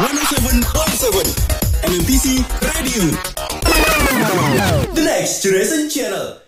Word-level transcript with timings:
107.7 0.00 0.64
MMTC 1.84 2.40
Radio 2.64 3.12
The 4.96 5.02
Next 5.04 5.44
Generation 5.44 5.92
Channel 5.92 6.40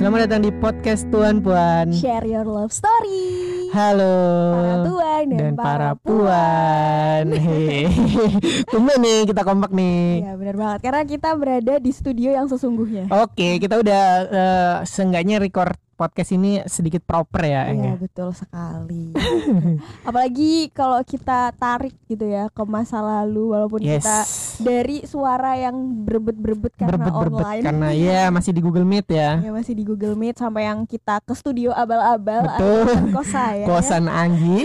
Selamat 0.00 0.24
datang 0.24 0.40
di 0.40 0.50
podcast 0.56 1.04
Tuan 1.12 1.44
Puan. 1.44 1.92
Share 1.92 2.24
your 2.24 2.48
love 2.48 2.72
story. 2.72 3.68
Halo. 3.76 4.16
Para 4.56 4.76
tuan 4.88 5.24
dan 5.28 5.52
para 5.52 5.92
para 5.92 6.00
puan. 6.00 7.24
Hehehe. 7.28 7.92
Tumben 8.72 9.04
nih 9.04 9.28
kita 9.28 9.44
kompak 9.44 9.68
nih. 9.68 10.24
Ya 10.26 10.34
benar 10.40 10.56
banget 10.56 10.80
karena 10.80 11.02
kita 11.04 11.28
berada 11.36 11.74
di 11.76 11.92
studio 11.92 12.32
yang 12.32 12.48
sesungguhnya. 12.48 13.12
Oke, 13.12 13.60
kita 13.60 13.84
udah 13.84 14.02
eh, 14.32 14.76
seenggaknya 14.88 15.36
record 15.36 15.76
podcast 15.94 16.30
ini 16.30 16.64
sedikit 16.64 17.00
proper 17.00 17.42
ya, 17.42 17.62
Iya 17.68 17.84
ya? 17.84 17.94
betul 17.96 18.32
sekali. 18.32 19.12
Apalagi 20.08 20.52
kalau 20.70 21.00
kita 21.00 21.52
tarik 21.52 21.94
gitu 22.06 22.24
ya 22.24 22.48
ke 22.48 22.62
masa 22.62 22.98
lalu 22.98 23.50
walaupun 23.50 23.80
Yes. 23.80 24.00
kita 24.00 24.18
dari 24.62 25.02
suara 25.02 25.54
yang 25.54 25.74
berebet-berebet 26.02 26.72
karena 26.74 26.96
Berebet-berebet 26.98 27.44
online. 27.44 27.62
karena 27.62 27.88
ya 28.08 28.22
masih 28.28 28.50
di 28.50 28.60
Google 28.60 28.84
Meet 28.84 29.06
ya. 29.08 29.30
Ya 29.38 29.50
masih 29.50 29.72
di 29.72 29.82
Google 29.82 30.14
Meet 30.14 30.36
sampai 30.36 30.64
yang 30.64 30.82
kita 30.82 31.18
ke 31.18 31.32
studio 31.32 31.70
abal-abal 31.70 32.46
Betul. 32.48 32.86
alias 32.88 33.12
kos 33.12 33.28
saya 33.28 33.54
ya. 33.58 33.66
Kosan 33.70 34.06
Anggi. 34.06 34.62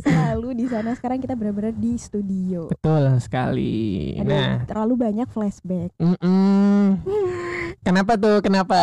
selalu 0.00 0.48
di 0.56 0.66
sana 0.66 0.90
sekarang 0.92 1.18
kita 1.18 1.34
benar-benar 1.34 1.72
di 1.72 1.94
studio. 1.94 2.68
Betul 2.68 3.18
sekali. 3.18 4.14
Aduh, 4.16 4.28
Nah, 4.30 4.62
terlalu 4.64 4.94
banyak 5.00 5.26
flashback. 5.26 5.90
mm-mm. 5.96 7.02
Kenapa 7.80 8.14
tuh? 8.14 8.38
Kenapa? 8.40 8.76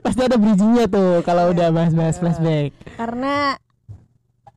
Pasti 0.00 0.22
ada 0.22 0.38
bridgingnya 0.40 0.84
tuh 0.86 1.20
kalau 1.20 1.50
udah 1.50 1.68
bahas-bahas 1.68 2.16
flashback. 2.16 2.72
karena 2.96 3.54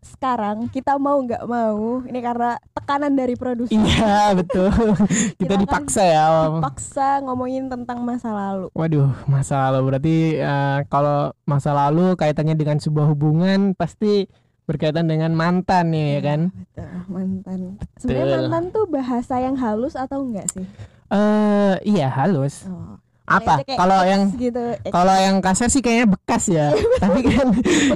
sekarang 0.03 0.67
kita 0.67 0.95
mau 0.97 1.15
nggak 1.17 1.43
mau 1.43 2.03
ini 2.03 2.19
karena 2.19 2.55
tekanan 2.73 3.13
dari 3.13 3.35
produser 3.35 3.71
Iya 3.73 4.35
betul. 4.35 4.67
Kita 5.39 5.39
Kita 5.39 5.55
dipaksa 5.55 6.03
ya. 6.03 6.27
paksa 6.59 7.23
ngomongin 7.23 7.67
tentang 7.67 8.03
masa 8.03 8.29
lalu 8.29 8.67
Waduh, 8.73 9.11
masa 9.25 9.67
lalu 9.69 9.79
berarti 9.85 10.15
eh, 10.37 10.79
kalau 10.87 11.31
masa 11.43 11.71
lalu 11.71 12.15
kaitannya 12.15 12.51
dengan 12.53 12.77
sebuah 12.77 13.07
hubungan 13.09 13.71
pasti 13.73 14.27
berkaitan 14.63 15.07
dengan 15.07 15.31
mantan 15.31 15.91
nih 15.91 16.07
ya 16.13 16.21
kan? 16.21 16.39
betul 16.51 16.87
mantan 17.09 17.59
sebenarnya 17.95 18.37
mantan 18.41 18.63
tuh 18.71 18.85
bahasa 18.87 19.35
yang 19.37 19.55
halus 19.55 19.95
atau 19.95 20.19
enggak 20.21 20.47
sih 20.49 20.67
Eh 21.09 21.75
iya 21.85 22.07
halus. 22.09 22.65
oh. 22.65 22.97
Apa? 23.39 23.55
Kalau 23.65 23.99
yang 24.05 24.21
gitu 24.35 24.63
kalau 24.93 25.15
yang 25.15 25.35
kasar 25.39 25.69
sih 25.73 25.81
kayaknya 25.81 26.07
bekas 26.13 26.43
ya. 26.51 26.69
tapi 27.03 27.19
kan 27.25 27.47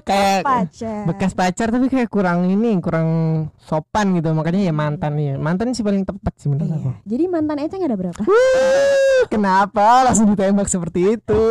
kayak 0.02 0.42
pacar 0.42 1.04
bekas 1.06 1.32
pacar 1.38 1.68
tapi 1.70 1.88
kayak 1.92 2.10
kurang 2.10 2.50
ini, 2.50 2.80
kurang 2.82 3.08
sopan 3.62 4.16
gitu. 4.18 4.32
Makanya 4.34 4.72
ya 4.72 4.74
mantan 4.74 5.20
nih. 5.20 5.36
Mantan 5.38 5.76
sih 5.76 5.84
paling 5.86 6.08
tepat 6.08 6.34
sih 6.40 6.48
menurut 6.50 6.72
aku. 6.72 6.90
iya. 6.90 7.02
jadi 7.06 7.24
mantan 7.28 7.58
Eceng 7.58 7.84
ada 7.84 7.98
berapa 7.98 8.20
Wuh, 8.24 9.24
Kenapa 9.28 10.06
langsung 10.08 10.30
ditembak 10.32 10.70
seperti 10.70 11.20
itu? 11.20 11.42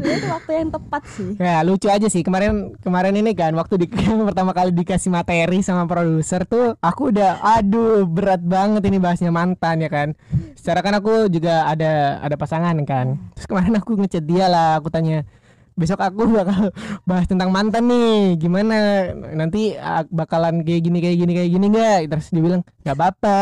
Itu 0.00 0.26
waktu 0.30 0.52
yang 0.64 0.70
tepat 0.72 1.02
sih 1.12 1.34
Ya 1.36 1.60
lucu 1.66 1.86
aja 1.90 2.06
sih 2.08 2.22
kemarin 2.24 2.74
kemarin 2.80 3.14
ini 3.18 3.36
kan 3.36 3.52
waktu 3.58 3.84
di, 3.84 3.86
pertama 4.28 4.54
kali 4.56 4.72
dikasih 4.72 5.12
materi 5.12 5.60
sama 5.60 5.84
produser 5.84 6.46
tuh 6.48 6.74
aku 6.80 7.12
udah 7.12 7.42
aduh 7.42 8.06
berat 8.08 8.40
banget 8.42 8.82
ini 8.88 8.98
bahasnya 9.02 9.34
mantan 9.34 9.82
ya 9.84 9.90
kan. 9.90 10.08
Secara 10.56 10.80
kan 10.80 10.94
aku 10.98 11.28
juga 11.28 11.68
ada 11.68 12.22
ada 12.22 12.36
pasangan 12.38 12.76
kan. 12.86 13.11
Terus 13.36 13.46
kemarin 13.48 13.74
aku 13.78 13.98
ngechat 13.98 14.24
dia 14.24 14.46
lah 14.46 14.78
aku 14.80 14.88
tanya 14.92 15.26
besok 15.72 16.04
aku 16.04 16.28
bakal 16.28 16.68
bahas 17.08 17.26
tentang 17.26 17.48
mantan 17.48 17.88
nih 17.88 18.36
gimana? 18.36 19.10
Nanti 19.14 19.76
ah, 19.76 20.04
bakalan 20.08 20.62
kayak 20.62 20.82
gini 20.84 20.98
kayak 21.00 21.16
gini 21.16 21.32
kayak 21.32 21.50
gini 21.50 21.66
nggak? 21.72 22.00
Terus 22.12 22.26
dia 22.32 22.42
bilang 22.42 22.62
nggak 22.84 22.96
apa-apa. 22.96 23.38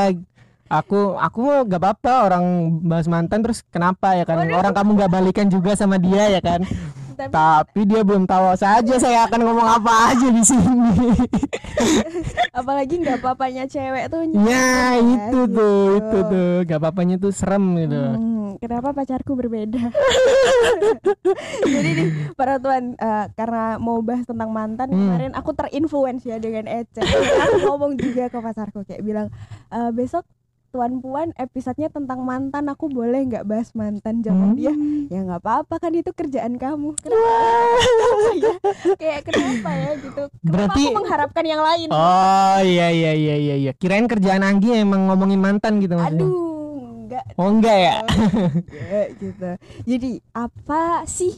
Aku 0.71 1.19
aku 1.19 1.39
mau 1.43 1.67
gak 1.67 1.83
apa-apa 1.83 2.31
orang 2.31 2.45
bahas 2.87 3.11
mantan 3.11 3.43
terus 3.43 3.67
kenapa 3.75 4.15
ya 4.15 4.23
kan? 4.23 4.47
Orang 4.47 4.71
kamu 4.71 4.91
nggak 5.03 5.11
balikan 5.11 5.47
juga 5.51 5.75
sama 5.75 5.99
dia 5.99 6.31
ya 6.31 6.39
kan 6.39 6.63
tapi 7.21 7.33
tapi 7.61 7.81
dia 7.85 8.01
belum 8.01 8.25
tahu 8.25 8.57
saja 8.57 8.95
saya 8.97 9.19
akan 9.29 9.41
ngomong 9.45 9.69
apa 9.77 9.93
aja 10.11 10.29
di 10.31 10.43
sini. 10.43 11.13
apalagi 12.61 12.95
nggak 13.01 13.21
papanya 13.21 13.65
cewek 13.65 14.09
tuh 14.09 14.25
ya 14.27 14.33
nyesek 14.33 14.97
itu 15.01 15.41
gitu. 15.47 15.57
tuh, 15.57 15.81
itu 15.97 16.19
tuh, 16.27 16.51
gak 16.67 16.79
apa-apanya 16.81 17.17
tuh 17.17 17.33
serem 17.33 17.65
gitu. 17.77 17.97
Hmm, 17.97 18.49
kenapa 18.59 18.91
pacarku 18.91 19.33
berbeda? 19.35 19.81
Jadi 21.75 21.91
nih 21.95 22.07
para 22.35 22.59
tuan 22.59 22.95
eh, 22.95 23.27
karena 23.35 23.77
mau 23.77 24.01
bahas 24.01 24.25
tentang 24.25 24.51
mantan 24.51 24.89
Hmm. 24.91 24.99
kemarin 24.99 25.33
aku 25.37 25.51
terinfluence 25.53 26.25
ya 26.25 26.37
dengan 26.37 26.67
Ece. 26.67 27.01
aku 27.45 27.57
ngomong 27.63 27.95
juga 27.95 28.27
ke 28.27 28.39
pacarku 28.39 28.83
kayak 28.83 29.03
bilang 29.03 29.27
"Eh, 29.71 29.91
besok 29.93 30.25
tuan 30.71 30.99
puan 30.99 31.35
episodenya 31.35 31.89
tentang 31.89 32.21
mantan 32.21 32.67
aku 32.67 32.87
boleh 32.87 33.23
nggak 33.25 33.43
bahas 33.43 33.71
mantan 33.73 34.15
Hmm. 34.17 34.25
jangan 34.25 34.49
dia 34.55 34.73
ya 35.07 35.21
nggak 35.21 35.41
apa-apa 35.41 35.75
kan 35.77 35.93
itu 35.93 36.11
kerjaan 36.11 36.55
kamu 36.55 36.95
kenapa, 36.97 37.31
kenapa 37.77 38.31
ya 38.33 38.53
kayak 38.95 39.21
kenapa 39.25 39.71
ya 39.71 39.91
gitu 39.99 40.23
kenapa 40.31 40.47
Berarti- 40.47 40.87
aku 40.87 40.97
mengharapkan 40.97 41.45
yang 41.45 41.61
lain 41.61 41.89
Oh 41.91 42.59
iya 42.61 42.89
iya 42.89 43.13
iya 43.13 43.35
iya 43.37 43.55
iya. 43.59 43.73
Kirain 43.73 44.07
kerjaan 44.07 44.41
Anggi 44.41 44.73
emang 44.77 45.07
ngomongin 45.07 45.39
mantan 45.39 45.79
gitu 45.79 45.95
maksudnya. 45.95 46.23
aduh 46.23 46.49
nggak 47.03 47.25
Oh 47.35 47.49
enggak 47.49 47.77
ya? 47.77 47.95
Ya, 48.71 49.03
gitu. 49.13 49.51
Jadi 49.85 50.11
apa 50.31 50.83
sih 51.05 51.35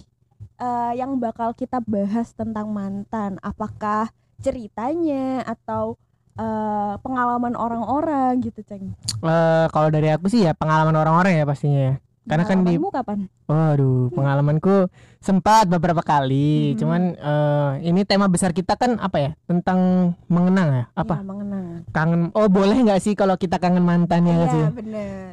eh, 0.54 0.92
yang 0.94 1.16
bakal 1.16 1.52
kita 1.52 1.80
bahas 1.80 2.30
tentang 2.30 2.68
mantan? 2.68 3.40
Apakah 3.40 4.12
ceritanya 4.38 5.40
atau 5.42 5.96
eh, 6.38 6.92
pengalaman 7.00 7.54
orang-orang 7.56 8.40
gitu, 8.40 8.60
Ceng? 8.64 8.94
Eh, 9.22 9.66
kalau 9.68 9.88
dari 9.92 10.08
aku 10.12 10.28
sih 10.30 10.46
ya 10.46 10.52
pengalaman 10.56 10.96
orang-orang 10.96 11.36
ya 11.36 11.44
pastinya 11.44 11.80
ya. 11.92 11.94
Karena 12.22 12.46
kan 12.46 12.62
di 12.62 12.78
kapan? 12.78 13.26
Waduh, 13.50 14.14
pengalamanku 14.14 14.86
sempat 15.18 15.66
beberapa 15.66 16.06
kali. 16.06 16.72
Mhm. 16.72 16.78
Cuman 16.78 17.02
eh, 17.18 17.70
ini 17.90 18.06
tema 18.06 18.30
besar 18.30 18.54
kita 18.54 18.78
kan 18.78 18.94
apa 19.02 19.18
ya? 19.18 19.30
Tentang 19.50 20.12
mengenang 20.30 20.68
ya? 20.70 20.84
Apa? 20.94 21.18
Ya, 21.18 21.26
mengenang. 21.26 21.64
Kangen. 21.90 22.30
Oh, 22.38 22.46
boleh 22.46 22.78
nggak 22.78 23.02
sih 23.02 23.18
kalau 23.18 23.34
kita 23.34 23.58
kangen 23.58 23.82
mantan 23.82 24.22
ya 24.22 24.38
nggak 24.38 24.50
sih? 24.54 24.64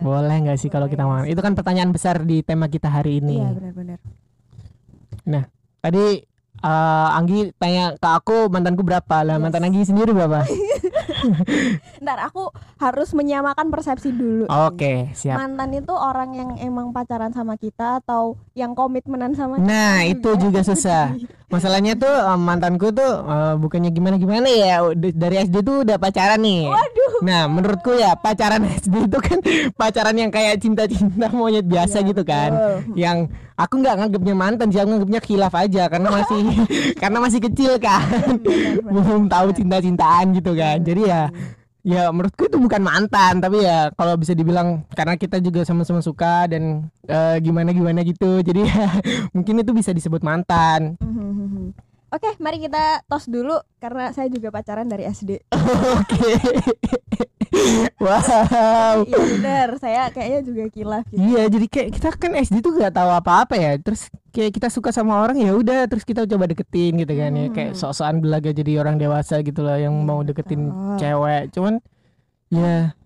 Boleh 0.02 0.36
nggak 0.42 0.58
sih 0.58 0.70
kalau 0.74 0.90
kita 0.90 1.06
mau? 1.06 1.22
sih. 1.22 1.38
Itu 1.38 1.46
kan 1.46 1.54
pertanyaan 1.54 1.94
besar 1.94 2.26
di 2.26 2.42
tema 2.42 2.66
kita 2.66 2.90
hari 2.90 3.22
ini. 3.22 3.38
Iya, 3.38 3.54
benar-benar. 3.54 4.00
Tadi 5.80 6.06
eh, 6.62 7.08
Anggi 7.12 7.52
tanya 7.56 7.94
ke 7.94 8.10
aku 8.10 8.48
mantanku 8.48 8.82
berapa 8.82 9.22
lah? 9.22 9.36
Yes. 9.36 9.42
Mantan 9.42 9.64
Anggi 9.64 9.82
sendiri 9.84 10.12
berapa? 10.12 10.44
Ntar 12.04 12.18
aku 12.22 12.50
harus 12.78 13.12
menyamakan 13.12 13.68
persepsi 13.68 14.10
dulu. 14.10 14.48
Oke, 14.48 15.12
siap. 15.14 15.36
Mantan 15.36 15.76
itu 15.76 15.92
orang 15.92 16.32
yang 16.32 16.50
emang 16.58 16.92
pacaran 16.92 17.32
sama 17.32 17.56
kita 17.56 18.00
atau 18.00 18.40
yang 18.54 18.72
komitmenan 18.72 19.34
sama 19.34 19.60
kita? 19.60 19.66
Nah, 19.66 20.04
itu 20.04 20.30
juga 20.38 20.62
susah. 20.62 21.16
Masalahnya 21.50 21.98
tuh 21.98 22.10
eh, 22.10 22.40
mantanku 22.40 22.92
tuh 22.92 23.12
eh, 23.20 23.54
bukannya 23.58 23.90
gimana-gimana 23.90 24.48
ya. 24.48 24.76
Udah- 24.86 25.16
Dari 25.16 25.36
SD 25.44 25.56
tuh 25.62 25.84
udah 25.84 25.98
pacaran 25.98 26.40
nih. 26.40 26.70
Waduh. 26.70 27.14
Nah, 27.20 27.42
menurutku 27.46 27.92
ya 27.94 28.16
pacaran 28.16 28.64
SD 28.80 29.08
itu 29.08 29.18
kan 29.20 29.40
pacaran 29.74 30.16
yang 30.16 30.30
kayak 30.30 30.60
cinta-cinta 30.60 31.28
monyet 31.32 31.66
biasa 31.66 32.00
Iya, 32.00 32.08
gitu 32.08 32.24
kan. 32.24 32.52
betul. 32.54 32.96
Yang 32.96 33.18
aku 33.60 33.74
nggak 33.84 33.96
nganggapnya 34.00 34.36
mantan 34.36 34.68
sih, 34.72 34.80
aku 34.80 34.90
nganggapnya 34.96 35.22
khilaf 35.22 35.54
aja 35.54 35.84
karena 35.92 36.10
masih 36.10 36.42
karena 37.02 37.18
masih 37.20 37.40
kecil 37.44 37.72
kan. 37.76 38.04
Benar, 38.40 38.80
benar, 38.80 38.92
Belum 38.96 39.24
tahu 39.28 39.48
cinta-cintaan 39.52 40.26
gitu 40.32 40.52
kan. 40.56 40.80
Jadi 40.80 41.02
ya 41.04 41.28
ya 41.80 42.12
menurutku 42.12 42.52
itu 42.52 42.60
bukan 42.60 42.84
mantan 42.84 43.40
tapi 43.40 43.64
ya 43.64 43.88
kalau 43.96 44.20
bisa 44.20 44.36
dibilang 44.36 44.84
karena 44.92 45.16
kita 45.16 45.40
juga 45.40 45.64
sama-sama 45.64 46.04
suka 46.04 46.48
dan 46.48 46.88
eh, 47.08 47.38
gimana-gimana 47.44 48.00
gitu. 48.08 48.40
Jadi 48.40 48.64
ya 48.64 48.88
mungkin 49.36 49.60
itu 49.60 49.72
bisa 49.76 49.92
disebut 49.92 50.24
mantan. 50.24 50.96
Oke, 52.10 52.34
mari 52.42 52.58
kita 52.58 53.06
tos 53.06 53.30
dulu 53.30 53.54
karena 53.78 54.10
saya 54.10 54.34
juga 54.34 54.50
pacaran 54.50 54.90
dari 54.90 55.06
SD. 55.06 55.46
Oke. 56.02 56.30
wow. 58.06 59.06
Iya 59.06 59.18
benar, 59.38 59.68
saya 59.78 60.10
kayaknya 60.10 60.42
juga 60.42 60.64
kilaf 60.74 61.06
gitu. 61.14 61.22
Iya, 61.22 61.44
jadi 61.54 61.66
kayak 61.70 61.90
kita 62.02 62.10
kan 62.18 62.32
SD 62.34 62.66
tuh 62.66 62.82
gak 62.82 62.98
tahu 62.98 63.10
apa-apa 63.14 63.54
ya. 63.62 63.78
Terus 63.78 64.10
kayak 64.34 64.58
kita 64.58 64.68
suka 64.74 64.90
sama 64.90 65.22
orang 65.22 65.38
ya 65.38 65.54
udah, 65.54 65.86
terus 65.86 66.02
kita 66.02 66.26
coba 66.26 66.50
deketin 66.50 66.98
gitu 66.98 67.14
kan 67.14 67.30
ya. 67.30 67.46
Kayak 67.54 67.72
sok-sokan 67.78 68.26
belaga 68.26 68.50
jadi 68.58 68.72
orang 68.82 68.98
dewasa 68.98 69.46
gitu 69.46 69.62
lah 69.62 69.78
yang 69.78 69.94
mau 70.02 70.26
deketin 70.26 70.74
betul. 70.74 70.98
cewek. 70.98 71.44
Cuman 71.54 71.74
ya 72.50 72.98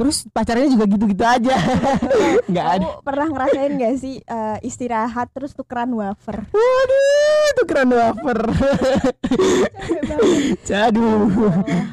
terus 0.00 0.24
pacarnya 0.26 0.64
juga 0.66 0.88
gitu-gitu 0.88 1.20
aja. 1.20 1.60
Nggak 2.50 2.66
ada. 2.72 2.86
Pernah 3.04 3.26
ngerasain 3.28 3.72
gak 3.76 3.94
sih 3.94 4.16
eh, 4.18 4.58
istirahat 4.62 5.28
terus 5.28 5.52
tukeran 5.52 5.92
wafer? 5.92 6.40
Waduh, 6.48 7.48
tukeran 7.54 7.90
wafer. 7.92 8.38
Capek 8.48 10.06
banget. 10.08 10.80
Aduh, 10.88 11.28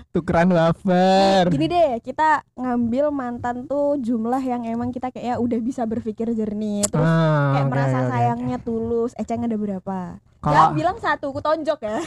tukeran 0.10 0.50
wafer. 0.50 1.52
Gini 1.52 1.68
deh, 1.68 2.00
kita 2.00 2.48
ngambil 2.56 3.12
mantan 3.12 3.68
tuh 3.68 4.00
jumlah 4.00 4.40
yang 4.40 4.64
emang 4.64 4.90
kita 4.90 5.12
kayak 5.12 5.28
ya 5.28 5.36
udah 5.36 5.60
bisa 5.60 5.84
berpikir 5.84 6.32
jernih, 6.32 6.88
terus 6.88 7.04
Ah, 7.04 7.52
kayak 7.54 7.66
oke, 7.66 7.72
merasa 7.74 7.98
oke. 8.00 8.10
sayangnya 8.10 8.58
tulus. 8.58 9.12
Eceng 9.14 9.44
ada 9.44 9.54
berapa? 9.54 10.00
Kalau- 10.38 10.54
Jangan 10.54 10.74
bilang 10.74 10.98
satu, 10.98 11.26
ku 11.30 11.42
tonjok 11.42 11.80
ya. 11.82 11.98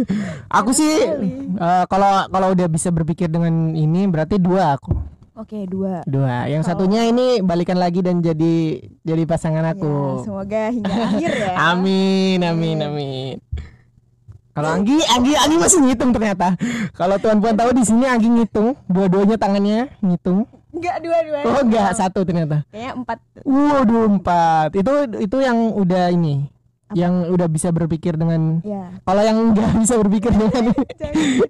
Aku 0.58 0.72
sih 0.72 1.04
eh, 1.52 1.84
kalau 1.84 2.24
kalau 2.24 2.48
udah 2.52 2.66
bisa 2.66 2.88
berpikir 2.88 3.28
dengan 3.28 3.74
ini 3.74 4.06
berarti 4.06 4.40
dua 4.40 4.78
aku. 4.78 5.11
Oke, 5.32 5.64
dua. 5.64 6.04
Dua. 6.04 6.44
Yang 6.44 6.68
Kalau- 6.68 6.84
satunya 6.84 7.08
ini 7.08 7.40
balikan 7.40 7.80
lagi 7.80 8.04
dan 8.04 8.20
jadi 8.20 8.54
jadi 9.00 9.24
pasangan 9.24 9.64
Ya, 9.64 9.72
aku. 9.72 10.20
semoga 10.22 10.68
hingga 10.68 10.92
akhir 11.08 11.30
ya. 11.32 11.52
Amin, 11.72 12.38
amin, 12.38 12.78
amin. 12.78 13.34
Kalau 14.52 14.68
Anggi, 14.68 15.00
Anggi, 15.08 15.32
Anggi 15.32 15.56
masih 15.56 15.80
ngitung 15.80 16.12
ternyata. 16.12 16.60
Kalau 16.92 17.16
tuan-puan 17.16 17.56
tahu 17.56 17.72
di 17.72 17.88
sini 17.88 18.04
Anggi 18.04 18.28
ngitung, 18.28 18.76
dua-duanya 18.84 19.40
tangannya 19.40 19.88
ngitung. 19.98 20.44
Enggak 20.68 21.00
dua-dua. 21.00 21.40
Oh 21.48 21.60
enggak, 21.64 21.96
satu 21.96 22.20
ternyata. 22.20 22.68
Kayaknya 22.68 22.92
empat. 22.94 23.18
Waduh, 23.40 24.04
empat. 24.12 24.68
Itu 24.76 24.92
itu 25.16 25.36
yang 25.40 25.56
udah 25.72 26.12
ini, 26.12 26.51
yang 26.94 27.26
udah 27.26 27.46
bisa 27.46 27.68
berpikir 27.68 28.14
dengan. 28.14 28.60
Ya. 28.62 28.92
Kalau 29.00 29.22
yang 29.22 29.52
nggak 29.52 29.72
bisa 29.82 29.94
berpikir 29.96 30.30
dengan 30.30 30.72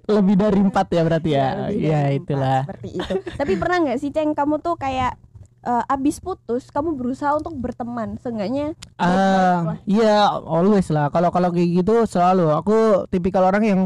lebih 0.07 0.35
dari 0.35 0.59
empat 0.61 0.87
ya 0.89 1.01
berarti 1.01 1.29
ya. 1.31 1.47
Ya 1.69 1.99
dari 2.05 2.17
itulah. 2.17 2.61
seperti 2.63 2.87
itu. 2.93 3.13
Tapi 3.33 3.53
pernah 3.55 3.77
nggak 3.81 3.99
sih 3.99 4.09
Ceng 4.09 4.31
kamu 4.31 4.59
tuh 4.59 4.75
kayak 4.75 5.15
eh, 5.61 5.83
abis 5.87 6.19
putus 6.19 6.67
kamu 6.67 6.93
berusaha 6.93 7.33
untuk 7.33 7.55
berteman 7.55 8.15
seenggaknya 8.17 8.75
lah. 8.97 9.79
iya, 9.83 10.17
always 10.29 10.87
lah. 10.87 11.07
Kalau 11.07 11.29
kalau 11.29 11.49
kayak 11.49 11.81
gitu 11.81 12.03
selalu. 12.03 12.51
Aku 12.53 12.75
tipikal 13.07 13.43
orang 13.43 13.63
yang 13.63 13.81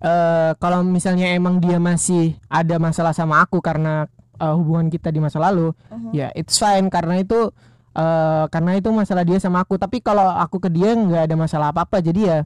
eh 0.00 0.50
kalau 0.56 0.80
misalnya 0.80 1.28
emang 1.30 1.60
dia 1.60 1.76
masih 1.76 2.32
ada 2.48 2.80
masalah 2.80 3.12
sama 3.12 3.40
aku 3.40 3.60
karena 3.60 4.08
eh, 4.36 4.54
hubungan 4.56 4.88
kita 4.88 5.12
di 5.12 5.20
masa 5.20 5.36
lalu, 5.36 5.76
Mhm. 5.92 6.10
ya 6.10 6.32
it's 6.32 6.56
fine 6.56 6.88
karena 6.88 7.20
itu 7.20 7.52
eh 7.90 8.44
karena 8.50 8.78
itu 8.78 8.88
masalah 8.94 9.26
dia 9.26 9.38
sama 9.42 9.62
aku. 9.62 9.74
Tapi 9.76 9.98
kalau 10.02 10.24
aku 10.24 10.62
ke 10.62 10.70
dia 10.70 10.94
nggak 10.94 11.30
ada 11.30 11.36
masalah 11.36 11.66
apa-apa, 11.74 11.98
jadi 11.98 12.20
ya 12.20 12.38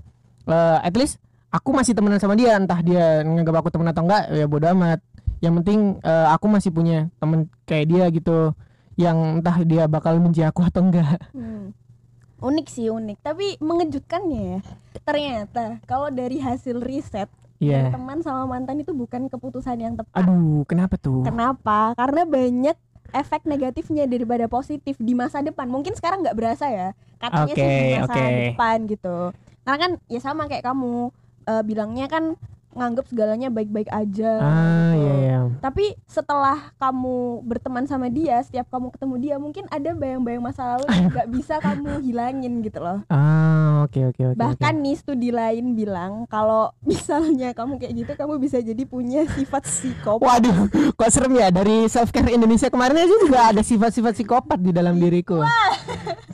eh, 0.48 0.78
at 0.80 0.94
least 0.96 1.20
aku 1.52 1.70
masih 1.76 1.92
temenan 1.92 2.20
sama 2.20 2.34
dia. 2.36 2.56
Entah 2.56 2.80
dia 2.80 3.20
nganggap 3.24 3.64
aku 3.64 3.68
temen 3.72 3.88
atau 3.92 4.02
enggak, 4.04 4.30
ya 4.32 4.44
bodo 4.48 4.66
amat. 4.72 5.00
Yang 5.44 5.54
penting 5.60 5.80
eh, 6.00 6.26
aku 6.32 6.46
masih 6.48 6.70
punya 6.72 7.12
temen 7.20 7.50
kayak 7.68 7.86
dia 7.88 8.04
gitu, 8.08 8.56
yang 8.96 9.40
entah 9.40 9.58
dia 9.64 9.84
bakal 9.84 10.16
benci 10.20 10.40
aku 10.40 10.64
atau 10.64 10.80
enggak. 10.84 11.20
Hmm. 11.36 11.76
Unik 12.44 12.66
sih 12.68 12.92
unik, 12.92 13.24
tapi 13.24 13.56
mengejutkannya 13.60 14.40
ya. 14.40 14.60
Ternyata 15.04 15.80
kalau 15.88 16.12
dari 16.12 16.40
hasil 16.40 16.80
riset 16.80 17.28
Iya. 17.62 17.88
berteman 17.88 18.18
sama 18.20 18.50
mantan 18.50 18.82
itu 18.82 18.90
bukan 18.92 19.30
keputusan 19.30 19.78
yang 19.78 19.94
tepat. 19.94 20.26
Aduh, 20.26 20.66
kenapa 20.66 20.98
tuh? 20.98 21.22
Kenapa? 21.22 21.94
Karena 21.94 22.26
banyak 22.26 22.76
efek 23.14 23.46
negatifnya 23.46 24.10
daripada 24.10 24.50
positif 24.50 24.98
di 24.98 25.14
masa 25.14 25.40
depan. 25.40 25.70
Mungkin 25.70 25.94
sekarang 25.94 26.26
nggak 26.26 26.36
berasa 26.36 26.66
ya. 26.66 26.88
Katanya 27.22 27.54
sih 27.54 27.62
di 27.62 27.94
masa 28.02 28.14
oke. 28.18 28.26
depan 28.50 28.76
gitu. 28.90 29.16
Karena 29.64 29.78
kan 29.78 29.92
ya 30.10 30.20
sama 30.20 30.42
kayak 30.50 30.66
kamu 30.66 31.14
eh, 31.46 31.62
bilangnya 31.62 32.06
kan 32.10 32.34
nganggep 32.74 33.06
segalanya 33.08 33.48
baik-baik 33.48 33.88
aja. 33.90 34.32
Ah, 34.42 34.92
gitu. 34.92 35.00
iya 35.00 35.14
iya. 35.22 35.38
Tapi 35.62 35.94
setelah 36.04 36.74
kamu 36.76 37.46
berteman 37.46 37.86
sama 37.86 38.10
dia, 38.10 38.42
setiap 38.42 38.68
kamu 38.68 38.92
ketemu 38.92 39.14
dia, 39.22 39.34
mungkin 39.38 39.64
ada 39.70 39.90
bayang-bayang 39.94 40.42
masa 40.42 40.76
lalu 40.76 40.86
yang 40.90 41.08
nggak 41.10 41.28
bisa 41.30 41.54
kamu 41.62 42.02
hilangin 42.02 42.60
gitu 42.60 42.78
loh. 42.82 43.06
Ah, 43.08 43.86
oke 43.86 44.12
oke 44.12 44.22
oke. 44.34 44.38
Bahkan 44.38 44.74
nih 44.82 44.96
studi 44.98 45.30
lain 45.30 45.78
bilang 45.78 46.26
kalau 46.26 46.74
misalnya 46.90 47.54
kamu 47.54 47.78
kayak 47.78 47.94
gitu, 47.94 48.12
kamu 48.18 48.34
bisa 48.42 48.58
jadi 48.58 48.82
punya 48.84 49.24
sifat 49.32 49.64
psikopat. 49.64 50.26
Waduh, 50.26 50.68
kok 50.98 51.10
serem 51.10 51.38
ya 51.38 51.48
dari 51.54 51.86
self 51.86 52.10
care 52.10 52.34
Indonesia 52.34 52.68
kemarin 52.68 52.98
aja 52.98 53.16
juga 53.22 53.38
ada 53.54 53.62
sifat-sifat 53.62 54.12
psikopat 54.18 54.58
di 54.58 54.74
dalam 54.74 54.98
diriku. 54.98 55.40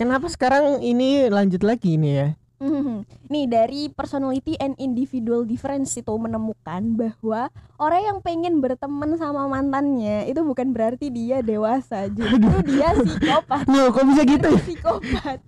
Kenapa 0.01 0.33
sekarang 0.33 0.81
ini 0.81 1.29
lanjut 1.29 1.61
lagi 1.61 2.01
ini 2.01 2.11
ya? 2.17 2.40
Mhm. 2.61 3.09
Nih 3.33 3.49
dari 3.49 3.89
personality 3.89 4.53
and 4.61 4.77
individual 4.77 5.49
difference 5.49 5.97
itu 5.97 6.13
menemukan 6.21 6.93
bahwa 6.93 7.49
orang 7.81 8.03
yang 8.05 8.19
pengen 8.21 8.61
berteman 8.61 9.17
sama 9.17 9.49
mantannya 9.49 10.29
itu 10.29 10.45
bukan 10.45 10.77
berarti 10.77 11.09
dia 11.09 11.41
dewasa, 11.41 12.05
justru 12.13 12.53
dia 12.69 12.93
psikopat. 12.93 13.65
Loh, 13.65 13.89
kok 13.89 14.05
bisa 14.05 14.23
gitu? 14.29 14.53
ya? 14.53 14.61
Psikopat. 14.61 15.41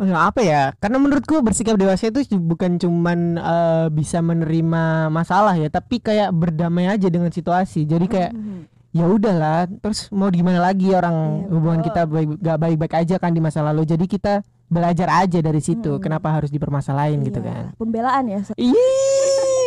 Oh, 0.00 0.08
apa 0.16 0.40
ya? 0.40 0.62
Karena 0.80 0.96
menurutku 0.96 1.42
bersikap 1.44 1.76
dewasa 1.76 2.08
itu 2.08 2.24
bukan 2.38 2.78
cuman 2.80 3.36
eh, 3.36 3.86
bisa 3.90 4.22
menerima 4.22 5.10
masalah 5.10 5.58
ya, 5.58 5.68
tapi 5.68 5.98
kayak 5.98 6.30
berdamai 6.32 6.86
aja 6.86 7.10
dengan 7.10 7.34
situasi. 7.34 7.82
Jadi 7.84 8.06
kayak 8.06 8.32
Mhm. 8.32 8.69
Ya 8.90 9.06
udahlah, 9.06 9.70
terus 9.80 10.10
mau 10.10 10.30
gimana 10.30 10.58
lagi 10.58 10.90
orang 10.90 11.46
Iya, 11.46 11.50
hubungan 11.54 11.80
kita 11.82 12.00
baik 12.06 12.28
gak 12.42 12.58
baik-baik 12.58 12.94
aja 13.06 13.14
kan 13.22 13.30
di 13.30 13.40
masa 13.42 13.62
lalu. 13.62 13.86
Jadi 13.86 14.04
kita 14.10 14.42
belajar 14.70 15.08
aja 15.10 15.38
dari 15.42 15.58
situ. 15.58 15.98
Mm-mm. 15.98 16.02
Kenapa 16.02 16.30
harus 16.30 16.50
dipermasalahin 16.50 17.22
gitu 17.26 17.42
Iya, 17.42 17.48
kan? 17.50 17.62
Pembelaan 17.78 18.24
ya. 18.30 18.40
Ih, 18.54 18.74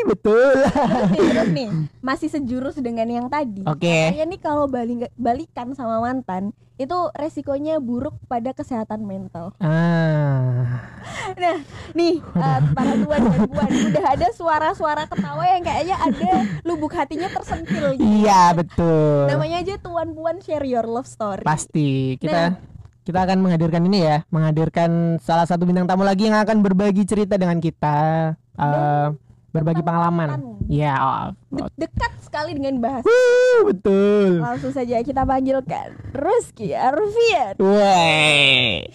betul. 0.07 0.53
Terus 1.15 1.49
nih, 1.53 1.69
masih 1.99 2.29
sejurus 2.29 2.75
dengan 2.79 3.07
yang 3.09 3.27
tadi. 3.31 3.63
Oke. 3.67 4.13
Katanya 4.13 4.25
nih 4.29 4.39
kalau 4.41 4.65
balik 4.67 5.09
balikan 5.15 5.71
sama 5.73 5.99
mantan 6.03 6.51
itu 6.73 6.97
resikonya 7.13 7.77
buruk 7.77 8.17
pada 8.25 8.49
kesehatan 8.49 9.05
mental. 9.05 9.53
Ah. 9.61 10.89
Nah, 11.37 11.57
nih 11.93 12.17
eh, 12.17 12.59
para 12.73 12.93
tuan 12.97 13.21
dan 13.29 13.41
puan 13.45 13.69
udah 13.69 14.05
ada 14.17 14.27
suara-suara 14.33 15.05
ketawa 15.05 15.45
yang 15.45 15.61
kayaknya 15.61 15.95
ada 16.01 16.31
lubuk 16.65 16.97
hatinya 16.97 17.29
tersentil 17.29 17.93
gitu. 17.93 18.03
Iya, 18.03 18.57
betul. 18.57 19.29
Namanya 19.29 19.61
aja 19.61 19.75
tuan 19.77 20.17
puan 20.17 20.41
share 20.41 20.65
your 20.65 20.89
love 20.89 21.05
story. 21.05 21.45
Pasti 21.45 22.17
kita 22.17 22.57
kita 23.03 23.19
akan 23.21 23.43
menghadirkan 23.43 23.83
ini 23.85 23.99
ya, 24.09 24.17
menghadirkan 24.33 25.21
salah 25.21 25.45
satu 25.45 25.67
bintang 25.69 25.85
tamu 25.85 26.01
lagi 26.07 26.25
yang 26.31 26.39
akan 26.41 26.63
berbagi 26.63 27.03
cerita 27.05 27.35
dengan 27.35 27.59
kita, 27.59 28.33
eh, 28.57 29.07
berbagi 29.53 29.79
pengalaman. 29.79 30.57
Iya, 30.65 30.93
oh, 30.97 31.23
De- 31.53 31.69
dekat 31.79 32.11
sekali 32.19 32.57
dengan 32.57 32.81
bahasa. 32.81 33.05
Wuh, 33.05 33.69
betul. 33.69 34.41
Langsung 34.41 34.73
saja 34.73 34.97
kita 34.99 35.21
panggilkan 35.23 35.93
Rizky 36.11 36.73
Arfian. 36.73 37.53
Woi. 37.61 38.89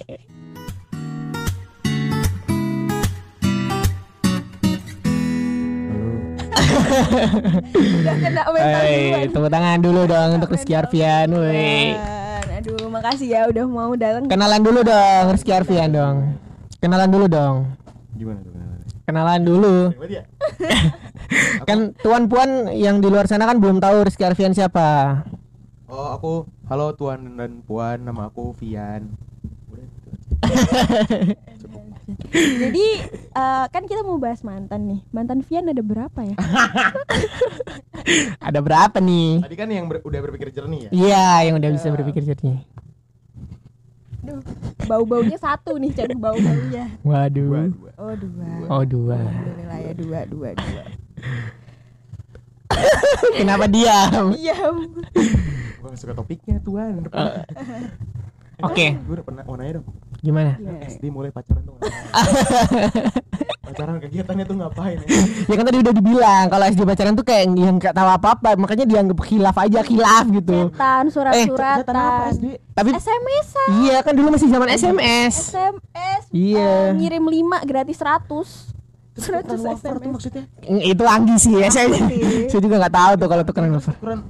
Udah 6.78 8.14
kena 8.16 8.42
mental 8.48 8.82
Hey, 8.82 8.98
duluan. 9.02 9.28
tepuk 9.30 9.50
tangan 9.50 9.78
dulu 9.80 10.00
dong 10.06 10.28
untuk 10.38 10.50
Rizky 10.52 10.72
Arfian. 10.74 11.26
Woi. 11.30 11.94
Aduh, 12.58 12.90
makasih 12.90 13.28
ya 13.30 13.40
udah 13.46 13.64
mau 13.64 13.92
datang. 13.94 14.26
Kenalan 14.26 14.60
dulu 14.60 14.80
dong 14.82 15.24
Rizky 15.30 15.52
Arfian 15.54 15.90
dong. 15.90 16.16
Kenalan 16.78 17.08
dulu 17.08 17.26
dong. 17.26 17.56
Gimana 18.14 18.40
tuh? 18.42 18.52
Kenalan 19.08 19.40
dulu. 19.40 19.96
Ya? 20.04 20.28
Kan 21.68 21.96
tuan 22.04 22.28
puan 22.28 22.68
yang 22.76 23.00
di 23.00 23.08
luar 23.08 23.24
sana 23.24 23.48
kan 23.48 23.56
belum 23.56 23.80
tahu 23.80 24.04
Rizky 24.04 24.20
Arfian 24.20 24.52
siapa. 24.52 25.24
Oh 25.88 26.12
aku, 26.12 26.44
halo 26.68 26.92
tuan 26.92 27.40
dan 27.40 27.64
puan, 27.64 28.04
nama 28.04 28.28
aku 28.28 28.52
Vian. 28.60 29.08
Gitu. 29.72 30.08
Jadi 32.36 32.86
eh, 33.32 33.64
kan 33.72 33.82
kita 33.88 34.04
mau 34.04 34.20
bahas 34.20 34.44
mantan 34.44 34.84
nih. 34.84 35.00
Mantan 35.08 35.40
Vian 35.40 35.72
ada 35.72 35.80
berapa 35.80 36.20
ya? 36.28 36.36
Ada 38.48 38.60
berapa 38.64 38.98
nih? 39.00 39.44
Tadi 39.44 39.56
kan 39.56 39.68
yang 39.68 39.86
ber- 39.88 40.04
udah 40.04 40.20
berpikir 40.24 40.48
jernih 40.52 40.88
ya? 40.88 40.90
Iya, 40.92 41.28
yang 41.48 41.54
udah 41.60 41.70
bisa 41.72 41.88
berpikir 41.92 42.22
jernih. 42.24 42.64
Aduh, 44.28 44.44
bau-baunya 44.84 45.40
satu 45.40 45.80
nih, 45.80 45.88
Cen, 45.96 46.12
bau-baunya. 46.20 46.92
Waduh. 47.00 47.48
Dua, 47.48 47.62
dua. 47.72 47.90
Oh, 47.96 48.12
dua. 48.12 48.48
Oh 48.68 48.84
dua. 48.84 49.16
Alhamdulillah 49.16 49.78
ya 49.80 49.92
dua, 49.96 50.20
dua, 50.28 50.48
dua. 50.52 50.84
Kenapa 53.32 53.64
diam? 53.64 54.36
Diam. 54.36 54.76
Gua 55.80 55.96
suka 55.96 56.12
topiknya 56.12 56.60
tuan. 56.60 57.08
Oke, 58.60 59.00
Gue 59.06 59.14
udah 59.16 59.24
pernah 59.24 59.42
mau 59.48 59.56
nanya 59.56 59.80
dong. 59.80 59.88
Gimana? 60.18 60.58
SD 60.82 61.08
mulai 61.08 61.30
pacaran 61.30 61.62
tuh 61.62 61.78
pacaran 63.68 64.00
kegiatannya 64.00 64.44
tuh 64.44 64.56
ngapain 64.56 64.96
ya? 64.98 65.06
Ya 65.44 65.54
kan 65.54 65.64
tadi 65.64 65.78
udah 65.78 65.92
dibilang 65.92 66.44
kalau 66.48 66.64
SD 66.66 66.80
pacaran 66.82 67.12
tuh 67.12 67.22
kayak 67.22 67.44
yang 67.50 67.76
nggak 67.76 67.92
tahu 67.92 68.08
apa-apa, 68.08 68.56
makanya 68.56 68.82
dianggap 68.82 69.18
khilaf 69.20 69.54
aja 69.54 69.80
khilaf 69.80 70.24
gitu. 70.26 70.72
Cetan, 70.72 70.72
Cetan 70.72 71.02
apa 71.04 71.10
surat-suratan. 71.12 71.94
SD? 72.32 72.44
Tapi 72.72 72.88
SMS 72.96 73.48
iya 73.78 73.96
kan 74.00 74.12
dulu 74.12 74.28
masih 74.32 74.48
zaman 74.48 74.68
SMS. 74.70 75.34
SMS 75.52 76.22
Iya. 76.30 76.70
eh, 76.88 76.96
ngirim 76.96 77.24
5 77.24 77.62
gratis 77.64 77.96
100 77.96 78.74
Tukeran 79.14 79.42
100 79.44 79.66
wafer 79.66 79.94
tuh 79.94 80.00
SMS 80.00 80.12
maksudnya? 80.12 80.44
Itu 80.64 81.04
Anggi 81.04 81.36
sih 81.36 81.52
ya. 81.52 81.68
Saya, 81.68 81.86
saya 82.46 82.60
juga 82.60 82.78
nggak 82.78 82.94
tahu 82.94 83.12
tuh 83.16 83.28
kalau 83.28 83.42
tukeran. 83.44 83.70
Tukeran 83.76 84.20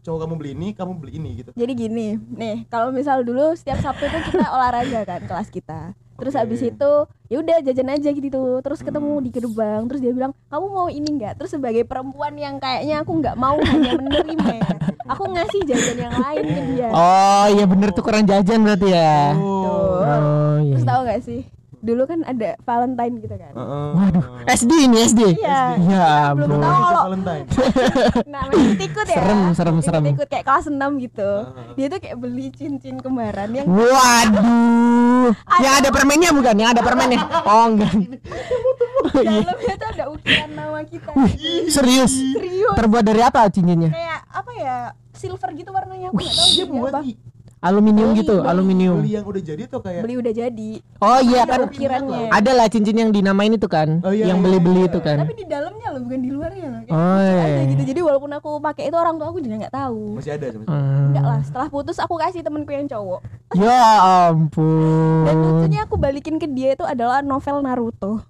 cowok 0.00 0.18
kamu 0.24 0.34
beli 0.36 0.50
ini, 0.52 0.68
kamu 0.72 0.92
beli 0.96 1.12
ini 1.16 1.30
gitu. 1.38 1.50
Jadi 1.52 1.72
gini, 1.74 2.06
nih 2.16 2.64
kalau 2.66 2.88
misal 2.90 3.20
dulu 3.20 3.52
setiap 3.52 3.78
Sabtu 3.78 4.04
tuh 4.04 4.22
kita 4.28 4.46
olahraga 4.56 5.04
kan 5.04 5.20
kelas 5.24 5.48
kita. 5.48 5.92
terus 6.20 6.36
Oke. 6.36 6.44
habis 6.44 6.60
itu 6.60 6.92
ya 7.32 7.40
udah 7.40 7.64
jajan 7.64 7.96
aja 7.96 8.12
gitu 8.12 8.60
terus 8.60 8.84
ketemu 8.84 9.24
di 9.24 9.32
gerbang 9.32 9.88
terus 9.88 10.04
dia 10.04 10.12
bilang 10.12 10.36
kamu 10.52 10.66
mau 10.68 10.92
ini 10.92 11.16
nggak 11.16 11.40
terus 11.40 11.48
sebagai 11.48 11.80
perempuan 11.88 12.36
yang 12.36 12.60
kayaknya 12.60 13.00
aku 13.00 13.24
nggak 13.24 13.40
mau 13.40 13.56
hanya 13.56 13.96
menerima 13.96 14.48
ya, 14.60 14.68
aku 15.08 15.32
ngasih 15.32 15.64
jajan 15.64 15.96
yang 15.96 16.12
lain 16.12 16.44
ke 16.44 16.60
dia 16.76 16.88
Oh 16.92 17.46
iya 17.48 17.64
bener 17.64 17.88
tuh 17.96 18.04
kurang 18.04 18.28
jajan 18.28 18.60
berarti 18.60 18.88
ya. 18.92 19.32
Tuh. 19.32 20.04
Oh 20.04 20.56
iya. 20.60 20.76
terus 20.76 20.84
tahu 20.84 21.00
nggak 21.08 21.20
sih 21.24 21.40
dulu 21.80 22.04
kan 22.04 22.20
ada 22.22 22.60
Valentine 22.60 23.14
gitu 23.18 23.34
kan 23.34 23.52
Heeh. 23.52 23.88
Waduh, 23.90 24.24
SD 24.46 24.72
ini 24.82 24.96
SD. 25.02 25.20
Iya. 25.34 25.60
Ya 25.80 26.08
Belum 26.30 26.58
tahu 26.58 26.76
kalau 26.78 27.02
Valentine. 27.06 27.46
nah 28.32 28.42
masih 28.46 28.84
ikut 28.84 29.06
ya 29.06 29.16
Serem, 29.16 29.40
serem, 29.50 29.76
serem. 29.80 30.04
ikut 30.06 30.26
kayak 30.26 30.44
kelas 30.44 30.66
6 30.66 30.76
gitu 31.00 31.30
dia 31.74 31.86
tuh 31.86 31.98
kayak 31.98 32.16
beli 32.16 32.48
cincin 32.50 32.96
kembaran 32.96 33.48
yang 33.50 33.66
Waduh. 33.66 35.32
Yang 35.58 35.74
ada 35.76 35.88
permennya 35.90 36.30
bukan? 36.30 36.54
Yang 36.54 36.70
ada 36.70 36.82
permennya. 36.82 37.20
Oh 37.42 37.64
enggak. 37.66 37.92
Iya. 39.16 39.40
dalamnya 39.42 39.74
tuh 39.74 39.88
ada 39.90 40.04
ukiran 40.08 40.50
nama 40.50 40.80
kita 40.82 41.10
Serius. 41.66 41.72
serius 41.72 42.12
Terbuat 42.70 43.02
dari 43.02 43.20
apa 43.20 43.48
cincinnya? 43.48 43.88
kayak 43.88 44.20
apa 44.30 44.50
ya 44.54 44.76
silver 45.10 45.50
gitu 45.52 45.70
warnanya 45.70 46.08
aku 46.08 46.18
nggak 46.18 46.34
tahu 46.34 46.48
Dia 46.50 46.66
buat 46.66 46.92
Aluminium 47.60 48.10
Beli, 48.10 48.24
gitu, 48.24 48.36
beli. 48.36 48.48
aluminium. 48.48 48.96
beli 48.96 49.10
yang 49.12 49.26
udah 49.26 49.42
jadi 49.42 49.62
tuh 49.64 49.80
kayak 49.80 50.00
beli 50.00 50.16
udah 50.16 50.32
jadi 50.32 50.70
Oh 50.96 51.20
iya 51.20 51.44
ada 51.44 51.52
kan 51.54 51.60
ukirannya 51.62 52.32
ada 52.32 52.50
lah 52.50 52.66
cincin 52.66 52.96
yang 52.96 53.10
dinamain 53.10 53.52
itu 53.52 53.66
kan, 53.66 54.00
Oh, 54.00 54.08
iya, 54.08 54.26
yang 54.26 54.40
iya, 54.40 54.44
beli-beli 54.46 54.80
iya. 54.80 54.88
itu 54.88 54.98
kan. 54.98 55.16
tapi 55.18 55.34
di 55.34 55.44
dalamnya 55.44 55.88
loh 55.90 56.00
bukan 56.00 56.18
di 56.18 56.30
luarnya 56.30 56.66
loh 56.66 56.80
kayak 56.82 56.96
Oh, 56.96 57.04
lucu 57.12 57.28
iya. 57.30 57.44
aja 57.46 57.62
gitu 57.68 57.82
jadi 57.86 58.00
walaupun 58.02 58.30
aku 58.32 58.50
pakai 58.58 58.82
itu 58.86 58.96
orang 58.96 59.14
tua 59.14 59.28
aku 59.28 59.38
juga 59.38 59.54
nggak 59.58 59.74
tahu 59.74 60.02
masih 60.16 60.32
ada 60.32 60.46
masih. 60.50 60.64
Hmm. 60.66 61.04
enggak 61.06 61.24
lah 61.26 61.40
setelah 61.42 61.68
putus 61.68 61.96
aku 61.96 62.14
kasih 62.16 62.40
temenku 62.40 62.70
yang 62.70 62.86
cowok 62.86 63.20
Ya 63.52 63.66
dan 63.66 64.30
ampun. 64.30 65.24
lucunya 65.26 65.80
aku 65.82 65.96
balikin 65.96 66.36
ke 66.36 66.46
dia 66.46 66.72
itu 66.72 66.82
adalah 66.82 67.20
novel 67.20 67.60
Naruto 67.60 68.24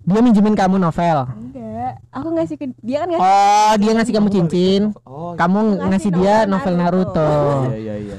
Dia 0.00 0.20
minjemin 0.24 0.56
kamu 0.56 0.80
novel. 0.80 1.18
enggak 1.28 1.92
aku 2.10 2.28
ngasih 2.34 2.56
ke 2.56 2.66
dia 2.80 3.04
kan 3.04 3.08
ngasih 3.12 3.24
Oh, 3.24 3.72
dia 3.76 3.90
ngasih 3.94 4.12
kamu 4.16 4.28
cincin. 4.32 4.82
Oh, 5.04 5.32
Kamu 5.36 5.58
Ngasih 5.76 5.88
ngasih 5.88 6.10
dia 6.16 6.34
novel 6.44 6.50
novel 6.50 6.74
Naruto. 6.76 7.20
Naruto. 7.20 7.76
iya 7.76 7.94
iya 7.94 7.94
iya. 7.96 8.18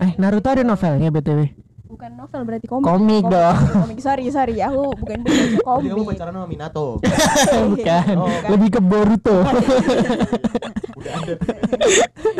Eh, 0.00 0.10
Naruto 0.18 0.48
ada 0.50 0.62
novelnya 0.66 1.08
BTW. 1.08 1.40
Bukan 1.90 2.10
novel 2.14 2.42
berarti 2.46 2.66
komik 2.70 2.86
Komik 2.86 3.24
dong. 3.26 3.56
komik 3.74 3.98
sorry 3.98 4.30
sorry 4.30 4.62
aku 4.62 4.94
bukan 4.94 5.18
bukan 5.26 5.46
Jadi 5.50 5.58
kamu 5.58 5.90
komik 5.90 6.06
pacaran 6.14 6.32
sama 6.32 6.46
Minato. 6.46 6.86
Bukan. 7.74 8.14
Oh, 8.16 8.30
Lebih 8.48 8.68
ke 8.70 8.80
Boruto. 8.80 9.36
Udah 10.96 11.12
ada. 11.18 11.34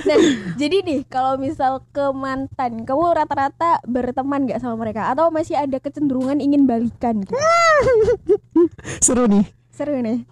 Nah, 0.01 0.17
jadi 0.57 0.83
nih 0.83 1.07
kalau 1.07 1.39
misal 1.39 1.85
ke 1.93 2.03
mantan, 2.11 2.83
kamu 2.83 3.15
rata-rata 3.15 3.79
berteman 3.87 4.49
gak 4.49 4.59
sama 4.59 4.75
mereka 4.77 5.07
atau 5.07 5.31
masih 5.31 5.55
ada 5.55 5.79
kecenderungan 5.79 6.43
ingin 6.43 6.67
balikan 6.67 7.23
gitu? 7.23 7.37
Seru 9.05 9.31
nih. 9.31 9.45
Seru 9.71 9.95
nih. 10.01 10.25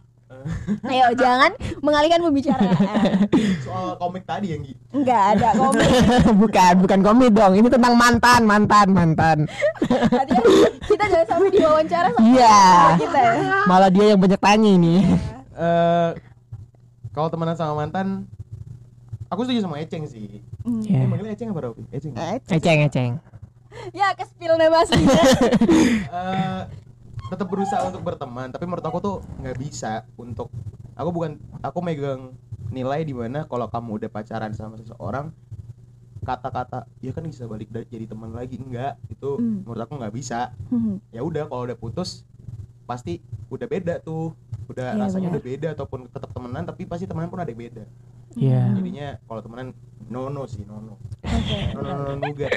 Ayo 0.92 1.06
jangan 1.14 1.50
mengalihkan 1.80 2.20
pembicaraan. 2.20 2.76
Soal 3.62 3.96
komik 3.96 4.24
tadi 4.24 4.52
yang 4.52 4.62
Gi. 4.62 4.74
Enggak 4.90 5.22
ada 5.36 5.48
komik. 5.54 5.88
bukan, 6.42 6.72
bukan 6.82 7.00
komik 7.02 7.30
dong. 7.32 7.52
Ini 7.54 7.68
tentang 7.68 7.94
mantan, 7.94 8.42
mantan, 8.44 8.86
mantan. 8.90 9.38
Kita 10.84 11.04
jangan 11.06 11.26
sampai 11.26 11.50
diwawancara 11.50 12.08
sama 12.12 12.24
Iya. 12.24 12.60
kita 12.98 13.18
ya. 13.20 13.58
Malah 13.66 13.90
dia 13.90 14.04
yang 14.12 14.20
banyak 14.20 14.40
tanya 14.40 14.70
ini. 14.70 14.94
Eh 15.54 16.10
kalau 17.12 17.28
temenan 17.28 17.58
sama 17.58 17.74
mantan 17.74 18.30
aku 19.26 19.42
setuju 19.42 19.66
sama 19.66 19.82
Eceng 19.82 20.06
sih. 20.06 20.40
Hmm. 20.62 20.80
Iya. 20.80 21.02
Eh, 21.02 21.06
manggilnya 21.06 21.34
Eceng 21.34 21.50
apa 21.50 21.60
Robi? 21.66 21.82
Eceng. 21.90 22.12
Eh, 22.14 22.38
Eceng, 22.48 22.78
eceng. 22.86 23.12
Ya, 23.92 24.10
ke 24.16 24.24
spill 24.24 24.56
nama 24.56 24.80
aslinya. 24.80 25.22
Eh, 26.08 26.60
tetap 27.28 27.46
berusaha 27.46 27.82
untuk 27.84 28.02
berteman 28.02 28.48
tapi 28.48 28.64
menurut 28.64 28.82
aku 28.82 28.98
tuh 28.98 29.16
nggak 29.38 29.56
bisa 29.56 29.92
untuk 30.16 30.48
aku 30.92 31.08
bukan 31.08 31.32
aku 31.60 31.78
megang 31.78 32.32
nilai 32.68 33.00
di 33.00 33.12
mana 33.12 33.44
kalau 33.44 33.66
kamu 33.66 33.96
udah 33.96 34.10
pacaran 34.10 34.52
sama 34.52 34.76
seseorang 34.76 35.32
kata-kata 36.20 36.84
ya 36.98 37.10
kan 37.10 37.24
bisa 37.24 37.44
balik 37.44 37.68
da- 37.68 37.86
jadi 37.86 38.04
teman 38.04 38.28
lagi 38.30 38.56
enggak 38.56 39.00
itu 39.08 39.30
Hmm. 39.34 39.64
menurut 39.64 39.80
aku 39.80 39.94
nggak 39.96 40.12
bisa 40.12 40.52
Hmm. 40.68 41.00
ya 41.08 41.20
udah 41.20 41.48
kalau 41.48 41.64
udah 41.64 41.78
putus 41.78 42.24
pasti 42.84 43.20
udah 43.48 43.64
beda 43.64 43.94
tuh 43.98 44.32
udah 44.68 44.92
Iya, 44.92 45.00
rasanya 45.00 45.28
benar. 45.28 45.36
udah 45.36 45.44
beda 45.44 45.68
ataupun 45.72 46.00
tetap 46.06 46.28
temenan 46.28 46.64
tapi 46.64 46.84
pasti 46.84 47.08
temenan 47.08 47.28
pun 47.28 47.40
ada 47.40 47.48
yang 47.48 47.60
beda 47.62 47.84
Iya. 48.38 48.62
jadinya 48.78 49.08
kalau 49.26 49.40
temenan 49.42 49.68
no 50.08 50.30
no 50.30 50.46
sih 50.46 50.62
no 50.62 50.78
no 50.78 50.94
Oke. 51.26 51.58
no 51.74 51.80
no 51.82 51.92
no, 51.92 52.04
no 52.14 52.24
juga 52.30 52.48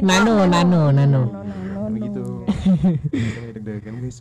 Nano, 0.00 0.46
nano, 0.46 0.94
nano. 0.94 1.22
nano, 1.28 1.90
begitu 1.90 2.22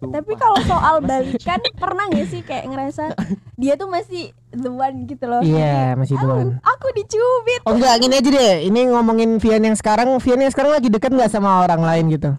Tapi 0.02 0.34
kalau 0.34 0.60
soal 0.66 0.96
balikan 1.06 1.62
pernah 1.78 2.10
gak 2.10 2.28
sih 2.28 2.42
kayak 2.42 2.66
ngerasa 2.68 3.14
dia 3.56 3.78
tuh 3.78 3.86
masih 3.86 4.34
the 4.50 4.68
one 4.68 5.06
gitu 5.06 5.30
loh? 5.30 5.46
Iya, 5.46 5.94
masih 5.94 6.18
Aku, 6.18 6.26
doan. 6.26 6.48
aku 6.58 6.88
dicubit. 6.98 7.62
Oh 7.70 7.78
enggak, 7.78 8.02
gini 8.02 8.18
aja 8.18 8.30
deh. 8.34 8.54
Ini 8.66 8.90
ngomongin 8.90 9.38
Vian 9.38 9.62
yang 9.62 9.78
sekarang, 9.78 10.10
Vian 10.18 10.42
yang 10.42 10.50
sekarang 10.50 10.74
lagi 10.74 10.90
deket 10.90 11.14
nggak 11.14 11.30
sama 11.30 11.62
orang 11.62 11.86
lain 11.86 12.06
gitu? 12.18 12.32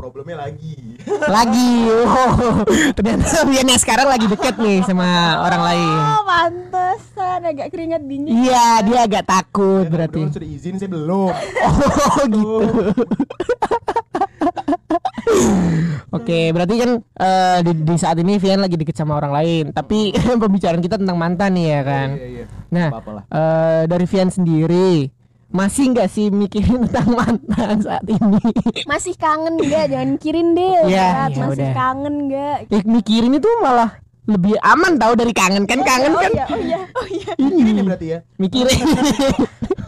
problemnya 0.00 0.48
lagi 0.48 0.96
Lagi. 1.28 1.72
Oh, 1.92 2.64
ternyata 2.96 3.44
Vian 3.44 3.68
yang 3.68 3.80
sekarang 3.80 4.08
lagi 4.08 4.26
deket 4.32 4.56
nih 4.56 4.80
sama 4.84 5.40
orang 5.44 5.60
lain. 5.60 5.92
Oh, 5.92 6.20
pantesan 7.40 7.56
agak 7.56 7.68
keringat 7.72 8.02
dingin. 8.04 8.32
Iya, 8.36 8.84
dia 8.84 8.98
agak 9.02 9.24
takut 9.24 9.84
Ya, 9.84 9.90
berarti. 9.90 10.20
sudah 10.28 10.48
izin 10.48 10.74
saya 10.76 10.90
belum 10.90 11.32
Oh, 11.66 12.24
gitu. 12.26 12.56
Oke, 16.10 16.50
berarti 16.50 16.74
kan 16.74 16.90
eh, 16.98 17.58
di, 17.62 17.72
di 17.84 17.94
saat 17.96 18.18
ini 18.18 18.36
Vian 18.36 18.58
lagi 18.58 18.74
deket 18.74 18.92
sama 18.94 19.14
orang 19.14 19.30
lain. 19.32 19.64
Tapi 19.70 20.10
pembicaraan 20.42 20.82
kita 20.82 20.98
tentang 20.98 21.16
mantan 21.16 21.54
nih 21.54 21.66
ya 21.70 21.80
kan. 21.82 22.08
iya 22.12 22.26
iya 22.26 22.44
Nah, 22.70 22.88
apa 22.92 23.10
lah 23.12 23.24
eh, 23.26 23.82
dari 23.86 24.06
Vian 24.06 24.28
sendiri 24.28 25.10
masih 25.50 25.90
nggak 25.90 26.06
sih 26.08 26.30
mikirin 26.30 26.86
tentang 26.86 27.10
mantan 27.12 27.74
saat 27.80 28.06
ini? 28.06 28.38
Masih 28.86 29.14
kangen 29.14 29.58
gak? 29.60 29.90
Jangan 29.90 30.10
kirin 30.16 30.54
deh. 30.54 30.86
Iya, 30.86 31.06
Berat. 31.26 31.30
ya 31.30 31.38
Masih 31.40 31.58
udah. 31.58 31.72
kangen 31.74 32.14
gak? 32.26 32.56
Eh, 32.70 32.82
mikirin 32.86 33.32
itu 33.34 33.50
malah 33.58 33.90
lebih 34.30 34.54
aman 34.62 34.96
tahu 34.96 35.12
dari 35.18 35.34
kangen. 35.34 35.66
Kan 35.66 35.82
kangen 35.82 36.14
oh 36.14 36.22
kan? 36.22 36.32
iya, 36.32 36.44
oh 36.46 36.58
iya, 36.60 36.78
oh 36.98 37.06
iya. 37.10 37.32
mikirin 37.36 37.74
ya 37.74 37.82
berarti 37.82 38.06
ya? 38.06 38.18
Mikirin. 38.38 38.80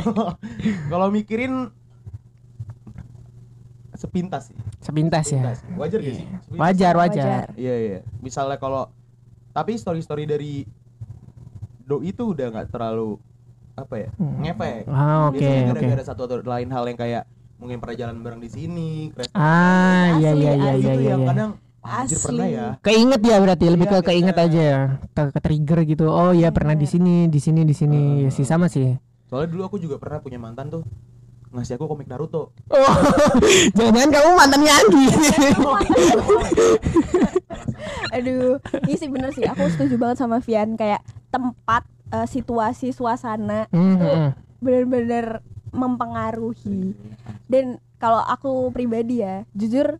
Kalau 0.93 1.09
mikirin 1.15 1.71
sepintas 3.95 4.51
sih. 4.51 4.57
Sepintas 4.83 5.27
ya? 5.31 5.55
Sepintas. 5.55 5.59
wajar 5.79 5.99
gak 6.03 6.15
sih? 6.19 6.27
Sepintas. 6.27 6.59
wajar 6.59 6.95
wajar. 6.99 7.45
Iya 7.55 7.75
iya 7.79 7.99
misalnya 8.19 8.59
kalau 8.59 8.91
tapi 9.53 9.77
story 9.77 10.01
story 10.03 10.25
dari 10.27 10.67
do 11.85 12.01
itu 12.01 12.33
udah 12.33 12.47
nggak 12.51 12.69
terlalu 12.73 13.21
apa 13.77 13.95
ya 13.97 14.11
ngefek 14.19 14.85
ah 14.89 15.29
oke 15.29 15.41
Biasanya 15.41 15.73
oke. 15.73 15.81
gara-gara 15.81 16.05
satu 16.05 16.21
atau 16.29 16.39
lain 16.45 16.69
hal 16.73 16.85
yang 16.89 16.99
kayak 16.99 17.25
mungkin 17.57 17.79
pernah 17.81 17.97
jalan 17.97 18.17
bareng 18.21 18.41
di 18.41 18.51
sini 18.53 18.91
ah 19.37 20.17
iya 20.21 20.33
iya 20.33 20.53
iya 20.57 20.73
iya 20.77 20.93
iya 20.97 21.15
yang 21.17 21.23
iya. 21.25 21.47
Anjir 21.83 22.15
Asli. 22.15 22.25
pernah 22.25 22.47
ya. 22.47 22.67
Keinget 22.81 23.21
ya 23.21 23.37
berarti 23.39 23.65
lebih 23.67 23.87
Iya, 23.87 23.93
ke 23.93 23.97
keinget 24.05 24.35
keinget. 24.35 24.37
aja 24.39 24.61
ya. 24.63 24.81
Ke, 25.11 25.21
ke 25.31 25.39
trigger 25.39 25.79
gitu. 25.85 26.05
Oh 26.07 26.31
iya 26.31 26.49
pernah 26.49 26.73
di 26.73 26.85
sini 26.85 27.27
di 27.27 27.37
sini 27.37 27.61
di 27.63 27.73
sini. 27.73 28.23
Ya 28.23 28.29
sih 28.31 28.43
sama 28.43 28.67
sih. 28.67 28.95
Soalnya 29.27 29.49
dulu 29.51 29.61
aku 29.65 29.77
juga 29.77 29.97
pernah 29.97 30.19
punya 30.19 30.37
mantan 30.37 30.69
tuh. 30.69 30.83
Ngasih 31.53 31.77
aku 31.77 31.85
komik 31.85 32.07
Naruto. 32.07 32.51
Oh 32.67 32.95
jangan-jangan 33.77 34.09
kamu 34.11 34.29
mantannya 34.33 34.73
Anggi 34.73 35.05
Aduh, 38.13 38.57
ini 38.85 38.95
sih 38.95 39.09
bener 39.09 39.31
sih. 39.33 39.45
Aku 39.45 39.63
setuju 39.69 39.95
banget 39.97 40.17
sama 40.19 40.39
Vian. 40.39 40.75
Kayak 40.75 41.01
tempat, 41.29 41.83
eh, 42.11 42.27
situasi, 42.27 42.93
suasana 42.93 43.67
Hmm, 43.69 43.97
itu 43.97 44.07
hmm. 44.07 44.29
bener-bener 44.61 45.27
mempengaruhi. 45.73 46.93
Dan 47.49 47.77
kalau 47.97 48.21
aku 48.21 48.69
pribadi 48.71 49.21
ya, 49.21 49.45
jujur 49.53 49.97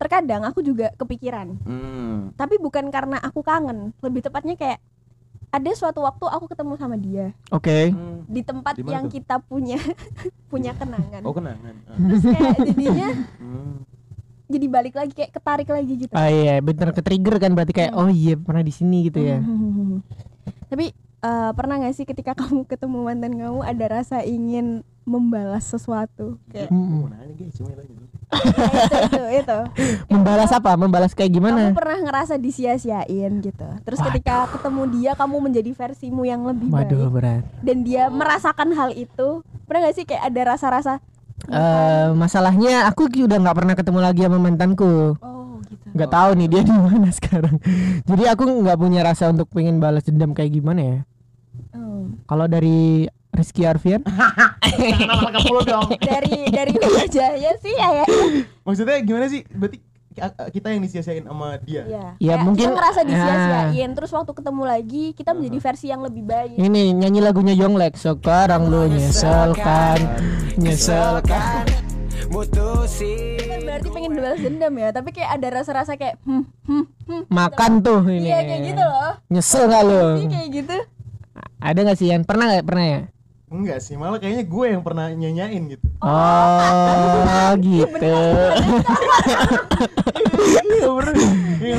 terkadang 0.00 0.42
aku 0.42 0.60
juga 0.60 0.88
kepikiran. 0.94 1.60
hmm. 1.60 2.34
Tapi 2.34 2.56
bukan 2.56 2.88
karena 2.88 3.20
aku 3.20 3.40
kangen, 3.40 3.92
lebih 4.00 4.22
tepatnya 4.22 4.56
kayak 4.56 4.80
ada 5.50 5.70
suatu 5.72 6.00
waktu 6.00 6.22
aku 6.24 6.46
ketemu 6.46 6.72
sama 6.74 6.94
dia 6.94 7.34
oke 7.50 7.90
Hmm. 7.90 8.22
di 8.24 8.38
tempat 8.40 8.70
Di 8.72 8.80
mana 8.80 8.92
yang 8.94 9.04
tuh? 9.04 9.12
kita 9.12 9.42
punya 9.42 9.74
punya 10.50 10.70
kenangan. 10.72 11.20
oh 11.20 11.34
kenangan 11.34 11.74
Ah. 11.84 11.98
Terus 11.98 12.22
kayak 12.24 12.54
jadinya 12.64 13.08
Hmm. 13.36 13.82
jadi 14.46 14.66
balik 14.66 14.94
lagi 14.94 15.10
kayak 15.10 15.30
ketarik 15.32 15.66
lagi 15.66 15.94
gitu. 15.98 16.12
ah 16.12 16.26
iya 16.26 16.58
bener 16.58 16.90
ke 16.90 17.02
trigger 17.02 17.36
kan 17.36 17.50
berarti 17.52 17.74
kayak 17.74 17.92
oh 17.92 18.06
iya 18.06 18.34
pernah 18.36 18.62
di 18.62 18.70
sini 18.70 19.04
gitu 19.04 19.18
ya 19.18 19.42
Hmm. 19.42 20.06
Tapi 20.64 20.94
eh, 21.20 21.50
pernah 21.50 21.82
gak 21.82 21.94
sih 21.94 22.06
ketika 22.06 22.30
kamu 22.40 22.62
ketemu 22.64 22.98
mantan 23.02 23.34
kamu 23.34 23.60
ada 23.60 23.86
rasa 23.92 24.22
ingin 24.22 24.86
membalas 25.02 25.66
sesuatu? 25.66 26.38
Kayak 26.46 26.70
Hmm. 26.70 27.10
Oh, 28.30 28.38
itu 28.38 28.98
itu 29.10 29.24
itu. 29.42 29.58
membalas 30.06 30.54
apa 30.54 30.78
membalas 30.78 31.12
kayak 31.18 31.34
gimana 31.34 31.74
Kamu 31.74 31.78
pernah 31.78 31.98
ngerasa 32.06 32.38
disia-siain 32.38 33.42
gitu. 33.42 33.68
Terus 33.82 33.98
ketika 33.98 34.46
ketemu 34.54 34.82
dia 34.94 35.12
kamu 35.18 35.50
menjadi 35.50 35.70
versimu 35.74 36.22
yang 36.22 36.46
lebih 36.46 36.70
waduh 36.70 37.10
baik 37.10 37.14
berat 37.14 37.42
dan 37.66 37.82
dia 37.82 38.06
merasakan 38.06 38.70
hal 38.78 38.94
itu. 38.94 39.42
Pernah 39.66 39.90
gak 39.90 39.96
sih 39.98 40.06
kayak 40.06 40.30
ada 40.30 40.54
rasa-rasa 40.54 41.02
Eh, 41.48 42.08
masalahnya 42.12 42.84
aku 42.84 43.08
udah 43.08 43.38
nggak 43.40 43.56
pernah 43.56 43.74
ketemu 43.74 43.98
lagi 44.04 44.20
sama 44.28 44.38
mantanku. 44.38 45.16
Oh 45.24 45.56
gitu. 45.64 45.86
Nggak 45.96 46.10
tahu 46.12 46.30
nih 46.36 46.48
dia 46.52 46.62
di 46.62 46.72
mana 46.74 47.08
sekarang. 47.18 47.56
Jadi 48.04 48.24
aku 48.28 48.42
nggak 48.44 48.76
punya 48.76 49.00
rasa 49.00 49.32
untuk 49.32 49.48
pengen 49.48 49.80
balas 49.80 50.04
dendam 50.04 50.36
kayak 50.36 50.52
gimana 50.52 50.80
ya. 50.84 50.98
Hmm. 51.72 52.20
Kalau 52.28 52.44
dari 52.44 53.08
Rizky 53.32 53.64
Arfian, 53.64 54.04
Mulu 55.42 55.60
dong? 55.62 55.88
Dari 56.10 56.48
dari 56.48 56.74
wajahnya 56.76 57.52
sih 57.58 57.72
ya. 57.72 58.04
Maksudnya 58.60 59.00
gimana 59.00 59.26
sih? 59.26 59.40
Berarti 59.46 59.78
ki- 60.10 60.22
kita 60.52 60.66
yang 60.68 60.80
disia-siain 60.80 61.24
sama 61.24 61.56
dia. 61.58 61.82
Iya. 61.82 62.04
Ya, 62.18 62.34
Kayak 62.34 62.44
mungkin- 62.44 62.66
kita 62.66 62.76
ngerasa 62.76 63.00
Ah. 63.00 63.06
disia-siain 63.06 63.90
terus 63.92 64.10
waktu 64.10 64.32
ketemu 64.32 64.62
lagi 64.62 65.04
kita 65.12 65.30
menjadi 65.32 65.58
versi 65.60 65.86
yang 65.88 66.02
lebih 66.02 66.22
baik. 66.22 66.56
ini 66.56 66.92
nyanyi 66.92 67.20
lagunya 67.20 67.54
Yonglek. 67.54 67.94
Sekarang 67.94 68.66
lu 68.66 68.84
nyesel 68.86 69.54
kan, 69.54 69.98
nyesel 70.54 71.22
kan. 71.22 71.64
Berarti 73.60 73.88
pengen 73.88 74.12
balas 74.12 74.38
dendam 74.38 74.74
ya, 74.76 74.88
tapi 74.90 75.10
kayak 75.10 75.30
ada 75.34 75.48
rasa-rasa 75.52 75.94
kayak 75.94 76.18
hmm, 76.22 76.44
hmm, 76.64 76.84
hmm. 77.06 77.22
Makan 77.26 77.80
tuh 77.80 78.02
ini. 78.04 78.28
Iya 78.28 78.38
kayak 78.44 78.60
gitu 78.66 78.82
loh. 78.82 79.12
Nyesel 79.28 79.62
nggak 79.66 79.82
lu? 79.84 80.02
Sih 80.16 80.28
kayak 80.28 80.48
gitu. 80.52 80.76
Ada 81.60 81.78
nggak 81.80 81.98
sih 81.98 82.06
Yan? 82.08 82.22
Pernah 82.24 82.44
nggak? 82.46 82.64
Pernah 82.64 82.84
ya? 82.86 83.00
Enggak 83.50 83.82
sih, 83.82 83.98
malah 83.98 84.22
kayaknya 84.22 84.46
gue 84.46 84.66
yang 84.70 84.78
pernah 84.86 85.10
nyanyain 85.10 85.74
gitu. 85.74 85.82
Oh, 85.98 87.50
gitu. 87.58 88.14
Iya 90.70 90.86
bener. 90.94 91.14
Iya 91.58 91.74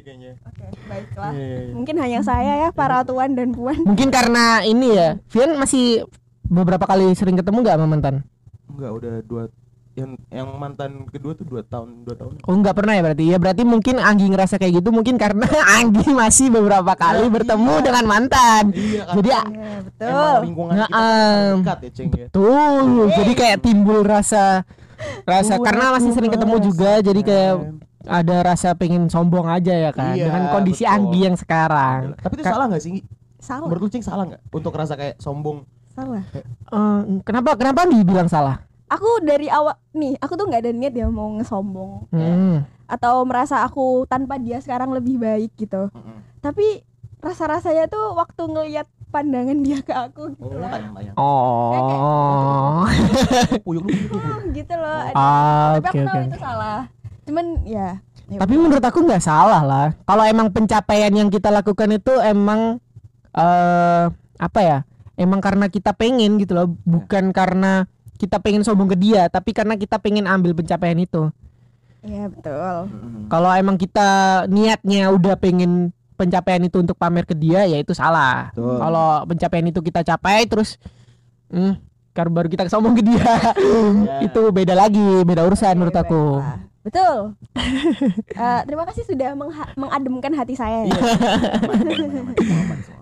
kayaknya. 0.00 0.32
Oke, 0.40 0.64
baiklah. 0.88 1.30
Iya, 1.36 1.44
iya, 1.44 1.58
iya. 1.68 1.72
Mungkin 1.76 1.96
hanya 2.00 2.20
saya 2.24 2.52
ya 2.64 2.68
para 2.72 3.04
tuan 3.04 3.36
dan 3.36 3.52
puan. 3.52 3.76
Mungkin 3.84 4.08
karena 4.08 4.64
ini 4.64 4.96
ya, 4.96 5.20
Vian 5.28 5.60
masih 5.60 6.08
beberapa 6.48 6.88
kali 6.88 7.12
sering 7.12 7.36
ketemu 7.36 7.60
nggak 7.60 7.76
sama 7.76 7.86
mantan? 7.92 8.24
Enggak, 8.72 8.90
udah 8.96 9.14
dua 9.28 9.42
yang 9.96 10.10
yang 10.28 10.48
mantan 10.54 11.08
kedua 11.08 11.32
tuh 11.32 11.42
dua 11.42 11.64
tahun 11.64 12.04
dua 12.04 12.14
tahun 12.14 12.36
Oh 12.44 12.54
nggak 12.54 12.76
pernah 12.76 12.92
ya 12.92 13.02
berarti? 13.02 13.24
Ya 13.26 13.38
berarti 13.38 13.62
mungkin 13.64 13.96
Anggi 13.96 14.28
ngerasa 14.28 14.54
kayak 14.54 14.72
gitu 14.76 14.88
mungkin 14.90 15.16
karena 15.16 15.48
Anggi 15.76 16.04
masih 16.06 16.52
beberapa 16.52 16.92
kali 16.92 17.24
Nah, 17.24 17.32
bertemu 17.32 17.72
iya. 17.72 17.82
dengan 17.82 18.04
mantan. 18.04 18.64
iya 18.70 19.02
kan 19.02 19.14
Jadi 19.14 19.28
Iya, 19.28 19.40
emang 19.40 19.82
betul. 19.82 20.36
lingkungan 20.44 20.72
Nah, 20.74 20.86
kita 20.86 21.00
em. 21.00 21.56
dekat 21.58 21.78
ya 21.78 21.90
ceng 21.90 22.10
ya 22.12 22.26
tuh, 22.28 22.84
jadi 23.10 23.32
kayak 23.34 23.58
timbul 23.58 24.00
rasa 24.00 24.44
rasa 25.24 25.54
Buat 25.54 25.64
karena 25.66 25.84
masih 25.92 26.10
sering 26.12 26.28
ketemu 26.30 26.56
juga 26.62 26.90
jadi 27.00 27.20
kayak 27.20 27.54
ada 28.06 28.36
rasa 28.44 28.68
pengen 28.72 29.08
sombong 29.08 29.44
aja 29.44 29.72
ya 29.72 29.90
kan 29.90 30.12
Iya, 30.12 30.28
dengan 30.28 30.42
kondisi 30.50 30.84
betul. 30.84 30.94
Anggi 30.94 31.20
yang 31.22 31.34
sekarang. 31.34 32.00
tapi 32.16 32.32
itu 32.34 32.44
Ka- 32.44 32.52
salah 32.52 32.66
nggak 32.68 32.80
sih? 32.80 33.00
Salah. 33.36 33.64
menurut 33.64 33.80
lu 33.80 33.90
ceng 33.90 34.02
salah 34.02 34.24
nggak 34.26 34.42
untuk 34.50 34.72
rasa 34.72 34.92
kayak 34.94 35.16
sombong 35.16 35.64
Salah. 35.90 36.20
Eh, 36.28 37.00
kenapa 37.22 37.56
kenapa 37.56 37.84
dibilang 37.84 38.26
salah? 38.26 38.60
Aku 38.88 39.18
dari 39.20 39.46
awal 39.46 39.74
nih, 39.90 40.14
aku 40.16 40.34
tuh 40.34 40.46
nggak 40.46 40.62
ada 40.62 40.70
niat 40.70 40.94
ya 40.94 41.06
mau 41.06 41.34
ngesombong 41.34 42.06
Hmm. 42.08 42.62
atau 42.86 43.22
merasa 43.22 43.60
aku 43.60 44.06
tanpa 44.06 44.38
dia 44.38 44.58
sekarang 44.58 44.90
lebih 44.90 45.18
baik 45.18 45.50
gitu. 45.56 45.90
Tapi 46.38 46.86
rasa-rasanya 47.18 47.86
tuh 47.86 48.14
waktu 48.14 48.42
ngelihat 48.46 48.86
pandangan 49.08 49.58
dia 49.58 49.80
ke 49.80 49.90
aku 49.90 50.30
gitu 50.32 50.54
oh 50.54 50.62
tayang 50.62 51.14
Oh. 51.18 52.86
lu 53.66 53.82
gitu 54.52 54.74
loh. 54.76 55.00
Ah, 55.12 55.74
Tapi 55.74 55.82
oke 55.82 55.88
aku 55.88 56.06
tahu 56.06 56.14
oke. 56.16 56.26
itu 56.26 56.38
salah. 56.38 56.80
Cuman 57.24 57.46
ya. 57.64 57.88
ya 58.26 58.38
Tapi 58.38 58.54
udah. 58.54 58.62
menurut 58.62 58.84
aku 58.84 58.98
nggak 59.02 59.24
salah 59.24 59.62
lah. 59.62 59.86
Kalau 60.02 60.22
emang 60.22 60.48
pencapaian 60.50 61.10
yang 61.10 61.26
kita 61.26 61.50
lakukan 61.50 61.90
itu 61.90 62.12
emang 62.20 62.78
eh 63.32 64.04
apa 64.36 64.60
ya? 64.60 64.78
Emang 65.16 65.40
karena 65.40 65.66
kita 65.66 65.90
pengen 65.90 66.36
gitu 66.36 66.52
loh, 66.52 66.68
bukan 66.84 67.32
karena 67.32 67.88
kita 68.16 68.36
pengen 68.36 68.60
sombong 68.60 68.88
ke 68.88 68.96
dia, 68.96 69.26
tapi 69.26 69.50
karena 69.50 69.74
kita 69.74 69.96
pengen 69.96 70.24
ambil 70.24 70.52
pencapaian 70.52 70.96
itu. 70.96 71.28
Iya 72.00 72.26
betul. 72.26 72.76
Kalau 73.26 73.48
emang 73.52 73.74
kita 73.74 74.06
niatnya 74.46 75.08
udah 75.08 75.34
pengen 75.34 75.90
pencapaian 76.14 76.60
itu 76.60 76.78
untuk 76.78 76.94
pamer 76.94 77.22
ke 77.22 77.32
dia, 77.32 77.62
ya 77.62 77.76
itu 77.76 77.92
salah. 77.92 78.50
Kalau 78.54 79.24
pencapaian 79.24 79.64
itu 79.64 79.78
kita 79.80 80.02
capai 80.02 80.44
terus, 80.44 80.76
hmm, 81.48 81.74
kar- 82.10 82.28
baru 82.28 82.46
kita 82.46 82.66
sombong 82.66 82.94
ke 82.94 83.02
dia, 83.02 83.20
Ya. 83.20 84.22
itu 84.26 84.40
beda 84.48 84.72
lagi, 84.72 85.22
beda 85.22 85.42
urusan 85.42 85.74
menurut 85.74 85.92
Oke, 85.92 86.02
aku. 86.02 86.22
baiklah. 86.36 86.56
Betul. 86.82 87.16
Eh, 88.36 88.60
terima 88.62 88.84
kasih 88.84 89.02
sudah 89.02 89.32
mengha- 89.32 89.72
mengademkan 89.74 90.30
hati 90.30 90.54
saya. 90.54 90.84
Iya. 90.84 90.92
Ya. 90.92 90.94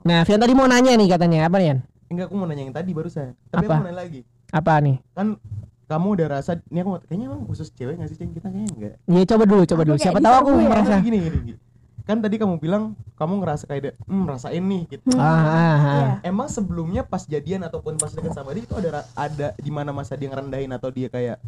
Nah, 0.05 0.20
Vian 0.22 0.38
tadi 0.38 0.53
mau 0.53 0.64
nanya 0.64 0.94
nih 0.94 1.09
katanya 1.09 1.48
apa 1.48 1.57
nih? 1.57 1.66
Yan? 1.66 1.79
enggak 2.07 2.24
aku 2.29 2.35
mau 2.37 2.44
nanya 2.44 2.62
yang 2.62 2.72
tadi 2.72 2.90
barusan 2.92 3.33
tapi 3.48 3.64
Apa? 3.64 3.66
aku 3.66 3.81
mau 3.81 3.87
nanya 3.88 3.98
lagi 3.98 4.20
Apa 4.50 4.80
nih? 4.80 4.98
kan 5.12 5.38
kamu 5.85 6.07
udah 6.16 6.26
rasa 6.33 6.59
ini 6.66 6.80
aku 6.80 6.96
kayaknya 7.02 7.26
emang 7.28 7.44
khusus 7.44 7.68
cewek 7.70 7.94
nggak 7.94 8.09
sih 8.09 8.16
ceng 8.16 8.33
kita 8.33 8.48
kayaknya 8.48 8.70
enggak 8.72 8.94
Ya 9.07 9.22
coba 9.26 9.44
dulu, 9.44 9.62
coba 9.64 9.83
Aku 9.83 9.88
dulu. 9.88 9.98
Siapa 9.98 10.18
tahu 10.18 10.35
aku 10.35 10.50
ya. 10.54 10.66
merasa. 10.66 10.94
gini, 10.98 11.18
gini, 11.20 11.38
gini. 11.44 11.59
kan 12.04 12.20
tadi 12.20 12.37
kamu 12.37 12.57
bilang 12.59 12.83
kamu 13.14 13.33
ngerasa 13.38 13.64
kayak 13.64 13.80
ada- 13.83 13.96
hmm 14.02 14.24
rasain 14.26 14.61
nih 14.61 14.83
gitu 14.87 15.09
Ah, 15.14 15.24
ah, 15.24 15.40
ah. 15.48 15.76
Iya. 15.80 16.09
emang 16.26 16.48
sebelumnya 16.48 17.00
pas 17.00 17.24
jadian 17.24 17.62
ataupun 17.62 17.96
pas 17.96 18.11
deket 18.11 18.28
sama 18.30 18.52
dia 18.52 18.61
itu 18.61 18.74
ada 18.74 19.09
ada 19.14 19.48
di 19.54 19.70
mana 19.70 19.88
masa 19.88 20.12
dia 20.12 20.28
ngerendahin 20.28 20.68
atau 20.70 20.88
dia 20.88 21.09
kayak 21.09 21.40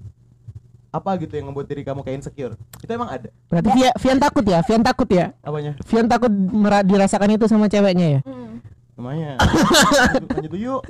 apa 0.88 1.10
gitu 1.18 1.36
yang 1.36 1.52
membuat 1.52 1.68
diri 1.68 1.84
kamu 1.84 2.00
kayak 2.00 2.16
insecure 2.18 2.56
itu 2.56 2.88
emang 2.88 3.10
ada 3.10 3.28
Berarti 3.46 3.68
Vian, 3.70 3.92
Vian 3.94 4.16
takut 4.18 4.44
ya? 4.46 4.58
Vian 4.62 4.80
takut 4.82 5.08
ya? 5.10 5.26
apanya 5.38 5.72
Vian 5.82 6.06
takut 6.06 6.32
dirasakan 6.82 7.30
itu 7.30 7.44
sama 7.44 7.68
ceweknya 7.68 8.06
ya? 8.10 8.20
Hmm. 8.24 8.56
Namanya 8.96 9.36
lanjut, 10.32 10.52
yuk 10.52 10.80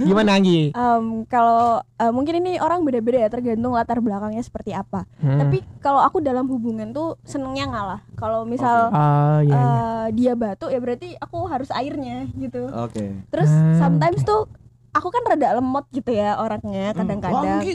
Gimana 0.00 0.36
Anggi? 0.36 0.70
Em, 0.70 1.04
kalau 1.26 1.80
eh, 1.96 2.08
mungkin 2.08 2.38
ini 2.38 2.56
orang 2.56 2.80
beda-beda 2.80 3.18
ya 3.18 3.28
tergantung 3.28 3.72
latar 3.72 3.98
belakangnya 3.98 4.40
seperti 4.40 4.70
apa. 4.70 5.04
Hmm. 5.18 5.36
Tapi 5.38 5.64
kalau 5.78 5.98
aku 5.98 6.20
dalam 6.20 6.46
hubungan 6.46 6.90
tuh 6.90 7.18
senengnya 7.22 7.66
ngalah. 7.66 8.00
Kalau 8.14 8.44
misal 8.44 8.88
Oh 8.88 9.40
iya. 9.40 9.50
iya. 9.50 9.58
eh, 9.58 10.06
dia 10.14 10.32
batuk 10.34 10.68
ya 10.68 10.78
berarti 10.78 11.16
aku 11.16 11.44
harus 11.46 11.68
airnya 11.70 12.28
gitu. 12.34 12.68
oke 12.68 13.04
Terus 13.28 13.50
Ah, 13.50 13.76
sometimes 13.80 14.22
tuh 14.22 14.46
aku 14.90 15.08
kan 15.08 15.22
rada 15.24 15.54
lemot 15.54 15.86
gitu 15.90 16.10
ya 16.10 16.36
orangnya 16.36 16.92
kadang-kadang. 16.92 17.40
Wah, 17.40 17.58
Nggi. 17.58 17.74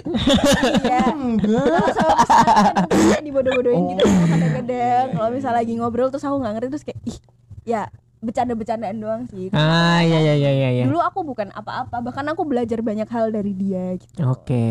Iya. 0.80 1.04
enggak 1.18 1.64
Kalau 1.66 1.90
sama 1.92 2.14
pasangan 2.18 2.86
kan 3.12 3.24
dibodoh-bodohin 3.24 3.78
Oh, 3.78 3.90
gitu 3.92 4.04
kadang-kadang. 4.26 5.06
iya, 5.06 5.12
Kalau 5.12 5.28
iya, 5.28 5.36
misalnya 5.36 5.58
lagi 5.58 5.74
ngobrol 5.74 6.10
terus 6.10 6.24
aku 6.24 6.38
nggak 6.38 6.54
ngerti 6.56 6.70
terus 6.72 6.86
kayak 6.86 7.00
ih 7.04 7.18
ya 7.66 7.84
bercanda-bercandaan 8.22 8.98
doang 8.98 9.24
sih. 9.28 9.52
Ah 9.52 10.00
iya 10.00 10.20
iya 10.22 10.34
iya 10.36 10.52
iya. 10.52 10.70
iya. 10.72 10.84
Dulu 10.88 11.00
aku 11.00 11.24
bukan 11.24 11.52
apa-apa, 11.52 12.00
bahkan 12.00 12.24
aku 12.32 12.48
belajar 12.48 12.80
banyak 12.80 13.08
hal 13.08 13.30
dari 13.30 13.52
dia 13.52 14.00
gitu. 14.00 14.16
Oke. 14.26 14.68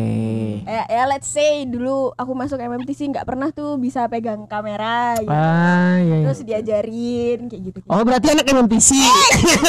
Ya, 0.65 0.83
ya 0.87 1.03
let's 1.05 1.29
say 1.29 1.63
dulu 1.63 2.09
aku 2.15 2.31
masuk 2.33 2.57
MMTC 2.57 3.13
nggak 3.13 3.27
pernah 3.27 3.53
tuh 3.53 3.77
bisa 3.77 4.09
pegang 4.09 4.49
kamera 4.49 5.19
gitu. 5.21 5.29
Ah 5.29 5.99
iya. 5.99 6.15
iya. 6.21 6.25
Terus 6.25 6.41
diajarin 6.41 7.39
kayak 7.47 7.61
gitu. 7.69 7.77
Oh 7.85 8.01
berarti 8.01 8.27
anak 8.31 8.45
MMTC. 8.47 8.89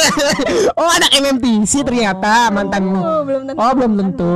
oh 0.79 0.89
anak 0.89 1.11
MMTC 1.13 1.73
ternyata 1.83 2.49
mantanmu. 2.49 2.99
Oh, 2.99 3.21
belum 3.21 3.41
tentu. 3.45 3.59
Oh 3.59 3.71
belum 3.75 3.93
tentu. 3.93 4.35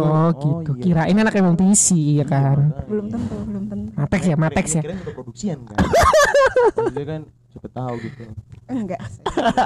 Oh 0.00 0.18
Oh, 0.30 0.62
gitu. 0.62 0.70
iya. 0.78 0.82
Kirain 1.06 1.16
anak 1.18 1.34
MMTC 1.34 1.86
ya 2.20 2.24
kan. 2.24 2.70
Belum 2.86 3.10
tentu, 3.10 3.34
belum 3.42 3.64
tentu. 3.66 3.90
Matex 3.96 4.22
ya, 4.24 4.36
Matex 4.38 4.66
ya. 4.78 4.82
Kira-kira 4.82 5.00
untuk 5.02 5.14
produksian 5.16 5.58
kan 5.66 5.76
dia 6.96 7.04
kan 7.06 7.22
cepet 7.50 7.70
tahu 7.74 7.94
gitu 8.00 8.22
Enggak. 8.70 9.02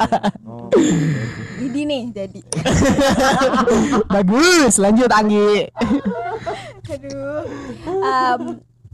oh 0.49 0.73
Jadi 1.61 1.81
nih, 1.85 2.03
jadi. 2.09 2.40
Bagus. 4.16 4.81
Lanjut 4.81 5.12
Anggi. 5.12 5.68
Aduh. 6.88 7.44
Em, 7.85 8.42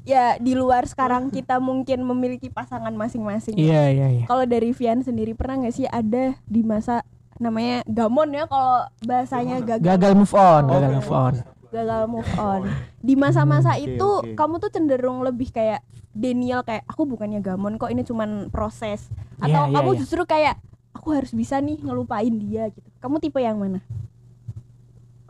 ya 0.02 0.34
di 0.42 0.58
luar 0.58 0.90
sekarang 0.90 1.30
kita 1.30 1.62
mungkin 1.62 2.02
memiliki 2.02 2.50
pasangan 2.50 2.90
masing-masing. 2.90 3.54
Iya 3.54 3.82
iya 3.94 4.08
iya. 4.10 4.24
Kalau 4.26 4.42
dari 4.50 4.74
Vian 4.74 5.06
sendiri 5.06 5.38
pernah 5.38 5.62
nggak 5.62 5.74
sih 5.78 5.86
ada 5.86 6.34
di 6.50 6.66
masa 6.66 7.06
namanya 7.38 7.86
gamon 7.86 8.34
ya 8.34 8.44
kalau 8.50 8.84
bahasanya 9.06 9.62
gagal 9.64 9.86
Gagal 9.96 10.12
move 10.12 10.34
on, 10.36 10.62
Oh, 10.68 10.74
gagal 10.74 10.92
move 10.98 11.12
on. 11.14 11.34
Gagal 11.70 12.04
move 12.06 12.30
on. 12.36 12.66
Di 12.98 13.14
masa-masa 13.14 13.72
Hmm, 13.72 13.80
oke, 13.80 13.86
itu 13.88 14.08
oke. 14.20 14.30
kamu 14.34 14.54
tuh 14.58 14.70
cenderung 14.70 15.22
lebih 15.22 15.48
kayak 15.48 15.80
Daniel 16.10 16.60
kayak 16.60 16.82
aku 16.84 17.06
bukannya 17.06 17.38
gamon 17.38 17.76
kok 17.76 17.88
ini 17.88 18.02
cuman 18.02 18.50
proses 18.50 19.06
Iya, 19.38 19.46
atau 19.46 19.62
iya, 19.66 19.74
kamu 19.78 19.90
iya. 19.92 19.98
justru 19.98 20.22
kayak 20.24 20.54
aku 20.90 21.14
harus 21.14 21.30
bisa 21.30 21.56
nih 21.58 21.78
ngelupain 21.78 22.34
dia 22.34 22.68
gitu. 22.68 22.90
Kamu 22.98 23.16
tipe 23.18 23.38
yang 23.38 23.56
mana? 23.56 23.78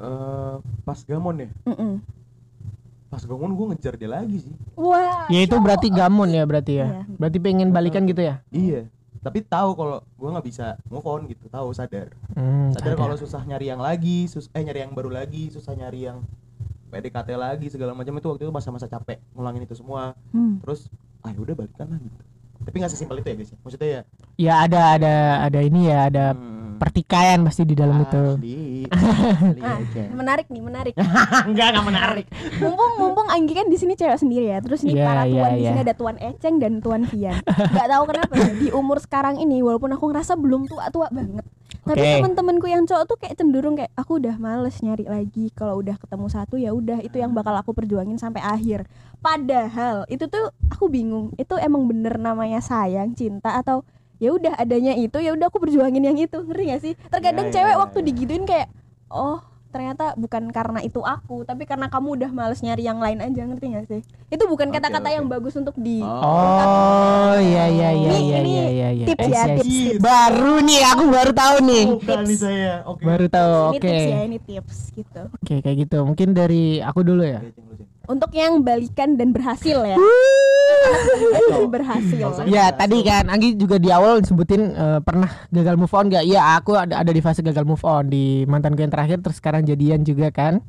Eh, 0.00 0.56
pas 0.80 0.96
gamon 1.04 1.36
ya 1.38 1.48
Mm-mm. 1.68 2.00
pas 3.06 3.20
gamon 3.20 3.52
gue 3.52 3.66
ngejar 3.68 3.94
dia 3.94 4.08
lagi 4.08 4.40
sih 4.40 4.54
Wah. 4.72 5.28
Ya 5.28 5.44
itu 5.44 5.52
berarti 5.60 5.92
gamon 5.92 6.32
ya 6.32 6.48
berarti 6.48 6.80
ya. 6.80 6.86
Iya. 6.88 7.02
Berarti 7.20 7.38
pengen 7.38 7.68
balikan 7.68 8.08
gitu 8.08 8.22
ya. 8.22 8.40
iya 8.48 8.88
tapi 9.20 9.44
tahu 9.44 9.76
kalau 9.76 10.00
gue 10.00 10.28
nggak 10.32 10.46
bisa 10.48 10.66
move 10.88 11.04
on 11.04 11.28
gitu 11.28 11.44
tahu 11.52 11.76
sadar. 11.76 12.08
Hmm, 12.32 12.72
sadar 12.72 12.96
kalau 12.96 13.16
susah 13.20 13.44
nyari 13.44 13.68
yang 13.68 13.80
lagi 13.80 14.24
sus 14.24 14.48
eh 14.56 14.64
nyari 14.64 14.88
yang 14.88 14.96
baru 14.96 15.12
lagi 15.12 15.52
susah 15.52 15.76
nyari 15.76 16.08
yang 16.08 16.24
PDKT 16.88 17.28
lagi 17.36 17.68
segala 17.68 17.92
macam 17.92 18.16
itu 18.16 18.26
waktu 18.26 18.42
itu 18.48 18.52
masa-masa 18.52 18.88
capek 18.88 19.20
ngulangin 19.36 19.68
itu 19.68 19.76
semua. 19.76 20.16
Hmm. 20.32 20.58
terus 20.64 20.88
ah 21.20 21.36
udah 21.36 21.52
balikan 21.52 21.86
lah 21.92 22.00
gitu. 22.00 22.20
Tapi 22.60 22.76
nggak 22.80 22.92
sesimpel 22.92 23.20
itu 23.20 23.28
ya 23.28 23.36
guys 23.36 23.50
ya? 23.52 23.58
Maksudnya 23.60 23.88
ya 23.88 24.02
Ya 24.40 24.54
ada 24.64 24.80
ada 24.96 25.14
ada 25.48 25.60
ini 25.60 25.92
ya 25.92 26.08
ada 26.08 26.32
hmm, 26.32 26.59
pertikaian 26.80 27.44
pasti 27.44 27.62
di 27.62 27.76
dalam 27.76 28.00
itu. 28.00 28.16
asli 28.32 28.88
Kali 28.88 29.60
Nah, 29.60 29.76
aja. 29.76 30.02
menarik 30.10 30.46
nih, 30.48 30.62
menarik. 30.64 30.94
Enggak, 31.48 31.66
enggak 31.76 31.84
menarik. 31.84 32.26
mumpung 32.56 32.92
mumpung 32.96 33.28
Anggi 33.28 33.52
kan 33.52 33.68
di 33.68 33.76
sini 33.76 33.92
cewek 33.92 34.16
sendiri 34.16 34.48
ya. 34.48 34.58
Terus 34.58 34.80
nih 34.80 34.96
Iya, 34.96 35.04
para 35.04 35.22
iya, 35.22 35.32
tuan 35.36 35.50
di 35.52 35.60
iya. 35.60 35.68
sini 35.68 35.80
ada 35.84 35.94
tuan 35.94 36.16
Eceng 36.16 36.56
dan 36.56 36.72
tuan 36.80 37.02
Vian. 37.04 37.36
Gak 37.46 37.86
tahu 37.86 38.02
kenapa 38.08 38.32
ya, 38.34 38.52
di 38.56 38.68
umur 38.72 38.96
sekarang 38.98 39.36
ini 39.36 39.60
walaupun 39.60 39.92
aku 39.92 40.08
ngerasa 40.08 40.34
belum 40.34 40.64
tua-tua 40.64 41.12
banget. 41.12 41.44
Tapi 41.80 41.96
Oke. 41.96 42.12
teman-temanku 42.18 42.66
yang 42.66 42.84
cowok 42.84 43.04
tuh 43.06 43.16
kayak 43.16 43.36
cenderung 43.36 43.72
kayak 43.72 43.88
aku 43.94 44.18
udah 44.18 44.36
males 44.36 44.80
nyari 44.80 45.04
lagi. 45.04 45.48
Kalau 45.50 45.78
udah 45.78 45.96
ketemu 45.96 46.26
satu 46.28 46.54
ya 46.56 46.70
udah 46.70 47.00
itu 47.00 47.16
yang 47.16 47.32
bakal 47.32 47.52
aku 47.52 47.72
perjuangin 47.72 48.16
sampai 48.16 48.40
akhir. 48.40 48.84
Padahal 49.18 50.04
itu 50.06 50.24
tuh 50.26 50.48
aku 50.66 50.88
bingung. 50.88 51.32
Itu 51.36 51.56
emang 51.56 51.84
bener 51.84 52.16
namanya 52.16 52.58
sayang, 52.58 53.12
cinta 53.12 53.54
atau 53.54 53.84
ya 54.20 54.30
udah 54.30 54.52
adanya 54.54 54.92
itu 54.94 55.16
ya 55.16 55.32
udah 55.32 55.48
aku 55.48 55.58
perjuangin 55.58 56.04
yang 56.04 56.14
itu. 56.14 56.38
Ngerti 56.38 56.64
gak 56.68 56.80
sih? 56.80 56.92
Terkadang 57.08 57.48
Ya, 57.48 57.50
ya, 57.50 57.54
cewek 57.56 57.74
ya, 57.74 57.80
waktu 57.80 57.98
ya. 57.98 58.06
digituin 58.06 58.44
kayak 58.44 58.68
oh 59.08 59.40
ternyata 59.70 60.18
bukan 60.18 60.50
karena 60.50 60.82
itu 60.82 60.98
aku 60.98 61.46
tapi 61.46 61.62
karena 61.62 61.86
kamu 61.86 62.18
udah 62.18 62.30
males 62.34 62.58
nyari 62.58 62.82
yang 62.82 62.98
lain 62.98 63.22
aja 63.22 63.46
ngerti 63.46 63.70
gak 63.70 63.86
sih 63.86 64.02
itu 64.26 64.44
bukan 64.44 64.66
kata-kata 64.66 65.06
oke. 65.06 65.14
yang 65.14 65.26
bagus 65.30 65.54
untuk 65.54 65.78
di 65.78 66.02
Oh 66.02 67.38
iya 67.38 67.70
iya 67.70 67.88
iya 67.94 68.10
Ini- 68.10 68.18
iya 68.20 68.38
ini 68.42 68.50
iya 68.50 68.66
iya 68.66 68.88
iya. 68.90 69.06
tips 69.06 69.26
ya, 69.26 69.42
I 69.46 69.54
tips, 69.54 69.62
see. 69.64 69.86
tips. 69.94 70.02
Baru 70.02 70.58
nih 70.58 70.82
aku 70.84 71.04
baru 71.06 71.30
tahu 71.32 71.56
nih. 71.62 71.84
Bukan 71.86 72.18
nih 72.26 72.34
saya. 72.36 72.74
Oke. 72.82 73.02
Baru 73.06 73.26
tahu. 73.26 73.54
ini 73.54 73.70
Oke. 73.70 73.86
tips 73.86 74.04
ya 74.04 74.20
ini 74.20 74.38
tips 74.40 74.76
gitu 74.90 75.22
Oke 75.30 75.54
kayak 75.62 75.76
gitu. 75.80 75.98
Mungkin 76.02 76.28
dari 76.32 76.64
aku 76.80 77.00
dulu 77.00 77.22
ya. 77.22 77.38
Untuk 78.08 78.32
yang 78.32 78.64
balikan 78.64 79.18
dan 79.18 79.30
berhasil 79.30 79.84
ya 79.84 79.96
dan 81.50 81.64
berhasil. 81.70 82.26
Ya 82.48 82.72
tadi 82.72 83.04
kan 83.04 83.28
Anggi 83.28 83.54
juga 83.54 83.76
di 83.76 83.90
awal 83.92 84.22
sebutin 84.24 84.72
eh, 84.72 85.00
pernah 85.02 85.28
gagal 85.52 85.76
move 85.76 85.92
on 85.92 86.06
gak? 86.10 86.24
Iya 86.24 86.58
aku 86.58 86.76
ada 86.76 87.02
ada 87.02 87.10
di 87.12 87.20
fase 87.22 87.44
gagal 87.44 87.66
move 87.66 87.82
on 87.84 88.08
di 88.08 88.44
mantanku 88.46 88.80
yang 88.82 88.92
terakhir 88.92 89.20
terus 89.20 89.38
sekarang 89.38 89.66
jadian 89.66 90.02
juga 90.02 90.32
kan. 90.32 90.64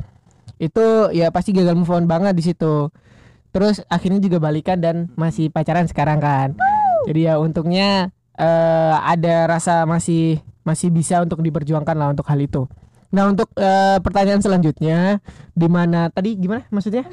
Itu 0.62 1.10
ya 1.15 1.34
pasti 1.34 1.56
gagal 1.56 1.74
move 1.74 1.91
on 1.91 2.06
banget 2.06 2.34
di 2.38 2.44
situ. 2.46 2.91
Terus 3.52 3.84
akhirnya 3.91 4.24
juga 4.24 4.39
balikan 4.39 4.80
dan 4.80 5.12
masih 5.20 5.52
pacaran 5.52 5.88
sekarang 5.88 6.24
kan. 6.24 6.56
Jadi 7.10 7.28
ya 7.28 7.41
untungnya 7.41 8.13
eh, 8.38 8.96
ada 9.02 9.50
rasa 9.50 9.84
masih 9.89 10.39
masih 10.62 10.94
bisa 10.94 11.17
untuk 11.26 11.41
diperjuangkan 11.41 11.96
lah 11.98 12.13
untuk 12.13 12.28
hal 12.30 12.38
itu. 12.38 12.70
Nah 13.12 13.24
untuk 13.28 13.52
eh, 13.56 14.00
pertanyaan 14.00 14.39
selanjutnya 14.39 15.19
di 15.52 15.67
mana 15.67 16.08
tadi 16.08 16.36
gimana 16.36 16.63
maksudnya? 16.67 17.04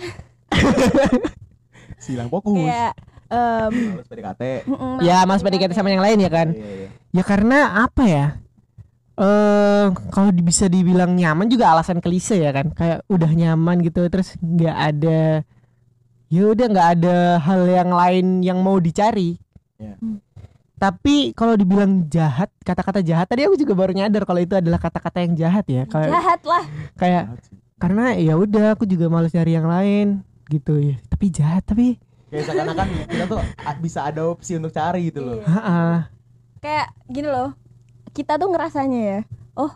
Silang 1.99 2.31
fokus. 2.31 2.55
kayak 2.55 2.95
em, 3.29 3.73
Males 3.99 4.09
PDKT. 4.09 4.43
Ya 5.03 5.27
mas 5.27 5.43
PDKT 5.43 5.73
sama 5.75 5.91
yang 5.91 6.01
lain 6.01 6.19
ya 6.23 6.31
kan? 6.31 6.49
Iya, 6.55 6.69
iya. 6.79 6.89
Ya 7.11 7.23
karena 7.23 7.59
apa 7.85 8.03
ya? 8.07 8.27
Eh 9.19 9.87
kalau 10.15 10.31
di- 10.31 10.47
bisa 10.47 10.71
dibilang 10.71 11.11
nyaman 11.13 11.51
juga 11.51 11.75
alasan 11.75 11.99
klise 11.99 12.39
ya 12.39 12.55
kan. 12.55 12.71
Kayak 12.71 13.03
udah 13.11 13.29
nyaman 13.29 13.83
gitu 13.83 14.07
terus 14.07 14.39
nggak 14.39 14.77
ada 14.95 15.43
ya 16.29 16.43
udah 16.45 16.67
nggak 16.69 16.89
ada 16.95 17.17
hal 17.41 17.61
yang 17.67 17.91
lain 17.91 18.27
yang 18.47 18.59
mau 18.63 18.79
dicari. 18.79 19.35
Ya. 19.79 19.99
Hmm. 19.99 20.23
Tapi 20.79 21.35
kalau 21.35 21.59
dibilang 21.59 22.07
jahat, 22.07 22.49
kata-kata 22.62 23.03
jahat 23.03 23.27
tadi 23.27 23.45
aku 23.45 23.59
juga 23.59 23.75
baru 23.75 23.91
nyadar 23.91 24.23
kalau 24.23 24.38
itu 24.38 24.55
adalah 24.55 24.79
kata-kata 24.79 25.19
yang 25.27 25.35
jahat 25.35 25.67
ya. 25.67 25.83
Kayak 25.91 26.11
jahat 26.14 26.41
lah 26.47 26.64
kayak 26.95 27.25
karena 27.79 28.05
ya 28.19 28.35
udah 28.38 28.79
aku 28.79 28.87
juga 28.87 29.11
males 29.11 29.35
nyari 29.35 29.53
yang 29.59 29.67
lain 29.67 30.07
gitu 30.49 30.79
ya. 30.79 30.97
Tapi 31.11 31.25
jahat 31.35 31.62
tapi 31.67 31.99
Kayak 32.29 32.45
seakan-akan 32.45 32.88
kita 33.09 33.25
tuh 33.25 33.41
bisa 33.81 34.01
ada 34.05 34.21
opsi 34.29 34.53
untuk 34.61 34.71
cari 34.71 35.09
gitu 35.09 35.25
loh. 35.25 35.41
Iya. 35.41 35.49
ha 35.49 36.12
kayak 36.59 36.91
gini 37.07 37.29
loh 37.31 37.55
kita 38.12 38.37
tuh 38.37 38.51
ngerasanya 38.51 39.01
ya 39.01 39.21
oh 39.57 39.73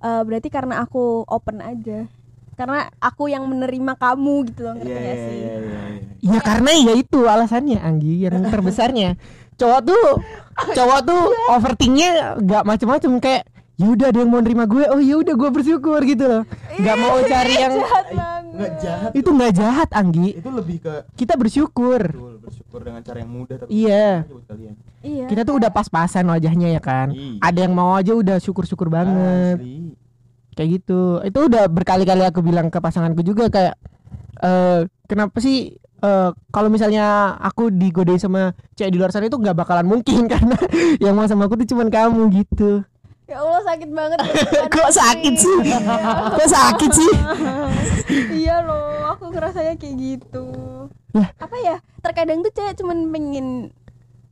eh, 0.00 0.22
berarti 0.24 0.48
karena 0.48 0.82
aku 0.82 1.28
open 1.28 1.60
aja 1.60 2.08
karena 2.52 2.88
aku 3.00 3.32
yang 3.32 3.48
menerima 3.48 3.96
kamu 3.96 4.52
gitu 4.52 4.60
loh 4.68 4.74
ngerti 4.76 4.92
Iya, 4.92 5.00
gak 5.00 5.16
iya, 5.16 5.24
sih 5.24 5.36
iya, 5.40 5.54
iya, 5.56 5.82
iya. 5.88 6.10
Ya 6.22 6.38
karena 6.38 6.70
ya 6.70 6.92
itu 6.94 7.18
alasannya 7.26 7.82
Anggi 7.82 8.22
yang 8.22 8.46
terbesarnya. 8.46 9.18
Cowok 9.62 9.80
tuh 9.84 10.04
cowok 10.52 11.00
tuh 11.02 11.22
overthinknya 11.48 12.10
nggak 12.36 12.62
macem-macem 12.62 13.10
kayak 13.16 13.42
ya 13.72 13.86
udah 13.88 14.06
ada 14.08 14.18
yang 14.18 14.28
mau 14.28 14.38
nerima 14.38 14.64
gue. 14.64 14.84
Oh 14.86 14.98
ya 14.98 15.16
udah 15.16 15.32
gue 15.32 15.50
bersyukur 15.50 16.02
gitu 16.02 16.24
loh. 16.24 16.42
Nggak 16.74 16.96
mau 16.96 17.16
cari 17.30 17.54
yang 17.56 17.74
Nggak 18.52 18.72
jahat. 18.78 19.10
itu 19.12 19.28
nggak 19.32 19.52
jahat 19.54 19.88
Anggi. 19.92 20.28
Itu 20.36 20.50
lebih 20.50 20.76
ke 20.78 20.92
kita 21.14 21.34
bersyukur. 21.34 22.00
Betul, 22.04 22.36
bersyukur 22.38 22.80
dengan 22.82 23.00
cara 23.00 23.18
yang 23.18 23.32
mudah 23.32 23.56
tapi 23.56 23.70
Iya. 23.72 24.28
iya. 25.00 25.24
Kita 25.24 25.42
tuh 25.42 25.56
udah 25.56 25.70
pas-pasan 25.70 26.28
wajahnya 26.28 26.68
ya 26.70 26.80
kan. 26.80 27.10
Iya. 27.10 27.40
ada 27.40 27.58
yang 27.58 27.72
mau 27.72 27.96
aja 27.96 28.12
udah 28.12 28.36
syukur-syukur 28.36 28.86
banget. 28.88 29.56
Asli. 29.56 29.96
kayak 30.52 30.68
gitu. 30.76 31.00
Itu 31.24 31.48
udah 31.48 31.64
berkali-kali 31.64 32.22
aku 32.22 32.44
bilang 32.44 32.68
ke 32.68 32.76
pasanganku 32.76 33.24
juga 33.24 33.48
kayak 33.48 33.74
eh 34.38 34.80
kenapa 35.06 35.38
sih 35.38 35.80
eh 36.02 36.30
kalau 36.50 36.66
misalnya 36.66 37.38
aku 37.38 37.70
digodain 37.70 38.18
sama 38.18 38.50
cewek 38.74 38.90
di 38.90 38.98
luar 38.98 39.14
sana 39.14 39.30
itu 39.30 39.38
nggak 39.38 39.54
bakalan 39.54 39.86
mungkin 39.86 40.26
karena 40.32 40.58
yang 40.98 41.14
mau 41.14 41.24
sama 41.24 41.46
aku 41.46 41.62
tuh 41.62 41.68
cuman 41.70 41.86
kamu 41.88 42.42
gitu. 42.42 42.82
Ya 43.30 43.38
Allah 43.38 43.62
sakit 43.64 43.88
banget. 43.88 44.18
Kok 44.74 44.90
sakit 44.92 45.34
sih? 45.38 45.56
Kok 46.36 46.48
sakit 46.50 46.90
sih? 46.90 47.12
Iya 48.34 48.60
loh 48.60 49.14
aku 49.14 49.30
ngerasanya 49.30 49.78
kayak 49.78 49.96
gitu. 49.96 50.44
Apa 51.38 51.56
ya 51.62 51.76
terkadang 52.02 52.42
tuh 52.42 52.50
cewek 52.50 52.74
cuman 52.76 53.08
pengen 53.08 53.70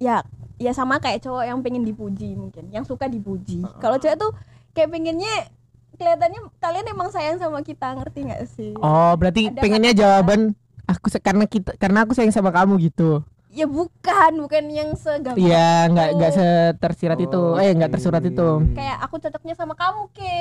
ya 0.02 0.26
ya 0.60 0.74
sama 0.74 0.98
kayak 0.98 1.22
cowok 1.24 1.48
yang 1.48 1.62
pengen 1.62 1.86
dipuji 1.86 2.34
mungkin 2.34 2.68
yang 2.74 2.82
suka 2.82 3.06
dipuji. 3.06 3.62
Kalau 3.78 3.96
cewek 3.96 4.18
tuh 4.18 4.34
kayak 4.74 4.90
pengennya 4.90 5.48
kelihatannya 5.96 6.40
kalian 6.58 6.86
emang 6.90 7.08
sayang 7.12 7.38
sama 7.38 7.62
kita 7.62 7.94
ngerti 7.94 8.26
nggak 8.26 8.42
sih? 8.48 8.72
Oh 8.80 9.14
berarti 9.14 9.48
Ada 9.48 9.60
pengennya 9.60 9.92
kata-kata. 9.94 10.02
jawaban 10.02 10.40
aku 10.84 11.06
se- 11.08 11.18
karena 11.18 11.44
kita 11.44 11.74
karena 11.74 12.02
aku 12.02 12.12
sayang 12.12 12.30
sama 12.30 12.48
kamu 12.48 12.78
gitu 12.82 13.20
ya 13.50 13.66
bukan 13.66 14.32
bukan 14.38 14.62
yang 14.68 14.94
segampang 14.94 15.34
Iya 15.36 15.90
nggak 15.90 16.08
nggak 16.14 16.30
Oh. 16.30 16.36
setersirat 16.38 17.18
itu 17.18 17.42
eh 17.58 17.72
nggak 17.72 17.90
tersurat 17.90 18.22
itu 18.22 18.48
kayak 18.72 18.96
aku 19.00 19.18
cocoknya 19.18 19.54
sama 19.54 19.74
kamu 19.74 20.06
ke 20.12 20.34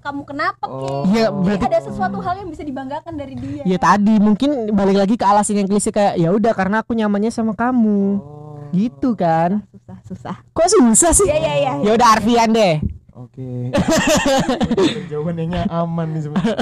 kamu 0.00 0.22
kenapa 0.24 0.60
ke 0.60 0.74
Oh. 0.74 1.06
Iya, 1.06 1.30
Jadi 1.30 1.42
berarti- 1.46 1.66
ada 1.68 1.80
sesuatu 1.80 2.18
hal 2.18 2.34
yang 2.36 2.50
bisa 2.50 2.60
dibanggakan 2.60 3.14
dari 3.14 3.34
dia 3.34 3.62
ya 3.62 3.78
tadi 3.78 4.18
mungkin 4.18 4.50
balik 4.72 4.98
lagi 4.98 5.14
ke 5.14 5.22
alasan 5.22 5.56
yang 5.56 5.68
klise 5.68 5.88
kayak 5.88 6.16
ya 6.16 6.28
udah 6.28 6.52
karena 6.52 6.82
aku 6.82 6.90
nyamannya 6.92 7.30
sama 7.30 7.54
kamu 7.54 8.18
Oh. 8.18 8.58
gitu 8.72 9.14
kan 9.14 9.62
susah 9.70 9.98
susah 10.04 10.36
kok 10.50 10.66
susah 10.66 11.14
sih 11.14 11.22
Iya, 11.24 11.38
iya, 11.38 11.54
iya. 11.56 11.72
ya 11.80 11.90
udah 11.94 12.08
Arfian 12.12 12.50
deh 12.50 12.82
Oke. 13.16 13.72
Jawabannya 15.08 15.64
aman 15.66 16.06
nih 16.10 16.20
sebenarnya. 16.20 16.56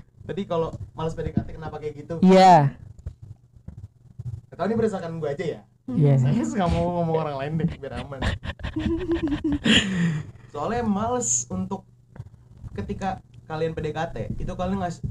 Tadi 0.30 0.46
kalau 0.46 0.70
males 0.94 1.10
PDKT 1.18 1.58
kenapa 1.58 1.82
kayak 1.82 2.06
gitu? 2.06 2.22
iya 2.22 2.78
Tahu 4.54 4.62
ini 4.70 4.78
berdasarkan 4.78 5.18
gue 5.18 5.26
aja 5.26 5.44
ya. 5.58 5.60
iya 5.90 6.14
Saya 6.22 6.46
nggak 6.46 6.70
mau 6.70 7.02
ngomong 7.02 7.16
orang 7.18 7.36
lain 7.42 7.52
deh 7.58 7.68
biar 7.82 7.98
aman. 7.98 8.22
Soalnya 10.54 10.86
males 10.86 11.50
untuk 11.50 11.82
ketika 12.78 13.18
kalian 13.50 13.74
PDKT 13.74 14.38
itu 14.38 14.52
kalian 14.54 14.78
nggak 14.78 15.02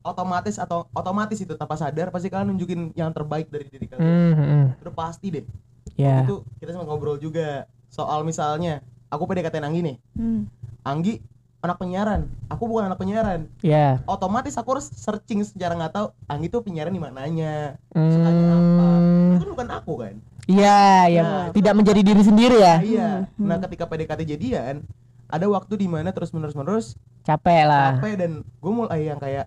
otomatis 0.00 0.56
atau 0.56 0.88
otomatis 0.96 1.36
itu 1.36 1.52
tanpa 1.52 1.76
sadar 1.76 2.08
pasti 2.08 2.32
kalian 2.32 2.56
nunjukin 2.56 2.96
yang 2.96 3.12
terbaik 3.12 3.52
dari 3.52 3.68
diri 3.68 3.84
kalian. 3.84 4.08
Hmm, 4.08 4.32
hmm, 4.32 4.64
Udah 4.80 4.94
pasti 4.96 5.28
deh. 5.28 5.44
ya 5.92 6.24
Itu 6.24 6.48
kita 6.56 6.72
sempat 6.72 6.88
ngobrol 6.88 7.20
juga 7.20 7.68
soal 7.92 8.24
misalnya 8.24 8.80
aku 9.12 9.28
PDKT 9.28 9.60
Anggi 9.60 9.80
nih. 9.92 9.96
Hmm. 10.16 10.48
Anggi 10.88 11.20
anak 11.58 11.76
penyiaran, 11.76 12.20
aku 12.46 12.64
bukan 12.64 12.86
anak 12.86 12.98
penyiaran. 12.98 13.50
ya 13.60 13.98
Otomatis 14.06 14.54
aku 14.54 14.78
harus 14.78 14.86
searching 14.88 15.42
secara 15.42 15.74
nggak 15.74 15.92
tahu 15.92 16.06
Anggi 16.24 16.46
tuh 16.46 16.62
penyiaran 16.62 16.90
di 16.90 17.02
mananya, 17.02 17.74
sukanya 17.90 18.44
apa. 18.54 18.88
Hmm, 19.02 19.32
Itu 19.34 19.42
kan 19.42 19.50
bukan 19.54 19.68
aku 19.72 19.92
kan. 19.98 20.14
iya 20.46 20.78
ya 21.06 21.22
Nah, 21.22 21.46
tidak 21.50 21.74
menjadi 21.74 22.00
diri 22.00 22.22
sendiri 22.22 22.56
ya 22.56 22.76
Nah, 22.78 22.84
iya. 22.84 23.08
Nah, 23.36 23.58
ketika 23.60 23.84
PDKT 23.84 24.20
jadian, 24.24 24.86
ada 25.26 25.46
waktu 25.46 25.74
di 25.76 25.84
mana 25.84 26.08
terus 26.08 26.30
menerus 26.30 26.54
menerus 26.54 26.86
capek 27.20 27.68
lah 27.68 28.00
capek 28.00 28.14
dan 28.16 28.30
gue 28.40 28.72
mulai 28.72 29.04
yang 29.04 29.20
kayak 29.20 29.44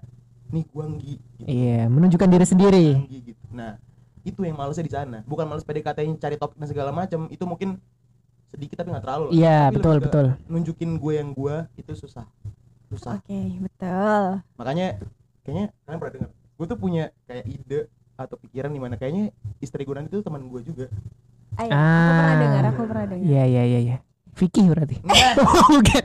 nih 0.52 0.68
Anggi 0.70 1.16
gitu. 1.18 1.44
iya 1.48 1.88
menunjukkan 1.88 2.30
diri 2.30 2.46
sendiri 2.46 2.88
Anggi 2.98 3.18
gitu. 3.34 3.44
Nah, 3.50 3.80
itu 4.22 4.38
yang 4.44 4.54
malesnya 4.54 4.86
di 4.86 4.94
sana. 4.94 5.24
Bukan 5.26 5.48
males 5.48 5.64
PDKT 5.64 6.04
yang 6.04 6.14
cari 6.16 6.36
topik 6.36 6.60
dan 6.60 6.68
segala 6.68 6.92
macam, 6.92 7.26
itu 7.28 7.42
mungkin 7.42 7.82
sedikit 8.52 8.76
tapi 8.78 8.92
nggak 8.92 9.04
terlalu 9.04 9.24
lah. 9.28 9.34
iya 9.34 9.58
Tapi 9.64 9.76
betul 9.76 9.96
betul. 10.00 10.26
Nunjukin 10.46 10.92
gue 10.96 11.14
yang 11.16 11.30
gue 11.32 11.56
itu 11.76 11.92
susah. 11.96 12.28
Susah. 12.88 13.18
oke 13.18 13.40
betul. 13.64 14.24
Makanya 14.56 15.00
kayaknya 15.42 15.66
kalian 15.82 15.98
pernah 15.98 16.14
dengar 16.14 16.30
gue 16.36 16.66
tuh 16.68 16.78
punya 16.78 17.04
kayak 17.26 17.46
ide 17.48 17.80
atau 18.14 18.36
pikiran 18.38 18.70
di 18.70 18.78
mana 18.78 18.94
kayaknya 18.96 19.34
istri 19.58 19.82
gue 19.82 19.96
nanti 19.96 20.12
tuh 20.12 20.22
teman 20.22 20.46
gue 20.46 20.62
juga. 20.62 20.86
Ayo, 21.54 21.68
aku 21.68 21.80
pernah 22.12 22.28
Ah. 22.28 22.40
dengar 22.40 22.64
aku 22.66 22.82
pernah 22.86 23.06
dengar. 23.08 23.26
Iya 23.26 23.44
iya 23.46 23.64
iya 23.66 23.80
iya. 23.82 23.98
Vicky 24.32 24.64
berarti. 24.64 24.96
Enggak. 25.02 25.34
Bukan. 25.76 26.04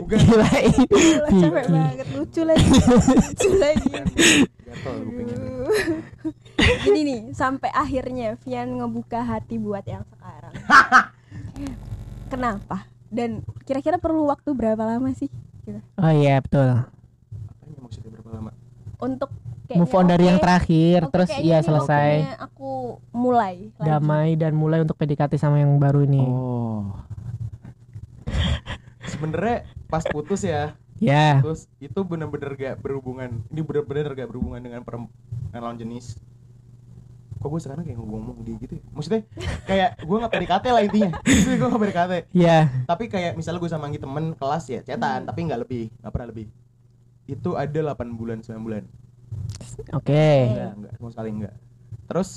Bukan. 0.00 0.18
Gila, 0.22 0.40
Lah, 0.40 1.30
capek 1.30 1.64
banget. 1.68 2.06
Lucu 2.16 2.42
lagi. 2.42 2.64
Lucu 2.64 3.50
lagi. 3.58 3.90
Gatel 4.64 4.94
kupingnya 5.04 5.36
Jadi 6.58 7.00
nih 7.04 7.20
sampai 7.32 7.70
akhirnya 7.72 8.36
Vian 8.42 8.78
ngebuka 8.80 9.22
hati 9.24 9.56
buat 9.56 9.84
yang 9.86 10.04
sekarang. 10.12 10.54
Kenapa? 12.32 12.88
Dan 13.12 13.44
kira-kira 13.68 14.00
perlu 14.00 14.28
waktu 14.28 14.52
berapa 14.56 14.80
lama 14.80 15.12
sih? 15.12 15.28
gitu. 15.62 15.80
Oh 15.98 16.12
iya 16.12 16.42
betul. 16.42 16.82
Apanya 16.82 17.78
maksudnya 17.82 18.10
berapa 18.18 18.30
lama? 18.34 18.50
Untuk 18.98 19.30
kayaknya 19.66 19.80
Move 19.82 19.94
on 19.94 20.06
dari 20.10 20.24
yang 20.26 20.38
oke, 20.38 20.44
terakhir, 20.44 20.98
oke, 21.06 21.12
terus 21.14 21.30
ya 21.38 21.58
ini 21.58 21.66
selesai. 21.66 22.10
Aku 22.50 22.98
mulai 23.14 23.70
lagi. 23.78 23.86
Damai 23.88 24.28
dan 24.34 24.52
mulai 24.58 24.82
untuk 24.82 24.98
PDKT 24.98 25.38
sama 25.38 25.62
yang 25.62 25.78
baru 25.78 26.02
nih. 26.06 26.26
Oh. 26.26 26.90
Sebenarnya 29.06 29.66
pas 29.86 30.02
putus 30.08 30.42
ya, 30.42 30.72
Ya. 31.02 31.42
terus 31.42 31.66
itu 31.82 32.00
bener-bener 32.06 32.54
gak 32.54 32.76
berhubungan. 32.80 33.42
Ini 33.50 33.60
bener-bener 33.62 34.14
gak 34.14 34.28
berhubungan 34.30 34.62
dengan 34.62 34.80
perem 34.86 35.10
dengan 35.50 35.60
lawan 35.68 35.78
jenis. 35.78 36.16
Kok 37.42 37.50
gue 37.50 37.60
sekarang 37.60 37.82
kayak 37.82 37.98
ngomong 37.98 38.38
dia 38.40 38.54
gitu 38.56 38.78
ya? 38.78 38.82
Maksudnya 38.94 39.20
kayak 39.66 39.90
gue 39.98 40.16
gak 40.16 40.32
PDKT 40.32 40.64
lah 40.70 40.82
intinya 40.82 41.10
Maksudnya 41.26 41.56
gue 41.58 41.68
gak 41.68 41.82
PDKT 41.82 42.12
Ya. 42.30 42.58
Tapi 42.86 43.04
kayak 43.10 43.32
misalnya 43.34 43.58
gue 43.58 43.70
sama 43.70 43.90
temen 43.90 44.24
kelas 44.32 44.64
ya, 44.70 44.80
cetan 44.80 45.26
Tapi 45.26 45.38
gak 45.44 45.60
lebih, 45.60 45.90
gak 45.98 46.12
pernah 46.14 46.28
lebih 46.30 46.46
Itu 47.26 47.58
ada 47.58 47.74
8 47.92 48.14
bulan, 48.14 48.38
9 48.40 48.62
bulan 48.62 48.82
Oke. 49.90 50.26
Enggak, 50.46 50.70
enggak, 50.78 50.92
sama 50.96 51.10
sekali 51.10 51.30
enggak 51.34 51.54
Terus 52.06 52.28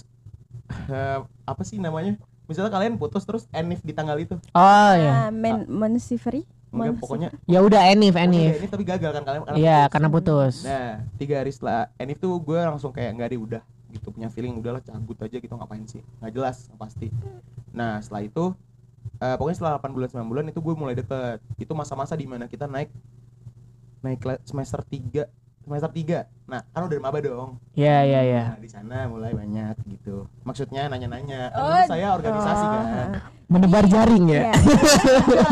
eh, 0.89 1.19
Apa 1.45 1.61
sih 1.61 1.77
namanya? 1.77 2.17
Misalnya 2.45 2.73
kalian 2.73 2.97
putus 2.97 3.25
terus 3.25 3.45
enif 3.53 3.85
di 3.85 3.93
tanggal 3.93 4.17
itu 4.17 4.41
Oh 4.51 4.57
Ah, 4.57 4.97
ya. 4.97 5.13
men 5.29 5.69
Mensiferi? 5.69 6.49
Enggak, 6.73 6.97
pokoknya 6.97 7.29
Ya 7.45 7.61
udah 7.61 7.87
Enif, 7.87 8.17
Enif. 8.17 8.57
Enif 8.57 8.73
tapi 8.73 8.83
gagal 8.83 9.13
kan 9.13 9.23
kalian 9.23 9.41
Iya, 9.53 9.85
karena 9.87 10.09
putus. 10.09 10.65
Nah, 10.65 11.05
tiga 11.15 11.39
hari 11.39 11.53
setelah 11.53 11.93
Enif 11.95 12.17
tuh 12.17 12.35
gue 12.35 12.57
langsung 12.57 12.89
kayak 12.89 13.15
nggak 13.15 13.29
deh 13.31 13.39
udah 13.39 13.63
gitu 13.95 14.11
punya 14.11 14.27
feeling 14.27 14.59
udahlah 14.59 14.83
cabut 14.83 15.15
aja 15.23 15.39
gitu 15.39 15.53
ngapain 15.55 15.87
sih 15.87 16.03
nggak 16.19 16.31
jelas 16.35 16.67
nggak 16.67 16.79
pasti 16.83 17.07
nah 17.71 18.03
setelah 18.03 18.27
itu 18.27 18.43
eh, 19.23 19.35
pokoknya 19.39 19.55
setelah 19.55 19.73
8 19.79 19.95
bulan 19.95 20.09
9 20.11 20.31
bulan 20.31 20.45
itu 20.51 20.59
gue 20.59 20.75
mulai 20.75 20.95
deket 20.99 21.39
itu 21.55 21.71
masa-masa 21.71 22.13
di 22.19 22.27
mana 22.27 22.51
kita 22.51 22.67
naik 22.67 22.91
naik 24.03 24.19
semester 24.43 24.83
3 24.83 25.25
semester 25.65 25.89
3 25.89 26.51
nah 26.51 26.61
kan 26.69 26.85
udah 26.85 26.97
maba 27.01 27.19
dong 27.23 27.57
Ya, 27.73 28.05
ya, 28.05 28.21
ya. 28.21 28.43
nah 28.53 28.59
di 28.61 28.69
sana 28.69 29.09
mulai 29.09 29.33
banyak 29.33 29.75
gitu 29.89 30.29
maksudnya 30.45 30.91
nanya-nanya 30.91 31.49
kan 31.49 31.61
Oh, 31.63 31.69
dulu 31.73 31.89
saya 31.89 32.07
organisasi 32.13 32.65
oh, 32.65 32.69
kan 32.69 33.09
Menebar 33.45 33.85
jaring 33.85 34.25
ya. 34.25 34.41
Iya. 34.41 34.53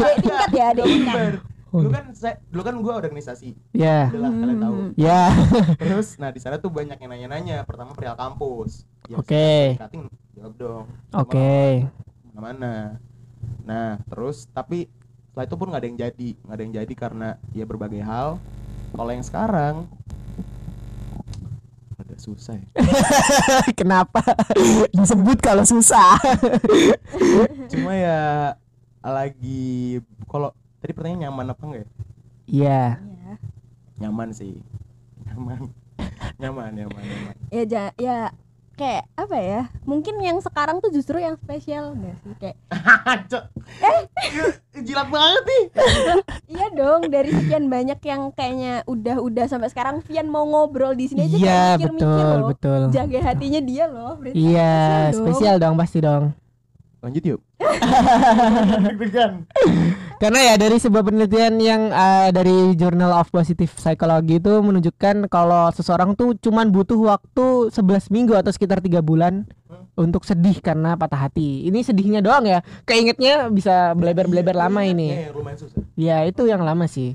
Adik 0.01 0.25
tingkat 0.25 0.49
ya. 0.58 0.67
Bener. 0.73 1.34
Dulu 1.73 1.89
kan 1.89 2.05
saya 2.13 2.38
dulu 2.53 2.62
kan 2.62 2.75
gue 2.77 2.93
organisasi 2.93 3.49
Ya. 3.73 4.05
udah 4.13 4.19
lah 4.21 4.31
kalian 4.31 4.59
tahu. 4.62 4.75
Ya. 5.09 5.21
Terus, 5.81 6.21
nah 6.21 6.29
di 6.29 6.38
sana 6.38 6.62
tuh 6.62 6.69
banyak 6.69 7.01
yang 7.01 7.09
nanya-nanya. 7.09 7.65
Pertama 7.65 7.97
perihal 7.97 8.13
kampus. 8.13 8.86
Ya, 9.09 9.17
Oke. 9.17 9.73
Cutting, 9.81 10.05
jawab 10.38 10.53
dong. 10.55 10.86
Oke. 11.12 11.89
Mana? 12.31 13.01
Nah, 13.65 13.97
terus 14.05 14.45
tapi 14.49 14.86
setelah 15.27 15.45
itu 15.45 15.55
pun 15.57 15.67
nggak 15.67 15.81
ada 15.81 15.88
yang 15.89 15.99
jadi, 15.99 16.29
nggak 16.38 16.55
ada 16.55 16.63
yang 16.63 16.75
jadi 16.77 16.93
karena 16.93 17.27
ya 17.51 17.65
berbagai 17.65 18.01
hal. 18.05 18.38
Kalau 18.93 19.09
yang 19.09 19.25
sekarang 19.25 19.75
agak 21.97 22.19
susah 22.19 22.53
ya. 22.53 22.67
Kenapa 23.79 24.21
disebut 24.93 25.41
kalau 25.41 25.65
susah? 25.65 26.21
Cuma 27.65 27.97
ya 27.97 28.21
lagi 29.01 29.97
kalau 30.29 30.53
tadi 30.84 30.91
pertanyaan 30.91 31.22
nyaman 31.26 31.48
apa 31.48 31.63
enggak? 31.63 31.80
ya? 31.80 31.88
Iya. 32.46 32.82
Iya. 33.00 33.32
Nyaman 33.98 34.30
sih. 34.30 34.60
Nyaman. 35.24 35.72
nyaman, 36.41 36.69
nyaman, 36.76 37.02
nyaman. 37.02 37.34
Ya 37.48 37.63
ja- 37.63 37.96
ya 37.96 38.17
kayak 38.74 39.06
apa 39.13 39.38
ya? 39.38 39.62
Mungkin 39.84 40.17
yang 40.17 40.41
sekarang 40.41 40.78
tuh 40.78 40.89
justru 40.89 41.15
yang 41.17 41.38
spesial 41.38 41.96
enggak 41.96 42.19
sih? 42.19 42.34
Kayak. 42.36 42.58
Eh, 43.84 44.02
jilat 44.82 45.08
banget 45.08 45.43
nih. 45.43 45.63
iya 46.54 46.67
dong 46.69 47.08
dari 47.08 47.30
sekian 47.30 47.65
banyak 47.67 48.00
yang 48.02 48.30
kayaknya 48.32 48.82
udah-udah 48.84 49.46
sampai 49.46 49.69
sekarang 49.69 50.02
Vian 50.02 50.26
mau 50.26 50.43
ngobrol 50.43 50.93
di 50.93 51.06
sini 51.06 51.24
aja 51.24 51.36
Iya, 51.36 51.43
kayak 51.46 51.78
mikir-mikir 51.78 52.04
betul, 52.04 52.34
loh. 52.36 52.48
betul. 52.50 52.82
Jaga 52.91 53.19
hatinya 53.24 53.62
dia 53.62 53.86
loh. 53.86 54.12
Berarti 54.17 54.36
Iya, 54.36 54.74
dong. 55.08 55.15
spesial 55.15 55.56
dong 55.58 55.76
pasti 55.76 55.98
dong. 56.00 56.24
Lanjut 57.00 57.24
yuk. 57.26 57.39
Deg-degan. 58.84 59.32
Karena 60.17 60.39
ya 60.39 60.56
dari 60.56 60.78
sebuah 60.80 61.04
penelitian 61.04 61.60
yang 61.60 61.82
eh, 61.91 62.30
dari 62.32 62.73
Journal 62.73 63.12
of 63.13 63.28
Positive 63.30 63.69
Psychology 63.69 64.39
itu 64.39 64.54
menunjukkan 64.60 65.28
kalau 65.28 65.67
seseorang 65.71 66.15
tuh 66.15 66.38
cuman 66.39 66.71
butuh 66.71 66.95
waktu 66.97 67.69
11 67.69 68.13
minggu 68.13 68.34
atau 68.34 68.52
sekitar 68.54 68.80
tiga 68.80 69.04
bulan 69.04 69.43
untuk 69.93 70.23
sedih 70.23 70.58
karena 70.63 70.95
patah 70.95 71.28
hati. 71.28 71.67
Ini 71.67 71.80
sedihnya 71.84 72.21
doang 72.23 72.47
ya. 72.47 72.63
Keingetnya 72.88 73.52
bisa 73.52 73.93
beleber-beleber 73.93 74.56
lama 74.56 74.82
Iya, 74.82 74.91
ini. 74.95 75.08
iya, 75.12 75.30
lumayan 75.36 75.58
susah. 75.60 75.82
Ya 75.93 76.17
itu 76.26 76.47
yang 76.47 76.63
lama 76.63 76.88
sih. 76.88 77.13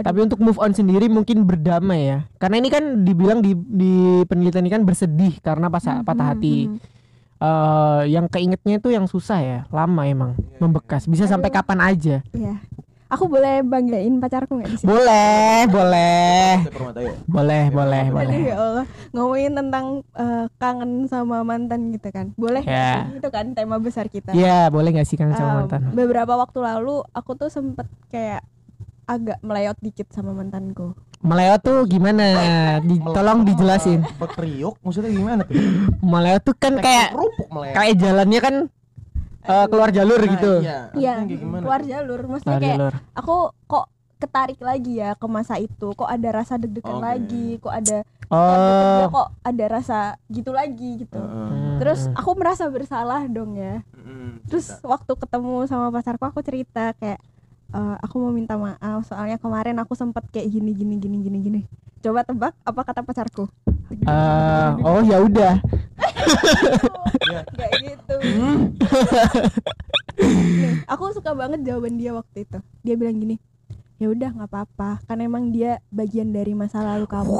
Tapi 0.00 0.24
untuk 0.24 0.40
move 0.40 0.56
on 0.56 0.72
sendiri 0.72 1.12
mungkin 1.12 1.44
berdamai 1.44 2.00
ya. 2.08 2.18
Karena 2.40 2.56
ini 2.56 2.68
kan 2.72 3.04
dibilang 3.04 3.44
di, 3.44 3.52
di 3.52 4.24
penelitian 4.24 4.64
ini 4.64 4.72
kan 4.72 4.82
bersedih 4.84 5.38
karena 5.44 5.68
pas 5.68 5.84
patah 5.84 6.32
hati. 6.32 6.72
Eh, 7.40 8.02
yang 8.06 8.28
keingetnya 8.28 8.76
itu 8.76 8.88
yang 8.88 9.08
susah 9.08 9.40
ya, 9.40 9.58
lama 9.68 10.04
emang, 10.04 10.36
membekas. 10.56 11.08
Bisa 11.08 11.24
sampai 11.24 11.48
kapan 11.48 11.80
aja. 11.80 12.16
Iya. 12.30 12.60
Aku 13.08 13.26
boleh 13.26 13.64
banggain 13.64 14.20
pacarku 14.20 14.54
nggak 14.54 14.70
di 14.70 14.76
sini? 14.76 14.86
Boleh, 14.86 15.66
boleh. 15.66 16.62
Boleh, 17.26 17.64
boleh, 17.66 18.02
boleh. 18.06 18.38
ya 18.44 18.54
Allah 18.54 18.84
ngomongin 19.10 19.52
tentang 19.52 19.84
eh, 20.14 20.46
kangen 20.54 20.90
sama 21.04 21.42
mantan 21.42 21.90
gitu 21.90 22.06
kan 22.08 22.30
boleh 22.36 22.60
nggak 22.60 22.70
Ya. 22.70 23.02
sih? 23.02 23.18
itu 23.18 23.28
kan 23.28 23.50
tema 23.50 23.76
besar 23.78 24.06
kita 24.06 24.30
Iya, 24.30 24.68
boleh 24.68 24.92
gak 24.92 25.04
sih 25.04 25.18
kangen 25.18 25.34
sama 25.34 25.50
Em, 25.50 25.58
mantan? 25.58 25.80
beberapa 25.90 26.36
waktu 26.36 26.58
lalu 26.60 27.02
aku 27.10 27.34
tuh 27.34 27.48
sempet 27.48 27.82
kayak 28.06 28.46
agak 29.04 29.40
melewat 29.40 29.74
dikit 29.80 30.06
sama 30.10 30.30
mantanku 30.30 30.94
Melewat 31.20 31.60
tuh 31.60 31.84
gimana? 31.84 32.24
Di, 32.80 32.96
tolong 32.98 33.44
dijelasin. 33.44 34.00
Bekriuk 34.20 34.80
maksudnya 34.80 35.10
gimana 35.10 35.40
tuh? 35.42 35.52
Melewat 36.00 36.42
tuh 36.42 36.54
kan 36.54 36.74
kayak 36.76 37.12
kayak 37.70 37.94
jalannya 37.94 38.40
kan 38.40 38.54
eh, 39.42 39.66
keluar 39.66 39.90
jalur 39.90 40.16
Nah, 40.18 40.30
gitu. 40.30 40.52
Iya, 40.94 41.12
gimana? 41.22 41.60
keluar 41.60 41.82
jalur 41.82 42.20
maksudnya 42.26 42.48
Keluar 42.50 42.62
kayak 42.62 42.76
jalur. 42.78 42.94
aku 43.12 43.36
kok 43.66 43.86
ketarik 44.16 44.60
lagi 44.60 44.92
ya 44.96 45.12
ke 45.12 45.26
masa 45.26 45.56
itu 45.56 45.88
kok 45.90 46.04
ada 46.04 46.28
rasa 46.30 46.56
deg-degan 46.56 46.92
Oke. 46.94 47.04
lagi 47.06 47.46
kok 47.58 47.72
ada 47.74 47.98
Oh. 48.30 48.46
dia 48.46 49.08
kok 49.10 49.28
ada 49.42 49.64
rasa 49.66 49.98
gitu 50.26 50.52
lagi 50.52 51.02
gitu. 51.02 51.18
Hmm. 51.18 51.76
terus 51.76 52.06
aku 52.12 52.30
merasa 52.32 52.64
bersalah 52.66 53.26
dong 53.26 53.56
ya 53.56 53.82
Mm-mm, 53.90 54.46
terus 54.46 54.70
waktu 54.82 55.12
ketemu 55.16 55.66
sama 55.66 55.90
pacarku 55.90 56.22
aku 56.22 56.38
cerita 56.38 56.94
kayak 56.94 57.18
"Eh, 57.70 57.96
aku 58.02 58.18
mau 58.18 58.32
minta 58.34 58.58
maaf 58.58 59.06
soalnya 59.06 59.38
kemarin 59.38 59.78
aku 59.78 59.94
sempet 59.94 60.26
kayak 60.34 60.50
gini 60.50 60.74
gini 60.74 60.98
gini 60.98 61.16
gini 61.22 61.38
gini. 61.38 61.60
Coba 62.00 62.24
tebak 62.24 62.56
apa 62.64 62.80
kata 62.82 63.00
pacarku? 63.06 63.46
Eh, 63.90 64.70
oh 64.82 65.02
ya 65.02 65.18
udah. 65.22 65.54
Kayak 67.58 67.74
gitu. 67.84 68.16
Nih, 70.20 70.74
aku 70.88 71.12
suka 71.12 71.34
banget 71.36 71.60
jawaban 71.66 72.00
dia 72.00 72.14
waktu 72.16 72.48
itu. 72.48 72.58
Dia 72.82 72.94
bilang 72.96 73.20
gini 73.20 73.36
ya 74.00 74.08
udah 74.08 74.32
nggak 74.32 74.48
apa-apa. 74.48 75.04
Kan 75.04 75.20
emang 75.20 75.52
dia 75.52 75.84
bagian 75.92 76.32
dari 76.32 76.56
masa 76.56 76.80
lalu 76.80 77.04
kamu. 77.04 77.36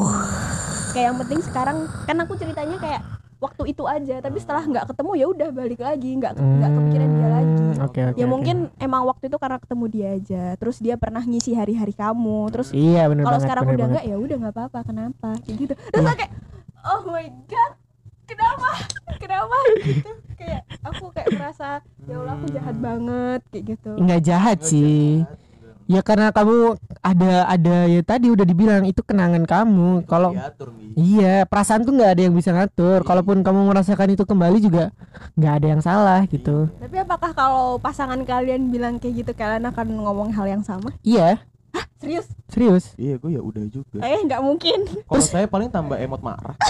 Kayak 0.93 1.07
yang 1.11 1.19
penting 1.25 1.41
sekarang 1.41 1.89
kan 2.05 2.17
aku 2.21 2.37
ceritanya 2.37 2.77
kayak 2.77 3.01
waktu 3.41 3.63
itu 3.67 3.83
aja 3.83 4.21
tapi 4.21 4.37
setelah 4.37 4.61
nggak 4.63 4.85
ketemu 4.87 5.11
ya 5.15 5.27
udah 5.27 5.49
balik 5.51 5.81
lagi 5.81 6.11
nggak 6.13 6.33
nggak 6.37 6.71
kepikiran 6.71 7.09
dia 7.11 7.29
lagi 7.31 7.49
Hmm, 7.71 7.83
Oke, 7.83 8.01
oke. 8.05 8.15
ya 8.15 8.25
oke. 8.25 8.31
mungkin 8.31 8.57
emang 8.77 9.03
waktu 9.05 9.25
itu 9.27 9.37
karena 9.37 9.57
ketemu 9.57 9.85
dia 9.89 10.09
aja 10.13 10.45
terus 10.55 10.77
dia 10.79 10.95
pernah 10.95 11.21
ngisi 11.21 11.53
hari-hari 11.53 11.93
kamu 11.93 12.51
terus 12.51 12.69
Iya, 12.71 13.09
kalau 13.09 13.17
banget. 13.25 13.41
sekarang 13.41 13.65
bener 13.65 13.75
udah 13.75 13.87
enggak 13.89 14.05
ya 14.05 14.17
udah 14.17 14.37
nggak 14.39 14.55
apa-apa 14.55 14.79
kenapa 14.83 15.29
kayak 15.41 15.57
gitu 15.59 15.75
terus 15.87 16.05
aku 16.05 16.17
kayak 16.19 16.33
oh 16.83 17.01
my 17.07 17.27
god 17.47 17.73
kenapa 18.25 18.69
kenapa 19.17 19.57
gitu 19.81 20.11
kayak 20.37 20.63
aku 20.83 21.05
kayak 21.11 21.29
merasa 21.33 21.69
ya 22.03 22.15
Allah 22.15 22.35
aku 22.35 22.47
jahat 22.51 22.77
banget 22.77 23.41
kayak 23.49 23.65
gitu 23.71 23.93
Nggak 23.97 24.21
jahat 24.23 24.57
Nggak 24.59 24.69
sih. 24.69 25.05
jahat. 25.19 25.39
Ya 25.91 26.07
karena 26.07 26.31
kamu 26.31 26.79
ada 27.03 27.51
ada 27.51 27.77
ya 27.91 27.99
tadi 28.07 28.31
udah 28.31 28.47
dibilang 28.47 28.87
itu 28.87 29.03
kenangan 29.03 29.43
kamu. 29.43 30.07
Kalau. 30.07 30.31
Iya, 30.95 31.43
perasaan 31.51 31.83
tuh 31.83 31.99
nggak 31.99 32.11
ada 32.15 32.23
yang 32.31 32.35
bisa 32.39 32.55
ngatur. 32.55 33.03
Kalaupun 33.03 33.43
kamu 33.43 33.75
merasakan 33.75 34.15
itu 34.15 34.23
kembali 34.23 34.59
juga 34.63 34.95
nggak 35.35 35.55
ada 35.59 35.67
yang 35.67 35.83
salah 35.83 36.21
gitu. 36.29 36.69
tapi 36.79 36.97
apakah 37.01 37.31
kalau 37.35 37.79
pasangan 37.79 38.21
kalian 38.23 38.71
bilang 38.71 38.99
kayak 39.01 39.25
gitu 39.25 39.33
kalian 39.35 39.67
akan 39.69 39.87
ngomong 40.01 40.31
hal 40.35 40.47
yang 40.47 40.63
sama 40.63 40.91
Iya, 41.03 41.39
serius 41.97 42.27
serius. 42.49 42.85
Iya, 42.97 43.15
gue 43.17 43.31
ya 43.31 43.41
udah 43.41 43.65
juga. 43.67 44.01
eh 44.01 44.19
nggak 44.21 44.41
mungkin 44.41 44.83
Kalau 45.05 45.21
saya 45.21 45.45
paling 45.45 45.69
tambah 45.69 45.95
emot 45.95 46.19
marah. 46.19 46.57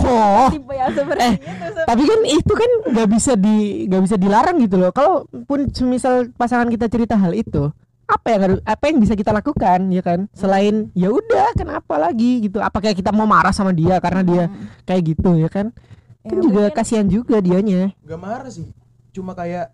Oh. 0.00 0.48
tipe 0.48 0.70
yang 0.70 0.92
seperti 0.92 1.20
Eh, 1.20 1.34
itu 1.34 1.80
Tapi 1.82 2.02
kan 2.04 2.20
itu 2.24 2.52
kan 2.54 2.70
nggak 2.88 3.08
bisa 3.10 3.32
di 3.34 3.56
nggak 3.86 4.02
bisa 4.02 4.16
dilarang 4.16 4.56
gitu 4.58 4.76
loh. 4.76 4.90
Kalaupun 4.90 5.70
semisal 5.70 6.30
pasangan 6.32 6.68
kita 6.68 6.86
cerita 6.86 7.16
hal 7.16 7.32
itu, 7.32 7.72
apa 8.04 8.26
yang 8.28 8.40
harus 8.42 8.58
apa 8.62 8.84
yang 8.84 8.98
bisa 8.98 9.14
kita 9.14 9.30
lakukan 9.30 9.90
ya 9.90 10.00
kan? 10.00 10.30
Selain 10.30 10.88
ya 10.92 11.10
udah 11.10 11.54
kenapa 11.54 11.98
lagi 11.98 12.44
gitu? 12.44 12.60
Apakah 12.60 12.92
kita 12.92 13.10
mau 13.10 13.26
marah 13.26 13.50
sama 13.50 13.72
dia 13.72 13.98
karena 13.98 14.22
dia 14.22 14.44
kayak 14.84 15.02
gitu 15.10 15.34
ya 15.36 15.48
kan? 15.48 15.74
Ya, 16.20 16.28
Kan 16.28 16.38
juga 16.38 16.62
mungkin- 16.64 16.76
kasihan 16.76 17.06
juga 17.08 17.40
dianya. 17.40 17.96
Gak 17.98 18.20
marah 18.20 18.46
sih. 18.46 18.68
Cuma 19.10 19.32
kayak 19.32 19.72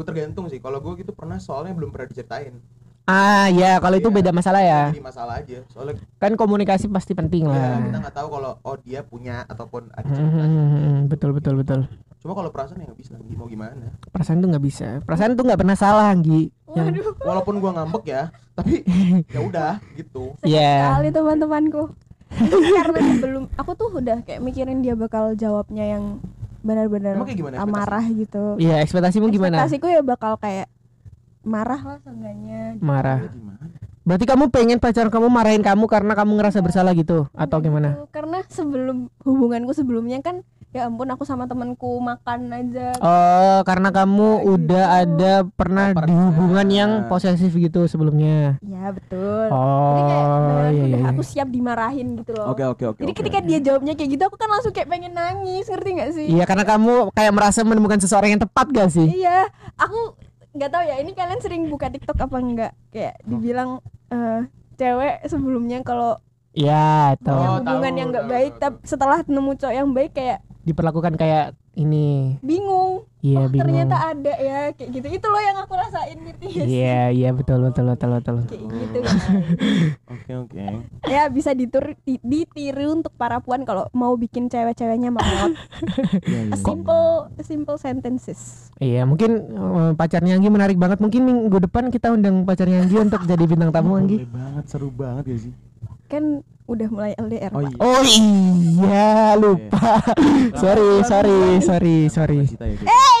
gue 0.00 0.06
tergantung 0.06 0.48
sih. 0.48 0.56
Kalau 0.56 0.80
gue 0.80 0.96
gitu 0.96 1.12
pernah 1.12 1.36
soalnya 1.36 1.70
belum 1.70 1.92
pernah 1.92 2.08
diceritain. 2.08 2.56
Ah 3.04 3.50
ya, 3.50 3.76
kalau 3.76 3.96
itu 3.96 4.06
Iya. 4.06 4.16
beda 4.16 4.30
masalah 4.30 4.62
ya. 4.62 4.82
jadi 4.88 5.02
masalah 5.02 5.34
aja 5.36 5.58
soalnya 5.66 5.98
Kan 6.16 6.32
komunikasi 6.34 6.86
pasti 6.86 7.10
penting 7.10 7.42
ya, 7.42 7.50
lah. 7.50 7.82
kita 7.82 7.98
nggak 7.98 8.14
tahu 8.14 8.28
kalau 8.30 8.52
oh 8.62 8.76
dia 8.78 9.00
punya 9.02 9.42
ataupun 9.44 9.90
ada 9.90 10.04
Hmm, 10.04 10.14
cerita 10.14 10.30
hmm, 10.38 10.68
hmm, 10.70 10.98
betul 11.08 11.30
betul 11.32 11.54
betul. 11.58 11.80
cuma 12.20 12.32
kalau 12.32 12.52
perasaan 12.52 12.78
ya 12.78 12.86
nggak 12.86 13.00
bisa 13.00 13.16
mau 13.34 13.48
gimana 13.48 13.96
Perasaan 14.06 14.38
tuh 14.38 14.48
nggak 14.48 14.62
bisa. 14.62 14.88
Perasaan 15.02 15.34
tuh 15.34 15.42
nggak 15.42 15.58
pernah 15.58 15.74
salah, 15.74 16.06
Anggi. 16.08 16.52
Yang 16.70 16.86
Waduh, 17.02 17.14
walaupun 17.24 17.54
gua 17.58 17.70
ngambek 17.74 18.04
ya 18.06 18.22
tapi 18.52 18.84
ya 19.34 19.40
udah 19.42 19.72
gitu 19.96 20.36
sehat 20.38 20.46
Iya. 20.46 20.72
sekali 20.86 21.08
teman-temanku. 21.10 21.82
Karena 22.78 22.98
sebelum 23.10 23.44
aku 23.50 23.70
tuh 23.74 23.88
udah 23.90 24.22
kayak 24.22 24.38
mikirin 24.38 24.80
dia 24.80 24.94
bakal 24.94 25.34
jawabnya 25.34 25.82
yang 25.88 26.22
benar-benar 26.60 27.14
amarah 27.56 28.04
gitu. 28.12 28.56
Iya, 28.60 28.84
ekspektasimu 28.84 29.32
gimana? 29.32 29.60
Ekspektasiku 29.60 29.86
ya 29.88 30.00
bakal 30.04 30.36
kayak 30.36 30.68
marah 31.40 31.80
lah 31.80 31.98
seenggaknya. 32.04 32.76
Marah. 32.80 33.24
Ya 33.24 33.32
gimana 33.32 33.64
Berarti 34.00 34.24
kamu 34.24 34.48
pengen 34.48 34.80
pacar 34.80 35.06
kamu 35.12 35.28
marahin 35.28 35.62
kamu 35.62 35.84
karena 35.84 36.16
kamu 36.16 36.40
ngerasa 36.40 36.64
bersalah 36.64 36.96
gitu 36.96 37.28
atau 37.36 37.58
gimana? 37.60 38.00
Gitu. 38.00 38.10
Karena 38.10 38.38
sebelum 38.48 39.12
hubunganku 39.22 39.76
sebelumnya 39.76 40.18
kan 40.24 40.40
ya 40.70 40.86
ampun 40.86 41.10
aku 41.10 41.26
sama 41.26 41.44
temanku 41.44 41.98
makan 41.98 42.46
aja. 42.48 42.94
Oh, 42.98 43.58
karena 43.62 43.90
kamu 43.90 44.28
Kayak 44.30 44.46
udah 44.46 44.84
gitu. 44.86 45.00
ada 45.02 45.32
pernah 45.50 45.86
Oh, 45.90 46.02
di 46.06 46.14
hubungan 46.14 46.66
yang 46.70 46.90
posesif 47.06 47.50
gitu 47.50 47.84
sebelumnya. 47.84 48.54
Ya 48.62 48.94
betul. 48.94 49.50
Oh, 49.50 49.90
Jadi 49.90 50.02
kayak 50.04 50.24
iya, 50.70 50.84
udah 50.86 51.00
iya. 51.02 51.10
aku 51.10 51.22
siap 51.22 51.48
dimarahin 51.50 52.14
gitu 52.16 52.30
loh. 52.32 52.54
oke 52.54 52.62
oke 52.62 52.84
oke 52.86 53.00
Jadi 53.02 53.12
ketika 53.12 53.38
dia 53.42 53.58
jawabnya 53.58 53.98
kayak 53.98 54.10
gitu 54.14 54.22
aku 54.22 54.38
kan 54.38 54.46
langsung 54.46 54.70
kayak 54.70 54.86
pengen 54.86 55.10
nangis, 55.10 55.66
ngerti 55.66 55.90
gak 55.92 56.10
sih? 56.14 56.26
Iya, 56.30 56.44
karena 56.46 56.62
kamu 56.62 57.10
kayak 57.10 57.32
merasa 57.34 57.60
menemukan 57.60 57.98
seseorang 57.98 58.30
yang 58.30 58.42
tepat 58.42 58.66
gak 58.70 58.88
sih? 58.90 59.06
Iya, 59.10 59.50
aku 59.74 60.14
nggak 60.50 60.70
tahu 60.70 60.82
ya. 60.82 60.96
Ini 60.98 61.10
kalian 61.14 61.40
sering 61.40 61.62
buka 61.66 61.90
TikTok 61.90 62.18
apa 62.20 62.36
enggak? 62.38 62.72
Kayak 62.90 63.18
dibilang 63.22 63.82
eh, 64.06 64.46
cewek 64.76 65.26
sebelumnya 65.26 65.82
kalau 65.82 66.14
Iya, 66.50 67.14
punya 67.14 67.30
tuh 67.40 67.46
Oh, 67.46 67.58
hubungan 67.58 67.90
tahu, 67.90 67.98
yang 67.98 68.08
nggak 68.10 68.26
tahu, 68.26 68.34
baik, 68.34 68.52
tahu, 68.52 68.60
tapi 68.60 68.76
setelah 68.82 69.18
nemu 69.22 69.50
cowok 69.54 69.70
yang 69.72 69.88
baik 69.90 70.12
kayak 70.12 70.38
diperlakukan 70.64 71.16
kayak 71.16 71.56
ini. 71.78 72.36
bingung. 72.44 73.06
Iya, 73.20 73.36
oh, 73.36 73.48
bingung. 73.52 73.68
ternyata 73.68 73.96
ada 74.16 74.32
ya 74.40 74.72
kayak 74.72 74.90
gitu. 74.96 75.06
Itu 75.20 75.26
loh 75.28 75.42
yang 75.44 75.56
aku 75.60 75.72
rasain 75.76 76.18
gitu 76.24 76.44
ya. 76.48 76.64
Iya, 76.64 77.02
iya 77.12 77.28
betul 77.36 77.68
betul 77.68 77.92
betul 77.92 78.10
betul. 78.16 78.36
Kayak 78.48 78.64
gitu 78.64 78.96
ya. 78.96 79.12
oke 80.08 80.32
oke 80.48 80.64
ya 81.04 81.22
bisa 81.28 81.52
ditur 81.52 81.94
di- 82.02 82.22
ditiru 82.24 82.96
untuk 82.96 83.12
para 83.14 83.44
puan 83.44 83.68
kalau 83.68 83.86
mau 83.92 84.16
bikin 84.16 84.48
cewek-cewnya 84.48 85.12
melot. 85.12 85.52
Iya, 86.24 86.40
iya, 86.48 86.56
simple 86.56 87.06
simple 87.44 87.76
sentences. 87.76 88.72
Iya, 88.80 89.04
mungkin 89.04 89.30
eh, 89.52 89.92
pacarnya 89.94 90.40
Anggi 90.40 90.48
menarik 90.48 90.80
banget. 90.80 90.98
Mungkin 91.04 91.20
minggu 91.22 91.60
depan 91.70 91.92
kita 91.92 92.12
undang 92.12 92.48
pacarnya 92.48 92.82
Anggi 92.84 92.96
untuk 92.98 93.20
jadi 93.28 93.44
bintang 93.44 93.70
tamu 93.70 94.00
Anggi. 94.00 94.24
Boleh 94.24 94.32
banget 94.32 94.64
seru 94.68 94.88
banget 94.88 95.24
ya 95.28 95.38
sih 95.48 95.69
Kan 96.10 96.42
udah 96.70 96.88
mulai 96.90 97.12
LDR. 97.18 97.50
oh 97.50 97.62
Pak. 97.62 97.70
iya 97.70 97.78
Oh 97.82 98.02
iya, 98.06 99.10
lupa. 99.38 99.98
sorry, 100.62 100.90
sorry, 101.02 101.38
sorry, 101.62 101.96
sorry. 102.06 102.40
Oh, 102.86 103.20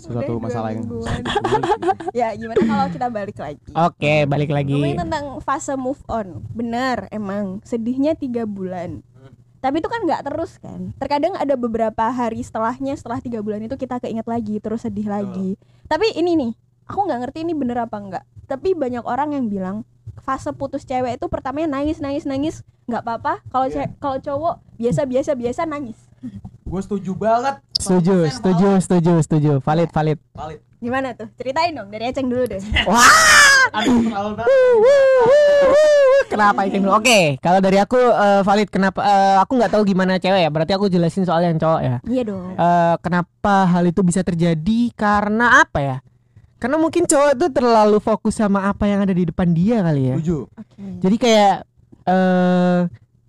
sesuatu 0.00 0.32
Udah 0.40 0.44
masalah 0.44 0.68
yang 0.72 0.88
ya 2.20 2.32
gimana 2.32 2.60
kalau 2.64 2.86
kita 2.88 3.06
balik 3.12 3.36
lagi? 3.36 3.60
Oke, 3.72 4.24
balik 4.24 4.50
lagi. 4.52 4.72
Ngomongin 4.72 5.04
tentang 5.04 5.40
fase 5.44 5.76
move 5.76 6.00
on, 6.08 6.44
benar 6.56 7.12
emang 7.12 7.60
sedihnya 7.60 8.16
tiga 8.16 8.48
bulan. 8.48 9.04
Tapi 9.60 9.80
itu 9.82 9.88
kan 9.88 10.00
nggak 10.04 10.22
terus 10.32 10.56
kan. 10.62 10.94
Terkadang 11.00 11.34
ada 11.36 11.58
beberapa 11.58 12.12
hari 12.12 12.40
setelahnya, 12.40 12.94
setelah 12.94 13.18
tiga 13.18 13.42
bulan 13.42 13.64
itu 13.64 13.74
kita 13.74 13.98
keinget 13.98 14.28
lagi, 14.28 14.62
terus 14.62 14.86
sedih 14.86 15.10
lagi. 15.10 15.58
Tapi 15.90 16.12
ini 16.14 16.38
nih, 16.38 16.52
aku 16.86 17.02
nggak 17.02 17.20
ngerti 17.26 17.42
ini 17.42 17.52
bener 17.56 17.84
apa 17.84 17.96
enggak. 17.98 18.24
Tapi 18.46 18.78
banyak 18.78 19.02
orang 19.02 19.34
yang 19.34 19.50
bilang 19.50 19.82
fase 20.18 20.50
putus 20.50 20.82
cewek 20.82 21.16
itu 21.16 21.26
pertamanya 21.26 21.70
nangis, 21.72 21.98
nangis, 21.98 22.22
nangis, 22.22 22.54
nggak 22.84 23.00
apa-apa. 23.00 23.40
Kalau 23.46 23.66
Iya. 23.66 23.74
ce- 23.84 23.92
kalau 23.96 24.16
cowok 24.18 24.54
biasa, 24.76 25.02
biasa, 25.04 25.30
biasa 25.32 25.62
nangis. 25.64 25.98
gue 26.66 26.80
setuju 26.82 27.14
banget 27.14 27.62
Setuju, 27.78 28.26
100% 28.26 28.34
setuju, 28.34 28.68
setuju, 28.80 29.12
setuju. 29.20 29.52
Valid, 29.60 29.90
valid. 29.90 30.18
valid 30.32 30.60
Gimana 30.76 31.14
tuh? 31.14 31.30
Ceritain 31.34 31.70
dong 31.70 31.88
dari 31.88 32.04
Eceng 32.06 32.26
dulu 32.26 32.44
deh. 32.44 32.58
aduh 33.76 34.02
dalam. 34.04 34.34
Kenapa 36.26 36.66
itu 36.66 36.82
dulu? 36.82 36.90
Oke, 36.92 37.38
kalau 37.38 37.62
dari 37.62 37.78
aku 37.78 37.96
eh, 37.96 38.42
valid. 38.42 38.68
Kenapa? 38.68 38.98
eh, 39.00 39.36
aku 39.38 39.56
nggak 39.56 39.72
tahu 39.72 39.82
gimana 39.84 40.18
cewek 40.18 40.42
ya. 40.42 40.50
Berarti 40.50 40.72
aku 40.74 40.90
jelasin 40.90 41.22
soal 41.22 41.40
yang 41.40 41.56
cowok 41.56 41.80
ya. 41.80 41.96
Iya 42.02 42.22
dong. 42.26 42.52
Eh, 42.52 42.94
kenapa 42.98 43.54
hal 43.64 43.84
itu 43.86 44.02
bisa 44.02 44.20
terjadi? 44.20 44.90
Karena 44.92 45.62
apa 45.62 45.78
ya? 45.78 45.96
Karena 46.56 46.76
mungkin 46.80 47.04
cowok 47.04 47.36
itu 47.36 47.46
terlalu 47.52 47.98
fokus 48.00 48.40
sama 48.40 48.64
apa 48.64 48.88
yang 48.88 49.04
ada 49.04 49.12
di 49.12 49.28
depan 49.28 49.52
dia 49.52 49.84
kali 49.84 50.12
ya. 50.12 50.16
setuju 50.16 50.48
Oke. 50.48 50.82
Jadi 51.04 51.16
kayak 51.20 51.54
eh 52.06 52.80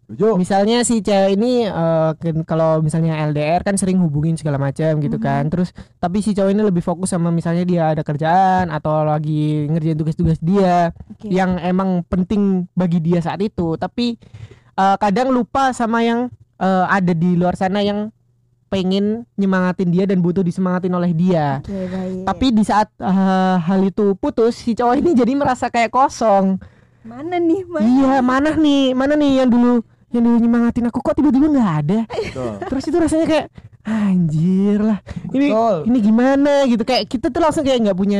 setuju 0.08 0.40
misalnya 0.40 0.88
si 0.88 1.04
cewek 1.04 1.36
ini 1.36 1.68
eh, 1.68 2.12
kan 2.16 2.38
kalau 2.48 2.80
misalnya 2.80 3.20
LDR 3.28 3.68
kan 3.68 3.76
sering 3.76 4.00
hubungin 4.00 4.40
segala 4.40 4.56
macam 4.56 5.04
gitu 5.04 5.20
kan. 5.20 5.52
Terus 5.52 5.76
tapi 6.00 6.24
si 6.24 6.32
cowok 6.32 6.52
ini 6.56 6.64
lebih 6.64 6.80
fokus 6.80 7.12
sama 7.12 7.28
misalnya 7.28 7.68
dia 7.68 7.92
ada 7.92 8.02
kerjaan 8.08 8.72
atau 8.72 9.04
lagi 9.04 9.68
ngerjain 9.68 10.00
tugas-tugas 10.00 10.40
dia 10.40 10.96
Oke. 10.96 11.28
yang 11.28 11.60
emang 11.60 12.08
penting 12.08 12.64
bagi 12.72 13.04
dia 13.04 13.20
saat 13.20 13.44
itu. 13.44 13.76
Tapi 13.76 14.16
eh, 14.80 14.98
kadang 15.04 15.36
lupa 15.36 15.76
sama 15.76 16.00
yang 16.00 16.32
eh, 16.64 16.86
ada 16.88 17.12
di 17.12 17.36
luar 17.36 17.60
sana 17.60 17.84
yang 17.84 18.08
pengen 18.68 19.24
nyemangatin 19.40 19.90
dia 19.90 20.04
dan 20.04 20.20
butuh 20.20 20.44
disemangatin 20.44 20.92
oleh 20.92 21.12
dia. 21.16 21.64
Oke, 21.64 21.88
baik. 21.88 22.24
Tapi 22.28 22.46
di 22.52 22.64
saat 22.68 22.92
eh, 23.00 23.56
hal 23.64 23.80
itu 23.84 24.14
putus, 24.20 24.60
si 24.60 24.76
cowok 24.76 25.00
ini 25.00 25.12
jadi 25.16 25.34
merasa 25.36 25.72
kayak 25.72 25.92
kosong. 25.92 26.60
mana 27.08 27.40
nih? 27.40 27.64
Mana? 27.64 27.88
Iya, 27.88 28.16
mana 28.20 28.50
nih? 28.60 28.92
Mana 28.92 29.14
nih 29.16 29.44
yang 29.44 29.50
dulu 29.50 29.80
yang 30.12 30.24
dulu 30.24 30.38
nyemangatin 30.40 30.88
aku 30.88 31.00
kok 31.04 31.16
tiba-tiba 31.20 31.52
nggak 31.52 31.72
ada? 31.84 32.00
betul 32.08 32.54
Terus 32.64 32.84
itu 32.88 32.98
rasanya 33.00 33.26
kayak 33.28 33.46
anjir 33.88 34.80
lah. 34.84 35.00
Ini 35.32 35.48
Betul. 35.52 35.78
ini 35.88 35.98
gimana 36.04 36.54
gitu 36.68 36.84
kayak 36.84 37.08
kita 37.08 37.32
tuh 37.32 37.40
langsung 37.40 37.64
kayak 37.64 37.88
nggak 37.88 37.98
punya 37.98 38.20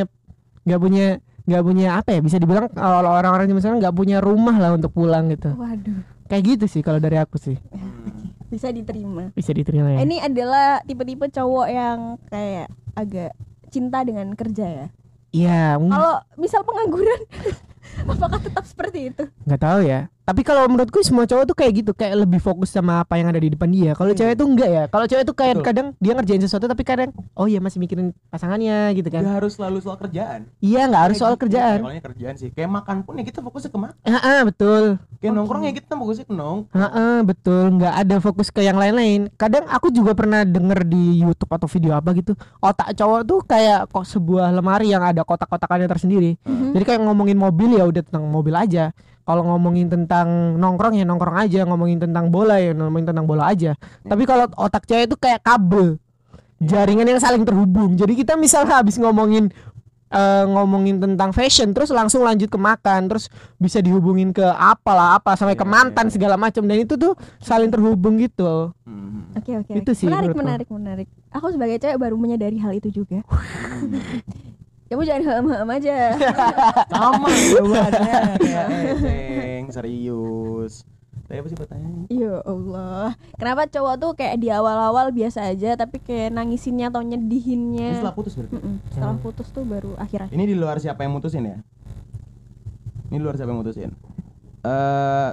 nggak 0.64 0.80
punya 0.80 1.06
nggak 1.48 1.64
punya 1.64 1.88
apa 2.00 2.10
ya 2.12 2.20
bisa 2.20 2.36
dibilang 2.40 2.68
kalau 2.76 3.12
orang-orang 3.12 3.48
sekarang 3.56 3.80
nggak 3.80 3.96
punya 3.96 4.20
rumah 4.20 4.56
lah 4.60 4.76
untuk 4.76 4.92
pulang 4.92 5.32
gitu. 5.32 5.56
Waduh, 5.56 6.04
Kayak 6.28 6.44
gitu 6.56 6.66
sih 6.68 6.82
kalau 6.84 7.00
dari 7.00 7.16
aku 7.16 7.40
sih. 7.40 7.56
Bisa 8.48 8.72
diterima. 8.72 9.32
Bisa 9.36 9.52
diterima 9.52 9.96
ya. 9.96 10.00
Ini 10.04 10.18
adalah 10.24 10.80
tipe-tipe 10.88 11.28
cowok 11.28 11.68
yang 11.68 11.98
kayak 12.32 12.68
agak 12.96 13.32
cinta 13.68 14.02
dengan 14.08 14.32
kerja 14.34 14.66
ya. 14.66 14.88
Iya, 15.36 15.76
Kalau 15.76 16.24
misal 16.40 16.64
pengangguran, 16.64 17.22
apakah 18.12 18.40
tetap 18.40 18.64
seperti 18.64 19.12
itu? 19.12 19.24
nggak 19.44 19.62
tahu 19.62 19.80
ya. 19.84 20.08
Tapi 20.28 20.44
kalau 20.44 20.68
menurutku 20.68 21.00
semua 21.08 21.24
cowok 21.24 21.48
tuh 21.48 21.56
kayak 21.56 21.72
gitu, 21.80 21.92
kayak 21.96 22.28
lebih 22.28 22.44
fokus 22.44 22.76
sama 22.76 23.00
apa 23.00 23.16
yang 23.16 23.32
ada 23.32 23.40
di 23.40 23.48
depan 23.48 23.72
dia. 23.72 23.96
Kalau 23.96 24.12
cewek 24.12 24.36
tuh 24.36 24.44
enggak 24.44 24.68
ya. 24.68 24.84
Kalau 24.92 25.06
cewek 25.08 25.24
tuh 25.24 25.32
kayak 25.32 25.56
Betul. 25.56 25.68
kadang 25.72 25.88
dia 26.04 26.12
ngerjain 26.20 26.44
sesuatu 26.44 26.68
tapi 26.68 26.84
kadang 26.84 27.16
oh 27.32 27.48
iya 27.48 27.64
masih 27.64 27.80
mikirin 27.80 28.12
pasangannya 28.28 28.92
gitu 28.92 29.08
Gak 29.08 29.24
kan. 29.24 29.40
harus 29.40 29.56
selalu 29.56 29.80
soal 29.80 29.96
kerjaan 29.96 30.52
Iya, 30.60 30.92
nggak 30.92 31.04
harus 31.08 31.16
soal 31.16 31.40
gitu, 31.40 31.48
kerjaan. 31.48 31.80
Awalnya 31.80 32.04
kerjaan 32.04 32.36
sih 32.36 32.52
Kayak 32.52 32.76
makan 32.76 33.08
pun 33.08 33.16
ya 33.16 33.24
kita 33.24 33.40
fokusnya 33.40 33.72
ke 33.72 33.80
makan 33.80 33.96
Heeh, 34.04 34.40
betul. 34.44 34.84
Kayak 35.24 35.32
nongkrong 35.32 35.64
ya 35.64 35.72
kita 35.80 35.94
fokusnya 35.96 36.26
ke 36.28 36.34
nong 36.36 36.60
Heeh, 36.76 37.16
betul. 37.24 37.64
Nggak 37.80 37.94
ada 37.96 38.16
fokus 38.20 38.48
ke 38.52 38.60
yang 38.68 38.76
lain-lain. 38.76 39.32
Kadang 39.40 39.64
aku 39.72 39.96
juga 39.96 40.12
pernah 40.12 40.44
denger 40.44 40.84
di 40.84 41.24
YouTube 41.24 41.56
atau 41.56 41.72
video 41.72 41.96
apa 41.96 42.12
gitu. 42.12 42.36
Otak 42.60 42.92
cowok 43.00 43.22
tuh 43.24 43.40
kayak 43.48 43.88
kok 43.88 44.04
sebuah 44.04 44.52
lemari 44.52 44.92
yang 44.92 45.08
ada 45.08 45.24
kotak-kotakannya 45.24 45.88
tersendiri. 45.88 46.36
Jadi 46.44 46.84
kayak 46.84 47.00
ngomongin 47.00 47.40
mobil 47.40 47.80
ya 47.80 47.88
udah 47.88 48.04
tentang 48.04 48.28
mobil 48.28 48.52
aja. 48.52 48.92
Kalau 49.28 49.44
ngomongin 49.44 49.92
tentang 49.92 50.56
nongkrong 50.56 50.96
ya 50.96 51.04
nongkrong 51.04 51.36
aja, 51.36 51.68
ngomongin 51.68 52.00
tentang 52.00 52.32
bola 52.32 52.64
ya 52.64 52.72
ngomongin 52.72 53.12
tentang 53.12 53.28
bola 53.28 53.52
aja. 53.52 53.76
Tapi 54.08 54.24
kalau 54.24 54.48
otak 54.56 54.88
cewek 54.88 55.12
itu 55.12 55.20
kayak 55.20 55.44
kabel 55.44 56.00
jaringan 56.64 57.04
yang 57.04 57.20
saling 57.20 57.44
terhubung. 57.44 58.00
Jadi 58.00 58.16
kita 58.16 58.40
misalnya 58.40 58.80
habis 58.80 58.96
ngomongin 58.96 59.52
eh, 60.12 60.46
ngomongin 60.48 61.04
tentang 61.04 61.36
fashion 61.36 61.76
terus 61.76 61.92
langsung 61.92 62.24
lanjut 62.24 62.48
ke 62.48 62.60
makan 62.60 63.12
terus 63.12 63.28
bisa 63.60 63.84
dihubungin 63.84 64.32
ke 64.32 64.44
apalah 64.44 65.20
apa 65.20 65.36
sampai 65.36 65.60
ke 65.60 65.68
Iya, 65.68 65.74
mantan 65.76 66.08
iya. 66.08 66.14
segala 66.16 66.36
macam 66.40 66.64
dan 66.64 66.78
itu 66.80 66.96
tuh 66.96 67.14
saling 67.44 67.70
terhubung 67.70 68.16
gitu. 68.18 68.72
Hmm. 68.88 69.36
Oke 69.36 69.60
oke. 69.60 69.72
Itu 69.76 69.92
oke. 69.92 70.00
sih 70.00 70.08
menarik 70.08 70.34
menarik 70.34 70.68
menarik. 70.72 71.08
Aku 71.36 71.52
sebagai 71.52 71.78
cewek 71.84 72.00
baru 72.00 72.16
menyadari 72.16 72.58
hal 72.58 72.74
itu 72.74 73.04
juga. 73.04 73.22
Kamu 74.88 75.04
jangan 75.04 75.24
hem-hem 75.24 75.70
aja. 75.70 75.98
Sama 76.92 77.28
jawabannya 77.28 78.20
Kayak 78.40 79.72
Serius 79.72 80.88
Tadi 81.28 81.44
apa 81.44 81.48
sih 81.52 81.60
pertanyaannya? 81.60 82.06
Ya 82.08 82.40
Allah. 82.40 83.12
Kenapa 83.36 83.68
cowok 83.68 83.96
tuh 84.00 84.12
kayak 84.16 84.40
di 84.40 84.48
awal-awal 84.48 85.12
biasa 85.12 85.52
aja 85.52 85.76
tapi 85.76 86.00
kayak 86.00 86.32
nangisinnya 86.32 86.88
atau 86.88 87.04
Ini 87.04 87.20
nyedihinnya. 87.20 88.00
setelah 88.00 88.16
putus 88.16 88.32
berarti 88.40 88.56
Mm-mm, 88.56 88.76
setelah 88.88 89.18
putus 89.20 89.48
tuh 89.52 89.68
baru 89.68 89.92
akhirnya. 90.00 90.32
Ini 90.32 90.44
di 90.48 90.56
luar 90.56 90.80
siapa 90.80 91.04
yang 91.04 91.20
mutusin 91.20 91.44
ya? 91.44 91.58
Ini 93.12 93.20
di 93.20 93.24
luar 93.24 93.36
siapa 93.36 93.52
yang 93.52 93.60
mutusin? 93.60 93.92
Eh, 94.64 95.30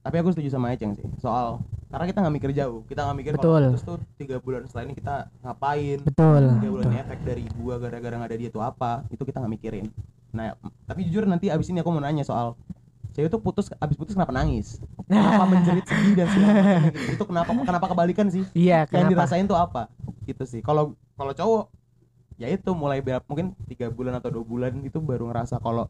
tapi 0.00 0.16
aku 0.16 0.32
setuju 0.32 0.48
sama 0.48 0.72
Eceng 0.72 0.96
sih 0.96 1.04
soal 1.20 1.60
karena 1.94 2.10
kita 2.10 2.18
nggak 2.26 2.34
mikir 2.34 2.50
jauh, 2.58 2.78
kita 2.90 3.00
nggak 3.06 3.18
mikir 3.22 3.32
Betul. 3.38 3.54
kalau 3.54 3.70
putus 3.70 3.84
tuh 3.86 3.96
tiga 4.18 4.36
bulan 4.42 4.66
setelah 4.66 4.84
ini 4.90 4.94
kita 4.98 5.14
ngapain, 5.46 5.98
Betul. 6.02 6.42
tiga 6.58 6.70
bulan 6.74 6.86
ini 6.90 6.98
efek 6.98 7.18
dari 7.22 7.44
gua 7.54 7.74
gara-gara 7.78 8.14
nggak 8.18 8.30
ada 8.34 8.38
dia 8.42 8.50
tuh 8.50 8.62
apa, 8.66 9.06
itu 9.14 9.22
kita 9.22 9.38
nggak 9.38 9.52
mikirin. 9.54 9.86
nah 10.34 10.58
tapi 10.90 11.06
jujur 11.06 11.30
nanti 11.30 11.46
abis 11.46 11.70
ini 11.70 11.78
aku 11.78 11.94
mau 11.94 12.02
nanya 12.02 12.26
soal 12.26 12.58
cewek 13.14 13.30
tuh 13.30 13.38
putus 13.38 13.70
abis 13.78 13.94
putus 13.94 14.18
kenapa 14.18 14.34
nangis 14.34 14.82
kenapa 15.06 15.46
menjerit 15.46 15.86
sedih 15.86 16.18
dan 16.18 16.26
segala 16.26 16.50
macam 16.58 16.82
gitu. 16.90 16.98
itu 17.14 17.24
kenapa 17.30 17.50
kenapa 17.62 17.86
kebalikan 17.94 18.26
sih 18.26 18.42
Iya, 18.50 18.82
yang 18.90 19.06
kenapa? 19.06 19.10
dirasain 19.14 19.46
tuh 19.46 19.54
apa 19.54 19.86
gitu 20.26 20.42
sih 20.42 20.58
kalau 20.58 20.98
kalau 21.14 21.30
cowok 21.30 21.64
ya 22.34 22.50
itu 22.50 22.66
mulai 22.74 22.98
berapa 22.98 23.22
mungkin 23.30 23.54
tiga 23.70 23.86
bulan 23.94 24.18
atau 24.18 24.34
dua 24.34 24.42
bulan 24.42 24.74
itu 24.82 24.98
baru 24.98 25.30
ngerasa 25.30 25.62
kalau 25.62 25.86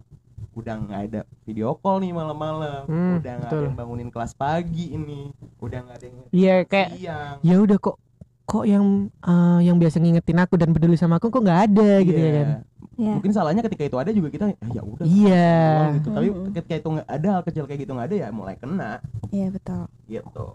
udah 0.54 0.74
nggak 0.80 1.00
ada 1.04 1.20
video 1.42 1.74
call 1.74 1.98
nih 1.98 2.10
malam-malam 2.10 2.86
Hmm, 2.86 3.18
udah 3.18 3.32
nggak 3.36 3.50
ada 3.50 3.64
yang 3.64 3.74
bangunin 3.74 4.08
kelas 4.08 4.32
pagi 4.32 4.90
ini 4.90 5.30
udah 5.58 5.78
nggak 5.82 5.96
ada 5.96 6.06
yang 6.06 6.18
Iya, 6.30 6.54
kayak 6.64 6.88
siang 6.94 7.36
ya 7.42 7.56
udah 7.58 7.76
kok 7.76 7.96
kok 8.44 8.64
yang 8.64 8.84
eh, 9.20 9.60
yang 9.62 9.76
biasa 9.76 9.98
ngingetin 9.98 10.38
aku 10.38 10.54
dan 10.54 10.70
peduli 10.70 10.94
sama 10.94 11.16
aku 11.16 11.28
kok 11.28 11.42
nggak 11.42 11.60
ada 11.68 11.88
gitu 12.00 12.14
ya 12.14 12.24
Iya. 12.24 12.34
kan. 12.36 12.48
Ya. 12.94 13.10
mungkin 13.10 13.34
salahnya 13.34 13.66
ketika 13.66 13.82
itu 13.84 13.98
ada 13.98 14.06
juga 14.08 14.28
kita 14.30 14.44
"Ah, 14.46 14.70
ya 14.70 14.80
udah 14.80 15.02
Iya. 15.02 15.50
doang 15.66 15.92
gitu 15.92 16.08
tapi 16.12 16.28
Mhm. 16.30 16.46
ketika 16.54 16.74
itu 16.76 16.88
nggak 16.94 17.08
ada 17.10 17.28
hal 17.28 17.42
kecil 17.42 17.64
kayak 17.66 17.80
gitu 17.82 17.92
nggak 17.92 18.06
ada 18.06 18.16
ya 18.16 18.28
mulai 18.30 18.54
kena 18.54 18.92
Iya 19.28 19.46
betul. 19.50 19.82
gitu 20.06 20.46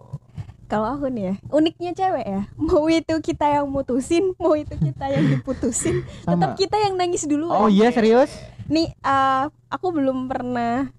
Kalau 0.70 0.86
aku 0.86 1.10
nih 1.10 1.24
ya, 1.26 1.36
uniknya 1.50 1.92
cewek 1.92 2.26
ya, 2.26 2.42
mau 2.62 2.86
itu 2.86 3.16
kita 3.20 3.46
yang 3.50 3.66
mutusin, 3.66 4.38
mau 4.38 4.54
itu 4.54 4.78
kita 4.78 5.10
yang 5.10 5.26
diputusin, 5.28 6.06
tetap 6.30 6.54
kita 6.54 6.78
yang 6.78 6.94
nangis 6.94 7.26
dulu. 7.26 7.50
Oh 7.50 7.66
iya 7.66 7.90
serius? 7.90 8.30
Nih, 8.70 8.94
eh, 8.94 9.44
aku 9.68 9.88
belum 9.90 10.30
pernah 10.30 10.94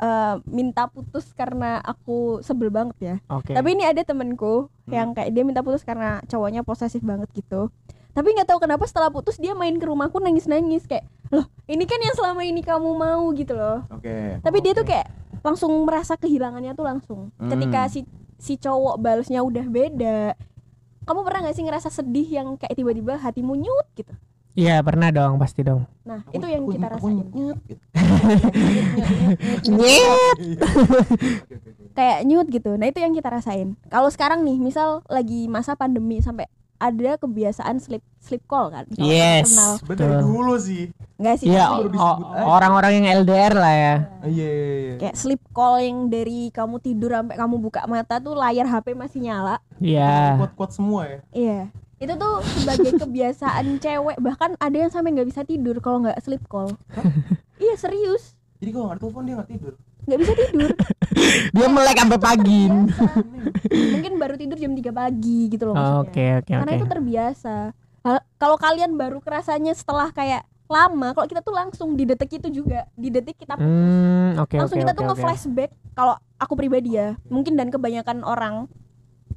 eh, 0.00 0.34
minta 0.48 0.88
putus 0.88 1.28
karena 1.30 1.78
aku 1.78 2.40
sebel 2.40 2.72
banget 2.72 2.96
ya. 2.98 3.16
Oke. 3.28 3.52
Tapi 3.52 3.68
ini 3.76 3.84
ada 3.84 4.00
temenku 4.00 4.72
Hmm. 4.82 4.90
yang 4.90 5.08
kayak 5.14 5.30
dia 5.30 5.46
minta 5.46 5.62
putus 5.62 5.86
karena 5.86 6.18
cowoknya 6.26 6.66
posesif 6.66 6.98
banget 7.06 7.30
gitu. 7.30 7.70
Tapi 8.12 8.28
nggak 8.34 8.50
tahu 8.50 8.58
kenapa 8.60 8.82
setelah 8.82 9.08
putus 9.08 9.38
dia 9.38 9.54
main 9.54 9.78
ke 9.78 9.86
rumahku 9.86 10.18
nangis-nangis 10.18 10.84
kayak, 10.84 11.06
loh 11.30 11.46
ini 11.64 11.86
kan 11.86 12.02
yang 12.02 12.12
selama 12.12 12.42
ini 12.42 12.60
kamu 12.60 12.90
mau 12.92 13.24
gitu 13.32 13.54
loh. 13.54 13.86
oke 13.88 14.42
Tapi 14.42 14.58
dia 14.58 14.74
tuh 14.74 14.82
kayak 14.82 15.06
langsung 15.40 15.70
merasa 15.86 16.18
kehilangannya 16.18 16.74
tuh 16.74 16.82
langsung. 16.82 17.20
Hmm. 17.38 17.46
Ketika 17.46 17.86
si 17.86 18.02
si 18.42 18.58
cowok 18.58 18.98
balesnya 18.98 19.40
udah 19.40 19.62
beda. 19.64 20.34
Kamu 21.02 21.22
pernah 21.22 21.46
gak 21.46 21.54
sih 21.54 21.62
ngerasa 21.62 21.88
sedih 21.88 22.26
yang 22.26 22.58
kayak 22.58 22.74
tiba-tiba 22.74 23.14
hatimu 23.16 23.54
nyut 23.54 23.86
gitu? 23.94 24.10
Iya 24.52 24.82
pernah 24.82 25.08
dong 25.08 25.38
pasti 25.38 25.62
dong. 25.62 25.88
Nah, 26.02 26.26
Aku- 26.28 26.36
itu 26.36 26.46
yang 26.46 26.62
aku- 26.62 26.72
kita 26.74 26.86
aku 26.86 26.96
rasain. 27.00 27.16
nyet, 27.32 27.58
gitu. 27.64 27.84
Oke, 29.72 29.96
oke. 29.96 30.48
Kayak 31.96 32.18
nyut 32.24 32.46
gitu. 32.48 32.70
Nah, 32.74 32.86
itu 32.86 32.98
yang 32.98 33.12
kita 33.12 33.28
rasain. 33.28 33.80
Kalau 33.88 34.08
sekarang 34.08 34.42
nih, 34.42 34.56
misal 34.56 35.00
lagi 35.06 35.48
masa 35.48 35.72
pandemi 35.72 36.20
sampai 36.20 36.48
ada 36.82 37.14
kebiasaan 37.14 37.78
sleep 37.78 38.02
sleep 38.18 38.42
call 38.44 38.68
kan. 38.68 38.84
Kalau 38.90 39.06
Yes. 39.06 39.54
Kenal. 39.54 39.72
Dulu 40.18 40.54
sih 40.58 40.90
Enggak 41.16 41.38
sih. 41.38 41.54
Iya 41.54 41.70
aja. 41.70 42.42
orang-orang 42.42 42.92
yang 42.98 43.22
LDR 43.22 43.54
lah 43.54 43.74
ya. 43.74 43.94
Iya 44.26 44.48
iya 44.50 44.74
iya 44.74 44.94
kayak 44.98 45.14
sleep 45.14 45.42
call 45.50 45.78
yang 45.78 46.10
dari 46.10 46.50
kamu 46.50 46.82
tidur 46.82 47.14
sampai 47.14 47.38
kamu 47.38 47.56
buka 47.56 47.86
mata 47.86 48.18
tuh 48.18 48.34
layar 48.34 48.66
HP 48.66 48.92
masih 48.92 49.22
nyala. 49.22 49.62
Iya. 49.78 50.42
kuat 50.42 50.52
kuat 50.58 50.70
semua 50.74 51.06
ya 51.06 51.18
Iya. 51.30 51.60
Itu 52.02 52.18
tuh 52.18 52.42
sebagai 52.58 52.92
kebiasaan 53.06 53.78
cewek 53.78 54.18
bahkan 54.18 54.58
ada 54.58 54.74
yang 54.74 54.90
sampai 54.90 55.14
nggak 55.14 55.30
bisa 55.30 55.46
tidur 55.46 55.78
kalau 55.78 56.02
nggak 56.02 56.18
sleep 56.18 56.42
call. 56.50 56.74
iya 57.56 57.78
serius, 57.78 58.34
jadi 58.58 58.74
kalau 58.74 58.90
nggak 58.90 58.98
telepon 58.98 59.22
dia 59.22 59.34
nggak 59.38 59.50
tidur 59.54 59.74
nggak 60.02 60.18
bisa 60.18 60.32
tidur. 60.34 60.70
Dia 61.54 61.66
melek 61.66 61.98
sampai 61.98 62.18
pagi. 62.18 62.62
Mungkin 63.94 64.12
baru 64.18 64.34
tidur 64.34 64.56
jam 64.56 64.72
3 64.72 64.82
pagi 64.90 65.38
gitu 65.46 65.64
loh 65.66 65.74
maksudnya. 65.74 66.02
Oke 66.02 66.26
oke 66.38 66.52
Karena 66.52 66.70
oke. 66.70 66.78
itu 66.78 66.86
terbiasa. 66.86 67.56
Kalau 68.36 68.56
kalian 68.58 68.98
baru 68.98 69.22
kerasanya 69.22 69.72
setelah 69.72 70.10
kayak 70.10 70.42
lama, 70.66 71.12
kalau 71.12 71.28
kita 71.28 71.38
tuh 71.38 71.52
langsung 71.52 71.94
di 71.94 72.02
detik 72.02 72.32
itu 72.32 72.48
juga, 72.50 72.88
di 72.96 73.12
detik 73.12 73.36
kita. 73.36 73.54
Hmm 73.54 74.34
oke 74.38 74.56
langsung 74.56 74.78
oke 74.78 74.82
kita 74.82 74.92
oke. 74.92 74.98
tuh 74.98 75.04
oke. 75.04 75.10
nge-flashback 75.14 75.70
kalau 75.92 76.14
aku 76.36 76.54
pribadi 76.56 76.96
ya 76.96 77.14
mungkin 77.28 77.54
dan 77.54 77.68
kebanyakan 77.68 78.24
orang 78.24 78.66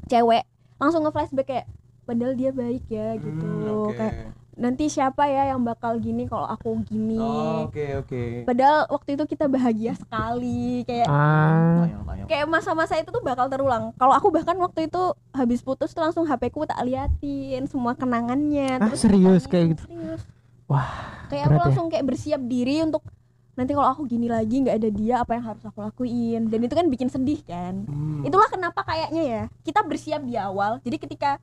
cewek 0.08 0.48
langsung 0.78 1.04
nge-flashback 1.04 1.48
kayak 1.48 1.68
padahal 2.06 2.34
dia 2.34 2.52
baik 2.54 2.86
ya 2.88 3.18
gitu 3.18 3.46
Hmm, 3.46 3.90
oke. 3.90 3.98
kayak 3.98 4.16
nanti 4.56 4.88
siapa 4.88 5.24
ya 5.26 5.52
yang 5.52 5.62
bakal 5.62 5.96
gini 5.98 6.26
kalau 6.26 6.44
aku 6.46 6.80
gini. 6.82 7.16
Oh, 7.16 7.68
oke 7.68 7.86
oke. 8.00 8.22
Padahal 8.44 8.88
waktu 8.88 9.10
itu 9.14 9.24
kita 9.28 9.46
bahagia 9.46 9.94
sekali 9.94 10.84
kayak 10.84 11.06
Ah. 11.06 11.84
Kayak 12.26 12.48
masa-masa 12.48 12.96
itu 12.96 13.08
tuh 13.08 13.22
bakal 13.22 13.46
terulang. 13.46 13.92
Kalau 13.94 14.12
aku 14.12 14.32
bahkan 14.32 14.56
waktu 14.56 14.88
itu 14.88 15.02
habis 15.30 15.60
putus 15.60 15.92
tuh 15.92 16.02
langsung 16.02 16.24
HP 16.24 16.50
ku 16.50 16.64
tak 16.64 16.82
liatin 16.82 17.68
semua 17.68 17.94
kenangannya 17.94 18.80
Ah, 18.80 18.96
serius? 18.96 19.46
kayak 19.46 19.76
gitu? 19.76 19.84
serius. 19.86 20.24
Wah, 20.66 20.90
kayak 21.30 21.46
aku 21.46 21.54
ya. 21.54 21.62
langsung 21.62 21.86
kayak 21.88 22.06
bersiap 22.06 22.42
diri 22.42 22.82
untuk 22.82 23.06
nanti 23.54 23.72
kalau 23.72 23.88
aku 23.88 24.04
gini 24.04 24.26
lagi 24.26 24.60
nggak 24.60 24.76
ada 24.76 24.90
dia 24.90 25.16
apa 25.18 25.32
yang 25.32 25.46
harus 25.46 25.62
aku 25.62 25.80
lakuin? 25.80 26.50
Dan 26.50 26.60
itu 26.60 26.74
kan 26.74 26.88
bikin 26.88 27.08
sedih 27.08 27.40
kan. 27.44 27.86
Hmm. 27.86 28.24
itulah 28.24 28.48
kenapa 28.48 28.82
kayaknya 28.82 29.22
ya 29.22 29.44
kita 29.62 29.84
bersiap 29.84 30.24
di 30.24 30.34
awal. 30.34 30.82
Jadi 30.82 30.98
ketika 30.98 31.38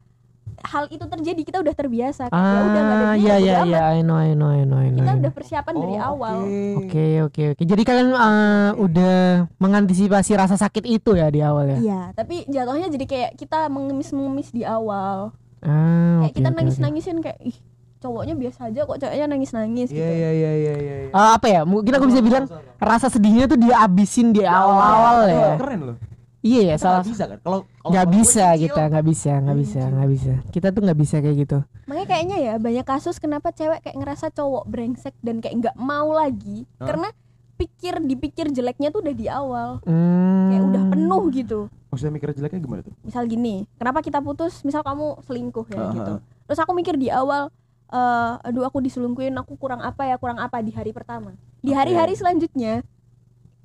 hal 0.62 0.84
itu 0.86 1.02
terjadi 1.02 1.40
kita 1.42 1.58
udah 1.58 1.72
terbiasa 1.72 2.22
kayak, 2.26 2.36
ya 2.38 2.60
udah 2.62 2.80
nggak 2.80 2.96
ada 2.96 3.04
Ah 3.04 3.14
iya 3.14 3.34
iya 3.36 3.54
iya 3.64 3.80
I 3.90 4.00
know 4.00 4.14
I 4.14 4.32
know 4.32 4.48
I 4.48 4.62
know 4.62 4.76
I 4.76 4.88
know. 4.88 5.00
kita 5.00 5.12
udah 5.18 5.32
persiapan 5.32 5.74
dari 5.74 5.94
Oh, 5.94 6.08
awal 6.08 6.36
Oke 6.78 7.06
oke 7.20 7.42
oke. 7.52 7.62
Jadi 7.62 7.82
kalian 7.82 8.08
eh, 8.10 8.70
udah 8.76 9.16
mengantisipasi 9.56 10.32
rasa 10.32 10.54
sakit 10.54 10.84
itu 10.84 11.10
ya 11.12 11.28
di 11.28 11.40
awal 11.40 11.64
ya? 11.66 11.78
iya 11.78 12.00
tapi 12.12 12.44
jatuhnya 12.46 12.88
jadi 12.88 13.04
kayak 13.04 13.30
kita 13.36 13.66
mengemis-mengemis 13.66 14.50
di 14.50 14.62
awal 14.62 15.32
Ah, 15.60 16.26
kayak 16.26 16.34
kita 16.34 16.48
oke, 16.48 16.56
nangis-nangisin 16.58 17.18
kayak 17.18 17.38
ih 17.40 17.54
cowoknya 17.98 18.34
biasa 18.34 18.66
aja 18.66 18.82
kok 18.82 18.98
ceweknya 18.98 19.26
nangis-nangis 19.28 19.88
iya 19.88 20.02
gitu 20.02 20.10
iya 20.12 20.30
iya 20.32 20.50
iya 20.52 20.74
iya 20.76 20.94
oke. 21.06 21.14
Eh, 21.14 21.30
apa 21.32 21.46
ya? 21.48 21.60
Mungkin 21.62 21.92
aku 21.92 22.06
bisa 22.10 22.18
bilang 22.18 22.44
rasa 22.76 23.06
sedihnya 23.06 23.46
tuh 23.46 23.54
dia 23.56 23.78
abisin 23.78 24.30
di 24.30 24.42
awal-awal 24.42 25.18
ya. 25.24 25.54
keren 25.54 25.80
loh 25.84 25.96
Iya 26.42 26.60
ya, 26.64 26.76
salah. 26.76 27.06
bisa 27.06 27.24
kan? 27.24 27.38
Kalau 27.38 27.58
kalau- 27.62 27.90
nggak 27.94 28.08
bisa 28.12 28.46
gua 28.48 28.58
kita, 28.58 28.82
nggak 28.90 29.06
bisa, 29.06 29.32
nggak 29.38 29.58
bisa, 29.58 29.80
nggak 29.86 30.10
bisa. 30.10 30.32
Kita 30.50 30.66
tuh 30.68 30.82
nggak 30.82 30.98
bisa 30.98 31.16
kayak 31.18 31.36
gitu. 31.38 31.58
makanya 31.82 32.08
kayaknya 32.08 32.36
ya 32.40 32.54
banyak 32.56 32.82
kasus 32.82 33.16
kenapa 33.16 33.50
cewek 33.50 33.78
kayak 33.80 33.96
ngerasa 33.96 34.26
cowok 34.28 34.64
brengsek 34.64 35.14
dan 35.20 35.38
kayak 35.38 35.54
nggak 35.56 35.76
mau 35.76 36.10
lagi. 36.10 36.66
Hah? 36.76 36.86
karena 36.88 37.08
pikir 37.54 37.94
dipikir 38.00 38.50
jeleknya 38.50 38.90
tuh 38.90 39.00
udah 39.00 39.14
di 39.14 39.26
awal. 39.26 39.78
Hmm. 39.84 40.50
kayak 40.50 40.62
udah 40.66 40.82
penuh 40.90 41.22
gitu. 41.30 41.60
Maksudnya 41.88 42.12
mikir 42.12 42.28
jeleknya 42.32 42.58
gimana 42.58 42.80
tuh? 42.82 42.94
Misal 43.00 43.22
gini 43.24 43.70
kenapa 43.76 44.02
kita 44.02 44.18
putus? 44.18 44.66
Misal 44.66 44.82
kamu 44.82 45.22
selingkuh 45.22 45.66
ya 45.68 45.78
Ah, 45.78 45.92
gitu. 45.92 46.12
ah. 46.16 46.20
terus 46.42 46.58
aku 46.58 46.72
mikir 46.72 46.96
di 46.96 47.06
awal 47.06 47.54
eh 47.86 48.32
aduh 48.42 48.64
aku 48.64 48.80
diselingkuhin 48.80 49.36
aku 49.36 49.54
kurang 49.54 49.78
apa 49.78 50.04
ya 50.04 50.16
kurang 50.16 50.36
apa 50.36 50.58
di 50.58 50.72
hari 50.72 50.90
pertama. 50.90 51.36
Di 51.60 51.70
hari-hari 51.70 52.12
selanjutnya 52.12 52.82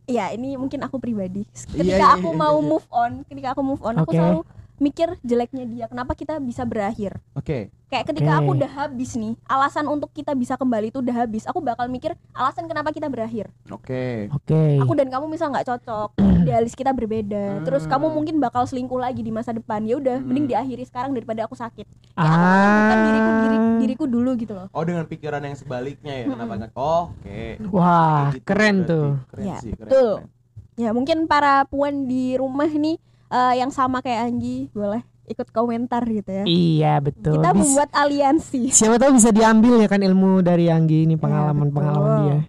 ya 0.08 0.32
ini 0.32 0.56
mungkin 0.56 0.80
aku 0.88 0.98
pribadi 0.98 1.44
ketika 1.68 1.84
Iya, 1.84 1.98
iya, 2.00 2.16
aku 2.16 2.32
iya, 2.32 2.40
mau 2.40 2.56
iya. 2.58 2.68
move 2.72 2.88
on 2.90 3.12
ketika 3.28 3.52
aku 3.52 3.62
move 3.62 3.84
on 3.84 3.96
aku 4.00 4.08
Oke. 4.08 4.18
selalu 4.18 4.42
mikir 4.78 5.18
jeleknya 5.22 5.66
dia 5.66 5.86
kenapa 5.86 6.14
kita 6.14 6.38
bisa 6.38 6.62
berakhir 6.62 7.18
oke 7.34 7.70
kayak 7.88 8.06
ketika 8.06 8.32
Oke. 8.32 8.40
aku 8.40 8.50
udah 8.54 8.72
habis 8.76 9.12
nih 9.14 9.34
alasan 9.44 9.86
untuk 9.86 10.12
kita 10.12 10.32
bisa 10.32 10.54
kembali 10.54 10.88
itu 10.88 11.00
udah 11.00 11.16
habis 11.18 11.44
aku 11.44 11.58
bakal 11.60 11.88
mikir 11.88 12.14
alasan 12.32 12.66
kenapa 12.66 12.90
kita 12.90 13.08
berakhir 13.08 13.50
oke 13.68 14.30
Oke. 14.34 14.78
aku 14.78 14.94
dan 14.94 15.08
kamu 15.08 15.26
misal 15.28 15.50
nggak 15.50 15.66
cocok 15.66 16.10
idealis 16.44 16.74
kita 16.74 16.92
berbeda 16.92 17.64
terus 17.64 17.84
kamu 17.84 18.06
Hmm. 18.08 18.16
mungkin 18.16 18.36
bakal 18.38 18.64
selingkuh 18.64 18.98
lagi 18.98 19.20
di 19.20 19.30
masa 19.30 19.50
depan 19.50 19.82
ya 19.82 19.98
udah 19.98 20.20
mending 20.20 20.46
Hmm. 20.46 20.54
diakhiri 20.54 20.84
sekarang 20.84 21.12
daripada 21.12 21.44
aku 21.44 21.56
sakit 21.56 21.86
kayak 22.14 22.30
aku 22.30 22.46
menentukan 22.46 22.98
diriku 23.02 23.30
diri, 23.34 23.58
Ah. 23.58 23.78
diriku 23.78 24.06
dulu 24.06 24.32
gitu 24.36 24.54
loh 24.54 24.68
oh 24.70 24.84
dengan 24.84 25.04
pikiran 25.04 25.42
yang 25.42 25.56
sebaliknya 25.56 26.14
ya 26.14 26.26
kenapa 26.28 26.54
nggak 26.56 26.72
oh 26.74 27.12
oke 27.12 27.40
Wah, 27.70 28.30
Kayak 28.30 28.36
gitu 28.36 28.46
keren 28.46 28.76
berarti. 28.78 28.90
tuh. 28.90 29.08
keren 29.28 29.44
Ya, 29.44 29.58
sih 29.58 29.72
keren, 29.72 29.88
betul. 29.88 30.12
keren. 30.18 30.30
ya 30.78 30.90
mungkin 30.92 31.18
para 31.26 31.66
puan 31.66 32.06
di 32.06 32.36
rumah 32.36 32.68
nih 32.68 32.96
eh, 33.28 33.54
yang 33.56 33.70
sama 33.70 34.00
kayak 34.00 34.28
Anggi 34.28 34.70
boleh 34.72 35.00
ikut 35.28 35.52
komentar 35.52 36.00
gitu 36.04 36.32
ya 36.32 36.44
Iya 36.44 36.94
betul. 37.00 37.36
kita 37.36 37.52
Bis- 37.52 37.60
membuat 37.62 37.90
aliansi 37.92 38.72
Siapa 38.72 38.96
tahu 38.96 39.16
bisa 39.16 39.30
diambil 39.30 39.78
ya 39.78 39.88
kan 39.88 40.00
ilmu 40.00 40.40
dari 40.40 40.68
Anggi 40.68 41.04
ini 41.04 41.16
pengalaman-pengalaman 41.16 42.08
betul. 42.08 42.24
dia. 42.24 42.40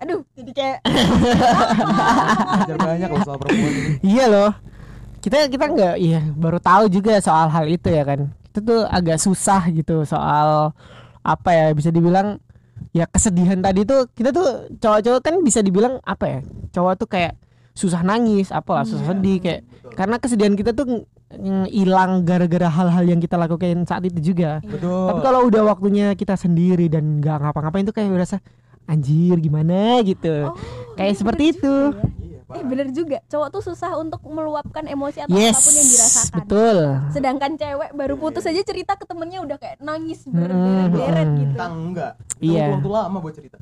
aduh 0.00 0.20
jadi 0.32 0.50
kayak 0.50 0.78
belajar 0.80 2.76
banyak 2.78 3.08
loh 3.08 3.20
soal 3.20 3.36
perempuan 3.36 3.72
ini 3.72 3.90
Iya 4.02 4.24
loh. 4.26 4.50
Kita 5.20 5.36
kita 5.46 5.64
nggak 5.68 5.94
iya 5.98 6.24
baru 6.32 6.56
tahu 6.56 6.88
juga 6.88 7.20
soal 7.20 7.52
hal 7.52 7.68
itu 7.68 7.84
ya 7.86 8.00
kan. 8.02 8.32
Itu 8.48 8.64
tuh 8.64 8.80
agak 8.88 9.20
susah 9.20 9.68
gitu 9.68 10.08
soal 10.08 10.72
apa 11.20 11.50
ya 11.52 11.66
bisa 11.76 11.92
dibilang 11.92 12.40
ya 12.90 13.04
kesedihan 13.04 13.60
tadi 13.60 13.84
tuh 13.84 14.08
kita 14.10 14.32
tuh 14.32 14.48
cowok-cowok 14.80 15.20
kan 15.20 15.34
bisa 15.44 15.60
dibilang 15.60 16.00
apa 16.00 16.24
ya 16.26 16.40
cowok 16.72 16.92
tuh 16.96 17.08
kayak 17.12 17.36
susah 17.80 18.04
nangis 18.04 18.52
apalah 18.52 18.84
susah 18.84 19.16
sedih 19.16 19.40
kayak 19.40 19.60
karena 19.96 20.20
kesedihan 20.20 20.52
kita 20.52 20.76
tuh 20.76 20.84
ng- 20.84 21.04
ng- 21.40 21.70
hilang 21.72 22.28
gara-gara 22.28 22.68
hal-hal 22.68 23.04
yang 23.08 23.20
kita 23.24 23.40
lakukan 23.40 23.88
saat 23.88 24.04
itu 24.04 24.20
juga. 24.32 24.60
Betul. 24.60 25.08
Tapi 25.08 25.20
kalau 25.24 25.40
udah 25.48 25.62
waktunya 25.64 26.12
kita 26.12 26.36
sendiri 26.36 26.92
dan 26.92 27.24
nggak 27.24 27.40
ngapa-ngapain 27.40 27.88
tuh 27.88 27.96
kayak 27.96 28.12
berasa 28.12 28.36
anjir 28.84 29.40
gimana? 29.40 30.04
gitu. 30.04 30.52
Oh, 30.52 30.56
kayak 31.00 31.16
iya 31.16 31.18
seperti 31.18 31.42
itu. 31.56 31.74
ya. 31.96 32.04
iya 32.20 32.40
eh 32.50 32.64
bener 32.66 32.88
juga. 32.90 33.18
Cowok 33.30 33.48
tuh 33.54 33.62
susah 33.72 33.94
untuk 33.98 34.20
meluapkan 34.26 34.82
emosi 34.86 35.22
atau 35.22 35.38
yes 35.38 35.54
apa 35.54 35.62
pun 35.62 35.72
yang 35.74 35.88
dirasakan. 35.88 36.36
betul. 36.42 36.78
Sedangkan 37.14 37.50
cewek 37.54 37.90
baru 37.94 38.14
putus 38.18 38.44
aja 38.46 38.62
cerita 38.66 38.98
ke 38.98 39.06
temennya 39.06 39.40
udah 39.46 39.56
kayak 39.56 39.78
nangis 39.78 40.26
berderet-deret 40.26 41.28
hmm. 41.30 41.38
gitu. 41.38 41.54
Kita 41.54 41.66
enggak? 41.70 42.12
Iya. 42.42 42.66
Waktu 42.74 42.90
lama 42.90 43.18
buat 43.22 43.34
cerita? 43.38 43.56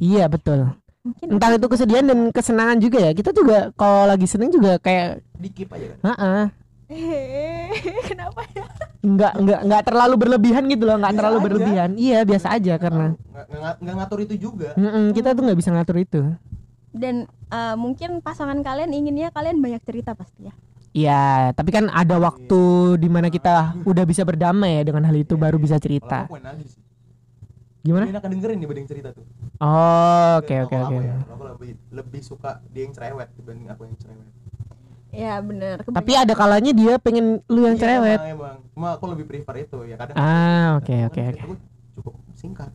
Iya 0.00 0.24
betul. 0.26 0.81
Mungkin 1.02 1.34
Entah 1.34 1.50
itu 1.52 1.66
kesedihan 1.66 2.06
dan 2.06 2.30
kesenangan 2.30 2.78
juga 2.78 2.98
ya. 3.00 3.10
Kita 3.10 3.34
juga 3.34 3.74
kalau 3.74 4.06
lagi 4.06 4.22
seneng 4.24 4.54
juga 4.54 4.78
kayak 4.78 5.18
dikip 5.34 5.68
aja 5.74 5.86
kan 5.90 5.98
Heeh. 6.08 6.44
Eh, 6.92 7.68
kenapa 8.08 8.44
ya? 8.52 8.62
nggak 9.02 9.32
nggak 9.34 9.60
nggak 9.66 9.82
terlalu 9.82 10.14
berlebihan 10.14 10.62
gitu 10.68 10.86
loh 10.86 10.94
nggak 10.94 11.10
Biasa 11.10 11.18
terlalu 11.18 11.34
aja. 11.34 11.44
berlebihan 11.44 11.90
iya 11.98 12.18
biasa 12.22 12.46
aja 12.54 12.74
karena 12.78 13.06
nggak 13.18 13.46
nggak- 13.50 13.76
nggak 13.82 13.94
ngatur 13.98 14.18
itu 14.22 14.34
juga 14.38 14.68
Mm-mm, 14.78 15.10
kita 15.10 15.28
tuh 15.32 15.42
nggak 15.42 15.58
bisa 15.58 15.70
ngatur 15.72 15.96
itu 15.98 16.20
Dan 16.92 17.14
eh, 17.48 17.74
mungkin 17.74 18.20
pasangan 18.20 18.60
kalian 18.60 18.92
inginnya 18.92 19.32
kalian 19.32 19.58
banyak 19.58 19.82
cerita 19.82 20.12
pasti 20.12 20.46
ya. 20.46 20.54
Iya 20.92 21.22
tapi 21.50 21.72
kan 21.72 21.88
ada 21.88 22.20
waktu 22.20 22.62
di 22.94 23.08
mana 23.08 23.26
kita 23.26 23.80
udah 23.82 24.04
bisa 24.04 24.22
berdamai 24.22 24.78
ya 24.78 24.82
dengan 24.84 25.02
hal 25.02 25.16
itu 25.16 25.34
baru 25.34 25.56
bisa 25.56 25.74
kalau 25.74 25.82
cerita 25.82 26.18
sih 26.62 26.81
gimana 27.82 28.06
Ini 28.06 28.14
enak 28.14 28.24
dengerin 28.24 28.58
dibanding 28.58 28.86
cerita 28.86 29.08
tuh 29.10 29.26
oh 29.58 30.38
oke 30.38 30.54
oke 30.64 30.76
oke 30.76 30.96
ya, 30.96 31.16
aku 31.20 31.42
lebih 31.44 31.70
lebih 31.90 32.20
suka 32.22 32.62
dia 32.70 32.82
yang 32.82 32.94
cerewet 32.94 33.28
dibanding 33.34 33.68
aku 33.68 33.82
yang 33.86 33.98
cerewet 33.98 34.28
Ya 35.12 35.36
benar. 35.44 35.84
tapi 35.84 36.16
ada 36.16 36.32
kalanya 36.32 36.72
dia 36.72 36.96
pengen 36.96 37.44
lu 37.44 37.68
yang 37.68 37.76
Iya, 37.76 37.82
cerewet 37.84 38.20
emang, 38.22 38.32
emang. 38.32 38.56
Cuma 38.72 38.88
aku 38.96 39.04
lebih 39.12 39.28
prefer 39.28 39.68
itu 39.68 39.78
ya 39.84 40.00
kadang 40.00 40.16
ah 40.16 40.80
oke 40.80 40.94
oke 41.12 41.20
oke 41.28 41.42
cukup 41.92 42.14
singkat 42.32 42.72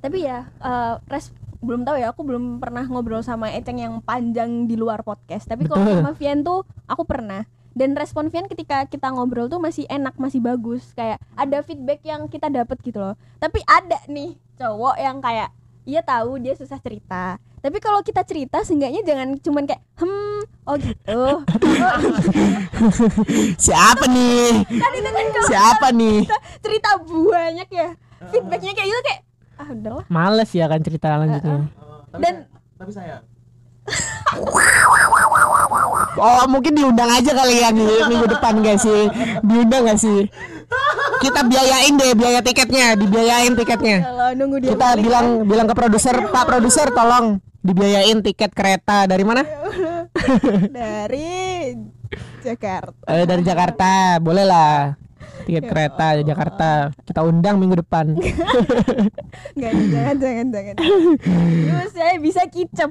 Tapi 0.00 0.24
ya 0.24 0.48
eh, 0.48 0.94
res 1.06 1.28
belum 1.60 1.80
tahu 1.82 1.96
ya, 1.96 2.12
aku 2.12 2.20
belum 2.22 2.60
pernah 2.60 2.84
ngobrol 2.84 3.20
sama 3.20 3.48
Eceng 3.48 3.80
yang 3.80 4.04
panjang 4.04 4.68
di 4.68 4.76
luar 4.76 5.00
podcast. 5.00 5.48
Tapi 5.48 5.64
kalau 5.64 5.80
sama 5.80 6.12
Vian 6.12 6.44
tuh 6.44 6.60
aku 6.84 7.08
pernah. 7.08 7.48
Dan 7.72 7.96
respon 7.96 8.28
Vian 8.28 8.46
ketika 8.46 8.84
kita 8.84 9.08
ngobrol 9.08 9.48
tuh 9.48 9.58
masih 9.58 9.88
enak, 9.88 10.12
masih 10.14 10.38
bagus. 10.38 10.92
Kayak 10.92 11.24
ada 11.32 11.64
feedback 11.64 12.04
yang 12.04 12.28
kita 12.28 12.46
dapat 12.46 12.78
gitu 12.80 13.00
loh. 13.00 13.16
Tapi 13.40 13.64
ada 13.64 13.96
nih 14.06 14.36
cowok 14.56 14.96
yang 14.96 15.18
kayak 15.18 15.50
iya 15.84 16.00
tahu 16.00 16.38
dia 16.38 16.52
susah 16.52 16.78
cerita. 16.78 17.36
Tapi 17.58 17.78
kalau 17.78 18.00
kita 18.00 18.20
cerita 18.22 18.60
seenggaknya 18.60 19.00
jangan 19.02 19.36
cuman 19.36 19.64
kayak 19.64 19.80
hmm 19.96 20.40
oh 20.64 20.76
gitu. 20.76 21.20
Oh, 21.32 21.40
siapa 23.58 24.04
nih 24.06 24.64
kan 24.68 24.90
itu 24.92 25.10
kan 25.10 25.26
kalau 25.30 25.48
siapa 25.48 25.86
nih 25.90 26.18
cerita 26.60 26.90
banyak 27.00 27.68
ya. 27.70 27.88
Feedbacknya 28.24 28.72
kayak 28.72 28.88
gitu 28.88 29.00
kayak 29.02 29.20
ah 29.54 29.68
udahlah. 29.70 30.04
males 30.08 30.50
ya 30.50 30.66
kan 30.66 30.80
cerita 30.80 31.14
lanjutnya 31.14 31.68
Oh, 31.76 32.02
tapi 32.08 32.20
Dan- 32.20 32.42
saya- 32.42 32.48
tapi 32.74 32.90
saya 32.90 33.16
Oh 36.14 36.44
mungkin 36.46 36.72
diundang 36.72 37.10
aja 37.10 37.30
kali 37.32 37.60
ya 37.60 37.68
nih 37.68 38.06
minggu 38.06 38.26
depan 38.28 38.58
gak 38.60 38.78
sih 38.78 39.10
Diundang 39.42 39.84
gak 39.84 39.98
sih 39.98 40.24
Kita 41.22 41.40
biayain 41.46 41.94
deh 41.94 42.12
biaya 42.16 42.40
tiketnya 42.40 42.94
Dibiayain 42.98 43.52
tiketnya 43.54 43.96
Kalau 44.02 44.28
nunggu 44.34 44.56
dia 44.62 44.70
Kita 44.74 44.88
bilang 44.98 45.26
bilang 45.46 45.66
ke 45.70 45.74
produser 45.76 46.14
Pak 46.30 46.44
produser 46.46 46.88
tolong 46.90 47.38
Dibiayain 47.64 48.20
tiket 48.20 48.52
kereta 48.52 49.08
dari 49.08 49.24
mana? 49.24 49.40
dari 50.76 51.72
Jakarta. 52.44 53.08
Eh, 53.08 53.24
dari 53.24 53.42
Jakarta 53.42 54.20
Boleh 54.20 54.44
lah 54.44 54.92
Tiket 55.44 55.64
kereta 55.66 56.14
dari 56.14 56.24
Jakarta 56.24 56.94
Kita 57.02 57.20
undang 57.26 57.58
minggu 57.58 57.82
depan 57.82 58.14
Enggak, 59.54 59.72
jangan, 59.90 60.16
jangan, 60.22 60.46
jangan. 60.54 60.74
Terus 61.18 61.90
saya 61.90 62.14
bisa 62.22 62.42
kicep. 62.46 62.90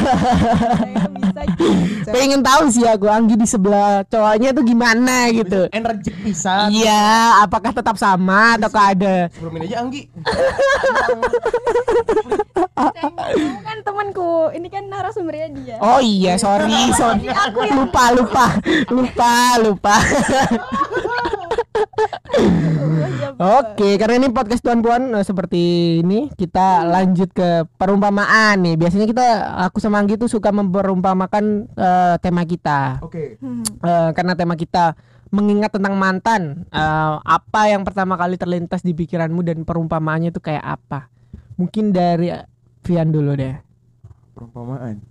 saya 0.80 0.96
bisa 1.12 1.42
kicep. 1.54 2.12
Pengen 2.12 2.40
tahu 2.40 2.72
sih 2.72 2.88
aku 2.88 3.06
Anggi 3.08 3.36
di 3.36 3.44
sebelah 3.44 4.00
cowoknya 4.08 4.56
tuh 4.56 4.64
gimana 4.64 5.28
gitu 5.32 5.68
energi 5.72 6.10
pisan 6.24 6.72
Iya 6.72 7.44
apakah 7.44 7.72
tetap 7.76 8.00
sama 8.00 8.56
atau 8.56 8.72
ada 8.72 9.28
sebelum 9.32 9.60
ini 9.60 9.64
aja 9.68 9.76
Anggi 9.84 10.02
Kamu 12.78 13.60
kan 13.62 13.78
temanku, 13.82 14.50
ini 14.54 14.68
kan 14.70 14.84
narasumbernya 14.86 15.48
dia. 15.58 15.76
Oh 15.82 15.98
iya, 15.98 16.38
sorry, 16.38 16.70
sorry. 16.94 17.26
lupa, 17.74 18.04
lupa, 18.14 18.46
lupa, 18.90 19.34
lupa. 19.62 19.96
Oke, 23.38 23.94
karena 23.96 24.18
ini 24.18 24.28
podcast 24.34 24.62
tuan 24.62 24.82
puan 24.82 25.14
eh, 25.14 25.22
seperti 25.22 25.62
ini, 26.02 26.26
kita 26.34 26.82
lanjut 26.86 27.30
ke 27.30 27.64
perumpamaan 27.78 28.58
nih. 28.62 28.74
Biasanya 28.74 29.06
kita, 29.06 29.26
aku 29.68 29.78
sama 29.78 30.02
Anggi 30.02 30.18
tuh 30.18 30.26
suka 30.26 30.50
memperumpamakan 30.50 31.44
eh, 31.70 32.14
tema 32.18 32.42
kita. 32.42 32.98
oke 33.02 33.38
Hmm. 33.38 33.62
Eh, 33.62 34.10
karena 34.14 34.34
tema 34.34 34.58
kita 34.58 34.98
mengingat 35.30 35.70
tentang 35.74 35.94
mantan. 35.94 36.66
Eh, 36.68 37.14
apa 37.22 37.70
yang 37.70 37.86
pertama 37.86 38.18
kali 38.18 38.34
terlintas 38.34 38.82
di 38.82 38.92
pikiranmu 38.96 39.46
dan 39.46 39.62
perumpamaannya 39.62 40.34
itu 40.34 40.42
kayak 40.42 40.64
apa? 40.64 41.06
Mungkin 41.58 41.94
dari 41.94 42.30
Vian 42.82 43.10
dulu 43.12 43.34
deh. 43.36 43.54
perumpamaan 44.32 45.02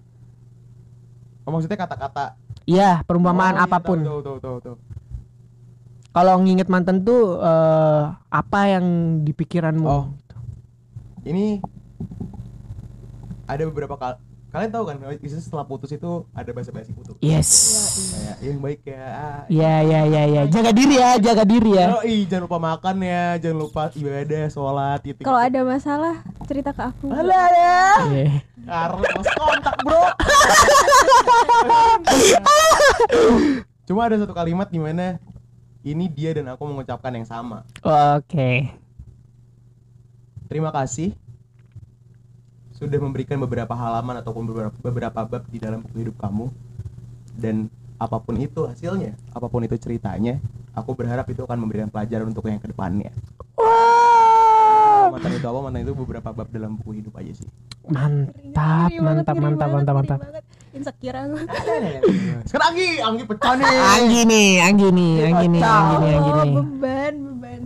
oh 1.44 1.52
maksudnya 1.52 1.76
kata-kata 1.76 2.40
Iya, 2.68 3.00
perumpamaan 3.08 3.56
Oh, 3.56 3.64
iya, 3.64 3.68
apa 3.72 3.78
pun. 3.80 4.00
tahu, 4.04 4.20
tahu, 4.20 4.38
tahu, 4.44 4.58
tahu. 4.60 4.76
Kalau 6.18 6.34
nginget 6.42 6.66
mantan 6.66 7.06
tuh 7.06 7.38
eh, 7.38 8.04
apa 8.34 8.60
yang 8.66 8.86
di 9.22 9.38
pikiranmu? 9.38 9.86
Oh. 9.86 10.10
ini 11.28 11.60
ada 13.46 13.68
beberapa 13.68 13.94
kali 14.00 14.16
kalian 14.48 14.72
tahu 14.72 14.84
kan 14.88 14.96
biasanya 14.98 15.44
setelah 15.44 15.68
putus 15.68 15.92
itu 15.92 16.24
ada 16.34 16.50
bahasa 16.56 16.72
basi 16.74 16.96
putus 16.96 17.14
Yes. 17.22 17.52
kayak 18.16 18.38
yang 18.42 18.58
baik 18.64 18.82
ya 18.88 19.46
Ya 19.52 19.74
ya 19.86 20.02
ya 20.08 20.24
ya. 20.26 20.42
Jaga 20.50 20.72
diri 20.74 20.96
ya, 20.98 21.20
jaga 21.22 21.44
diri 21.46 21.78
ya. 21.78 22.00
Yoi, 22.02 22.26
jangan 22.26 22.50
lupa 22.50 22.58
makan 22.58 22.96
ya, 23.04 23.38
jangan 23.38 23.58
lupa 23.62 23.92
ibadah, 23.94 24.48
sholat, 24.50 25.00
gitu. 25.06 25.22
Kalau 25.22 25.38
ada 25.38 25.60
masalah, 25.68 26.24
cerita 26.50 26.72
ke 26.74 26.82
aku. 26.82 27.12
Iya. 27.14 28.42
Carlos 28.66 29.28
kontak 29.38 29.76
bro. 29.86 30.02
Cuma 33.88 34.02
ada 34.10 34.16
satu 34.18 34.34
kalimat 34.34 34.72
di 34.72 34.80
mana 34.82 35.20
ini 35.92 36.12
dia 36.12 36.36
dan 36.36 36.52
aku 36.52 36.68
mengucapkan 36.68 37.16
yang 37.16 37.28
sama. 37.28 37.64
Oke. 37.84 38.72
Terima 40.48 40.72
kasih 40.72 41.16
sudah 42.78 43.00
memberikan 43.02 43.42
beberapa 43.42 43.74
halaman 43.74 44.22
ataupun 44.22 44.44
beberapa, 44.46 44.76
beberapa 44.86 45.20
bab 45.26 45.44
di 45.50 45.58
dalam 45.58 45.82
buku 45.82 46.06
hidup 46.06 46.16
kamu 46.22 46.54
dan 47.34 47.74
apa 47.98 48.22
pun 48.22 48.38
itu 48.38 48.70
hasilnya, 48.70 49.18
apa 49.34 49.50
pun 49.50 49.66
itu 49.66 49.74
ceritanya, 49.82 50.38
aku 50.78 50.94
berharap 50.94 51.26
itu 51.34 51.42
akan 51.42 51.58
memberikan 51.58 51.90
pelajaran 51.90 52.30
untuk 52.30 52.46
yang 52.46 52.62
ke 52.62 52.70
depannya. 52.70 53.10
Wow. 53.58 55.18
Mantan 55.18 55.34
itu 55.34 55.48
apa? 55.50 55.60
Mantan 55.66 55.82
itu 55.82 55.94
beberapa 55.98 56.30
bab 56.30 56.48
dalam 56.54 56.78
buku 56.78 57.02
hidup 57.02 57.18
aja 57.18 57.34
sih. 57.34 57.50
Mantap, 57.90 58.94
mantap, 59.02 59.36
mantap, 59.42 59.70
mantap, 59.74 59.96
ngeri 59.98 60.06
mantap. 60.06 60.20
Insecure 60.78 61.18
aku. 61.18 61.38
Sekarang 62.48 62.68
Anggi, 62.72 62.90
Anggi 63.02 63.24
pecah 63.26 63.54
nih. 63.58 63.68
Anggi 63.68 64.22
nih, 64.24 64.50
Anggi 64.62 64.88
nih, 64.88 65.14
Anggi 65.26 65.48
nih, 65.50 65.62
Anggi 65.62 65.96
nih, 65.98 66.14
Anggi 66.14 66.32
Oh, 66.32 66.38
nih. 66.38 66.54
beban, 66.54 67.14
beban. 67.18 67.62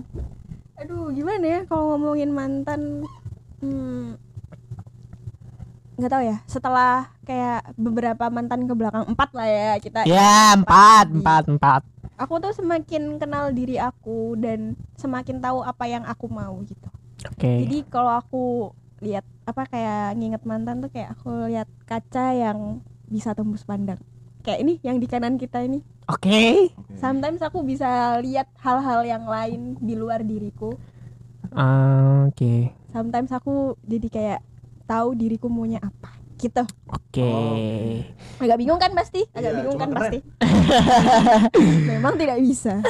Aduh, 0.80 1.12
gimana 1.12 1.46
ya 1.46 1.60
kalau 1.68 1.94
ngomongin 1.94 2.32
mantan? 2.32 3.06
Hmm, 3.62 4.18
nggak 6.02 6.12
tahu 6.12 6.24
ya. 6.26 6.38
Setelah 6.50 7.14
kayak 7.22 7.78
beberapa 7.78 8.26
mantan 8.34 8.66
ke 8.66 8.74
belakang 8.74 9.06
empat 9.06 9.30
lah 9.38 9.46
ya 9.46 9.72
kita. 9.78 10.00
Ya, 10.10 10.58
empat, 10.58 11.14
empat, 11.14 11.44
empat. 11.46 11.82
Aku 12.18 12.42
tuh 12.42 12.54
semakin 12.54 13.22
kenal 13.22 13.54
diri 13.54 13.78
aku 13.78 14.34
dan 14.38 14.74
semakin 14.98 15.38
tahu 15.42 15.62
apa 15.62 15.86
yang 15.86 16.02
aku 16.06 16.26
mau 16.26 16.58
gitu. 16.66 16.90
Oke. 17.30 17.66
Jadi 17.66 17.78
kalau 17.86 18.18
aku 18.18 18.44
lihat 19.02 19.26
apa 19.46 19.66
kayak 19.66 20.18
nginget 20.18 20.42
mantan 20.46 20.82
tuh 20.82 20.90
kayak 20.90 21.18
aku 21.18 21.50
lihat 21.50 21.70
kaca 21.86 22.34
yang 22.34 22.82
bisa 23.12 23.36
tembus 23.36 23.62
pandang. 23.62 24.00
Kayak 24.42 24.60
ini 24.60 24.74
yang 24.82 24.98
di 24.98 25.06
kanan 25.06 25.36
kita 25.36 25.62
ini. 25.62 25.84
Oke. 26.08 26.72
Sometimes 26.98 27.44
aku 27.44 27.62
bisa 27.62 27.88
lihat 28.18 28.50
hal-hal 28.58 29.04
yang 29.04 29.28
lain 29.28 29.78
di 29.78 29.94
luar 29.94 30.24
diriku. 30.24 30.74
Oke. 32.26 32.72
Sometimes 32.90 33.30
aku 33.30 33.76
jadi 33.84 34.08
kayak 34.08 34.40
tahu 34.84 35.14
diriku 35.14 35.46
maunya 35.46 35.78
apa. 35.78 36.10
Gitu. 36.36 36.64
Oke. 36.90 37.32
Agak 38.42 38.58
bingung 38.58 38.82
kan 38.82 38.92
pasti? 38.92 39.22
Agak 39.30 39.54
Iya, 39.54 39.58
bingung 39.62 39.78
kan 39.78 39.90
keren. 39.94 40.02
pasti. 40.02 40.20
Memang 41.92 42.18
tidak 42.18 42.38
bisa. 42.42 42.82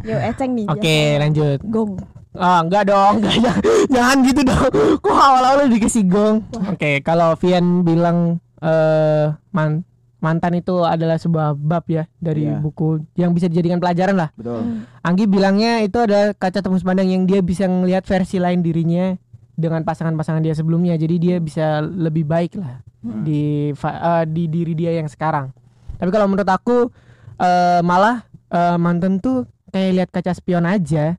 Yo 0.00 0.16
eceng 0.16 0.56
nih. 0.56 0.66
Oke, 0.66 0.80
biasa. 0.80 1.20
lanjut. 1.20 1.58
Gong. 1.68 1.92
Ah, 2.34 2.66
enggak 2.66 2.90
dong, 2.90 3.22
enggak 3.22 3.36
jangan, 3.38 3.62
jangan 3.94 4.16
gitu 4.24 4.40
dong. 4.42 4.72
Kok 4.98 5.14
awal-awal 5.14 5.66
dikasih 5.68 6.02
gong? 6.08 6.36
Oke, 6.66 6.98
kalau 6.98 7.36
Vian 7.38 7.86
bilang 7.86 8.42
eh 8.58 9.26
man, 9.50 9.82
mantan 10.18 10.54
itu 10.54 10.80
adalah 10.80 11.16
sebuah 11.16 11.52
bab 11.52 11.84
ya 11.86 12.08
dari 12.16 12.46
Iya. 12.46 12.58
buku 12.58 13.02
yang 13.14 13.32
bisa 13.32 13.46
dijadikan 13.46 13.76
pelajaran 13.76 14.16
lah. 14.16 14.30
Betul. 14.32 14.84
Anggi 15.00 15.24
bilangnya 15.24 15.80
itu 15.80 15.98
ada 15.98 16.32
kaca 16.32 16.60
tembus 16.60 16.80
pandang 16.80 17.06
yang 17.06 17.24
dia 17.24 17.40
bisa 17.40 17.64
ngelihat 17.64 18.02
versi 18.02 18.38
lain 18.38 18.60
dirinya 18.60 19.12
dengan 19.54 19.82
pasangan-pasangan 19.82 20.40
dia 20.40 20.52
sebelumnya. 20.52 20.94
Jadi 20.94 21.16
dia 21.18 21.36
bisa 21.38 21.78
lebih 21.80 22.24
baik 22.24 22.56
lah 22.56 22.80
di 23.20 23.70
fa- 23.72 24.22
eh, 24.22 24.24
di 24.24 24.48
diri 24.48 24.72
dia 24.72 24.96
yang 24.96 25.06
sekarang. 25.06 25.52
Tapi 25.94 26.08
kalau 26.08 26.24
menurut 26.24 26.48
aku 26.48 26.88
eh, 27.36 27.80
malah 27.80 28.24
eh, 28.48 28.76
mantan 28.76 29.20
tuh 29.20 29.44
kayak 29.68 29.90
lihat 29.92 30.08
kaca 30.08 30.32
spion 30.32 30.64
aja 30.64 31.18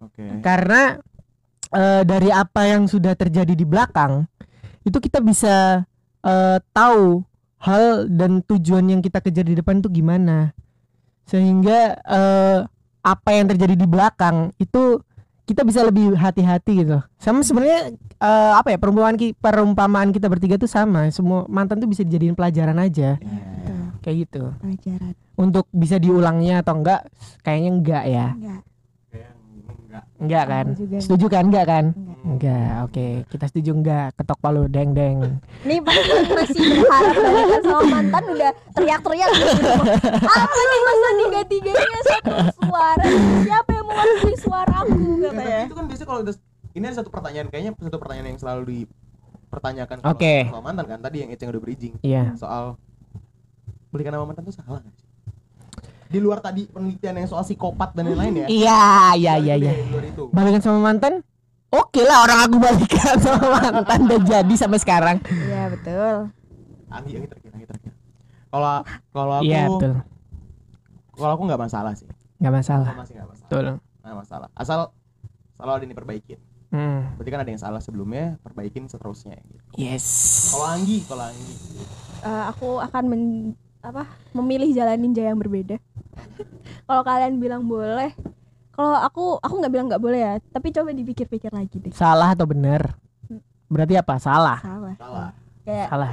Oke. 0.00 0.24
karena 0.40 0.98
eh, 1.70 2.02
dari 2.02 2.28
apa 2.28 2.66
yang 2.66 2.84
sudah 2.84 3.12
terjadi 3.12 3.52
di 3.52 3.64
belakang 3.64 4.24
itu 4.84 4.96
kita 5.00 5.18
bisa 5.18 5.84
eh, 6.20 6.58
tahu 6.70 7.24
hal 7.58 8.06
dan 8.06 8.44
tujuan 8.44 8.84
yang 8.86 9.00
kita 9.00 9.18
kejar 9.18 9.44
di 9.44 9.56
depan 9.56 9.80
itu 9.80 9.88
gimana. 9.88 10.52
Sehingga 11.24 11.96
eh, 12.04 12.58
apa 13.04 13.28
yang 13.32 13.48
terjadi 13.48 13.74
di 13.76 13.86
belakang 13.88 14.52
itu 14.56 15.00
kita 15.44 15.60
bisa 15.60 15.84
lebih 15.84 16.16
hati-hati 16.16 16.84
gitu. 16.84 17.00
Sama 17.16 17.40
sebenarnya 17.40 17.96
eh, 18.20 18.52
apa 18.56 18.72
ya 18.72 18.78
perumpamaan 18.80 19.16
ki- 19.16 19.36
perumpamaan 19.36 20.12
kita 20.12 20.28
bertiga 20.28 20.60
tuh 20.60 20.68
sama. 20.68 21.08
Semua 21.08 21.48
mantan 21.48 21.80
tuh 21.80 21.88
bisa 21.88 22.04
dijadiin 22.04 22.36
pelajaran 22.36 22.76
aja. 22.76 23.16
Tuh, 23.64 23.88
kayak 24.04 24.16
gitu. 24.28 24.52
Pelajaran. 24.60 25.12
Untuk 25.34 25.66
bisa 25.72 25.96
diulangnya 25.96 26.60
atau 26.60 26.76
enggak 26.78 27.08
kayaknya 27.40 27.70
enggak 27.72 28.04
ya. 28.06 28.26
Enggak 28.36 28.62
enggak. 29.94 30.04
enggak 30.18 30.44
kan? 30.50 30.66
juga 30.74 30.96
setuju 30.98 31.26
kan? 31.30 31.44
Enggak 31.46 31.66
kan? 31.70 31.84
Enggak. 31.94 32.18
Enggak. 32.24 32.74
Oke 32.90 33.06
kita 33.30 33.44
setuju 33.46 33.70
enggak? 33.78 34.08
Ketok 34.18 34.38
palu 34.42 34.62
deng 34.66 34.90
deng. 34.90 35.16
Nih 35.62 35.78
pas 35.78 35.94
masih 36.34 36.62
berharap 36.82 37.14
balikan 37.14 37.60
sama 37.62 37.82
mantan 37.86 38.24
udah 38.34 38.50
teriak-teriak 38.74 39.28
rumah. 39.30 39.82
apa 40.26 40.60
nih 40.66 40.80
masa 40.82 41.08
tiga 41.14 41.40
tiganya 41.46 42.00
satu 42.02 42.32
suara? 42.58 43.04
Siapa 43.44 43.70
yang 43.70 43.86
mewakili 43.86 44.36
suaraku 44.40 44.92
Nggak, 44.94 45.30
tapi 45.30 45.38
katanya? 45.38 45.62
itu 45.64 45.74
kan 45.74 45.84
biasanya 45.86 46.08
kalau 46.08 46.20
udah 46.26 46.34
ini 46.74 46.84
ada 46.90 46.96
satu 46.98 47.10
pertanyaan 47.14 47.46
kayaknya 47.54 47.72
satu 47.78 47.98
pertanyaan 48.02 48.28
yang 48.34 48.40
selalu 48.42 48.62
dipertanyakan 48.66 49.96
kalau 50.02 50.18
soal 50.18 50.62
mantan 50.64 50.86
kan 50.90 50.98
tadi 50.98 51.16
yang 51.22 51.30
Eceng 51.30 51.50
udah 51.54 51.62
bridging 51.62 51.94
iya. 52.02 52.34
Soal 52.34 52.74
belikan 53.94 54.10
nama 54.10 54.26
mantan 54.26 54.42
tuh 54.42 54.54
salah 54.58 54.82
nggak 54.82 54.94
sih? 54.98 55.03
Di 56.06 56.18
luar 56.18 56.38
tadi 56.38 56.64
penelitian 56.64 57.14
yang 57.16 57.26
soal 57.26 57.42
psikopat 57.42 57.92
dan 57.92 58.06
lain-lain 58.06 58.44
ya. 58.44 58.46
iya 58.46 58.82
iya 59.14 59.32
Di 59.34 59.44
iya 59.46 59.54
iya 59.56 59.72
balikan 60.28 60.60
sama 60.60 60.80
mantan 60.80 61.22
oke 61.68 62.00
lah 62.00 62.22
orang 62.22 62.38
aku 62.44 62.56
balikan 62.58 63.16
sama 63.24 63.46
mantan 63.58 63.98
udah 64.04 64.20
jadi 64.22 64.54
sampai 64.54 64.78
sekarang 64.78 65.16
iya 65.26 65.66
betul 65.68 66.30
Anggi, 66.86 67.10
Anggi 67.12 67.26
terakhir, 67.26 67.50
Anggi 67.50 67.66
terakhir. 67.66 67.92
Kalau 68.46 68.74
kalau 69.10 69.34
aku 69.34 69.44
iya 69.44 69.66
betul 69.66 69.92
kalau 71.12 71.32
aku 71.32 71.42
nggak 71.44 71.58
masalah 71.60 71.92
sih. 71.92 72.06
nggak 72.36 72.54
masalah 72.54 72.86
Aku 72.88 73.00
masih 73.00 73.14
nggak 73.14 73.28
masalah. 73.28 73.46
betul 73.46 73.64
Nggak 73.98 74.16
masalah. 74.16 74.48
Asal 74.52 74.78
selalu 75.52 75.70
ada 75.72 75.82
yang 75.82 75.92
diperbaikin. 75.92 76.38
hmm. 76.70 77.00
Berarti 77.16 77.30
kan 77.30 77.40
ada 77.40 77.50
yang 77.50 77.58
salah 77.58 77.80
sebelumnya, 77.80 78.36
perbaikin 78.40 78.84
seterusnya 78.84 79.34
gitu. 79.44 79.64
yes 79.74 80.06
Kalau 80.50 80.66
Anggi, 80.68 80.98
kalau 81.02 81.24
Anggi. 81.24 81.54
Eh, 82.20 82.44
aku 82.46 82.68
akan 82.78 83.02
men- 83.06 83.54
apa 83.84 84.08
memilih 84.32 84.72
jalan 84.72 84.96
ninja 84.96 85.20
yang 85.20 85.36
berbeda. 85.36 85.76
Kalau 86.88 87.02
kalian 87.04 87.36
bilang 87.36 87.68
boleh 87.68 88.16
kalau 88.74 88.98
aku 88.98 89.38
aku 89.38 89.54
nggak 89.62 89.72
bilang 89.72 89.86
nggak 89.86 90.02
boleh 90.02 90.18
ya 90.18 90.34
tapi 90.50 90.74
coba 90.74 90.90
dipikir-pikir 90.90 91.54
lagi 91.54 91.78
deh. 91.78 91.94
Salah 91.94 92.34
atau 92.34 92.42
benar? 92.42 92.98
Berarti 93.70 93.94
apa? 93.94 94.18
Salah. 94.18 94.58
Salah. 94.58 94.94
Salah. 94.98 95.30
kayak 95.62 95.88
salah. 95.94 96.10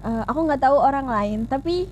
eh, 0.00 0.22
aku 0.30 0.38
nggak 0.46 0.62
tahu 0.62 0.76
orang 0.78 1.10
lain 1.10 1.38
tapi 1.50 1.90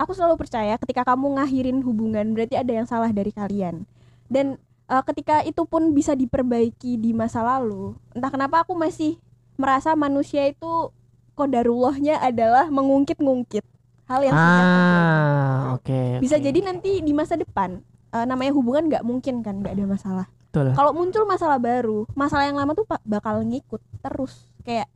aku 0.00 0.16
selalu 0.16 0.40
percaya 0.40 0.80
ketika 0.80 1.04
kamu 1.04 1.36
ngakhirin 1.36 1.84
hubungan 1.84 2.32
berarti 2.32 2.56
ada 2.56 2.72
yang 2.72 2.88
salah 2.88 3.12
dari 3.12 3.36
kalian. 3.36 3.84
Dan 4.32 4.56
eh, 4.88 5.02
ketika 5.12 5.44
itu 5.44 5.68
pun 5.68 5.92
bisa 5.92 6.16
diperbaiki 6.16 6.96
di 6.96 7.12
masa 7.12 7.44
lalu 7.44 7.92
entah 8.16 8.32
kenapa 8.32 8.64
aku 8.64 8.72
masih 8.72 9.20
merasa 9.60 9.92
manusia 9.92 10.48
itu 10.48 10.88
kodarullahnya 11.36 12.16
adalah 12.24 12.72
mengungkit-ngungkit 12.72 13.73
hal 14.04 14.20
yang 14.20 14.34
ah 14.36 15.76
oke 15.80 16.20
bisa 16.20 16.36
oke. 16.36 16.44
jadi 16.44 16.58
nanti 16.60 17.00
di 17.00 17.12
masa 17.16 17.40
depan 17.40 17.80
eh, 18.14 18.26
namanya 18.28 18.52
hubungan 18.54 18.86
nggak 18.86 19.04
mungkin 19.04 19.42
kan 19.42 19.58
nggak 19.60 19.74
ada 19.74 19.86
masalah. 19.90 20.26
Kalau 20.54 20.94
muncul 20.94 21.26
masalah 21.26 21.58
baru 21.58 22.06
masalah 22.14 22.46
yang 22.46 22.54
lama 22.54 22.78
tuh 22.78 22.86
bakal 23.02 23.42
ngikut 23.42 23.82
terus. 23.98 24.46
Kayak 24.62 24.86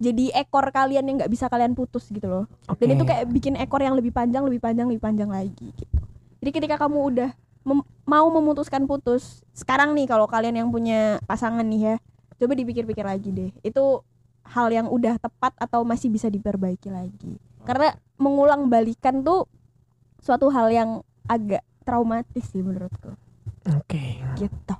jadi 0.00 0.32
ekor 0.40 0.72
kalian 0.72 1.04
yang 1.04 1.16
nggak 1.20 1.28
bisa 1.28 1.52
kalian 1.52 1.76
putus 1.76 2.08
gitu 2.08 2.24
loh. 2.24 2.44
Dan 2.80 2.96
Oke. 2.96 2.96
itu 2.96 3.04
kayak 3.04 3.24
bikin 3.28 3.54
ekor 3.60 3.84
yang 3.84 3.92
lebih 3.92 4.08
panjang 4.08 4.40
lebih 4.48 4.58
panjang 4.58 4.88
lebih 4.88 5.04
panjang 5.04 5.28
lagi 5.28 5.68
gitu. 5.76 5.98
Jadi 6.40 6.50
ketika 6.50 6.80
kamu 6.80 6.98
udah 7.12 7.30
mem- 7.68 7.86
mau 8.08 8.26
memutuskan 8.32 8.88
putus 8.88 9.44
sekarang 9.52 9.92
nih 9.92 10.08
kalau 10.08 10.24
kalian 10.24 10.64
yang 10.64 10.68
punya 10.72 11.20
pasangan 11.28 11.62
nih 11.68 11.92
ya 11.92 11.94
coba 12.40 12.56
dipikir-pikir 12.56 13.04
lagi 13.04 13.30
deh. 13.36 13.50
Itu 13.60 14.00
hal 14.48 14.72
yang 14.72 14.88
udah 14.88 15.20
tepat 15.20 15.52
atau 15.60 15.84
masih 15.84 16.08
bisa 16.08 16.32
diperbaiki 16.32 16.88
lagi 16.88 17.36
karena 17.62 17.94
mengulang 18.16 18.66
balikan 18.66 19.22
tuh 19.22 19.46
suatu 20.18 20.50
hal 20.50 20.70
yang 20.70 20.90
agak 21.26 21.62
traumatis 21.82 22.46
sih 22.50 22.62
menurutku 22.62 23.14
oke 23.66 24.04
gitu 24.38 24.74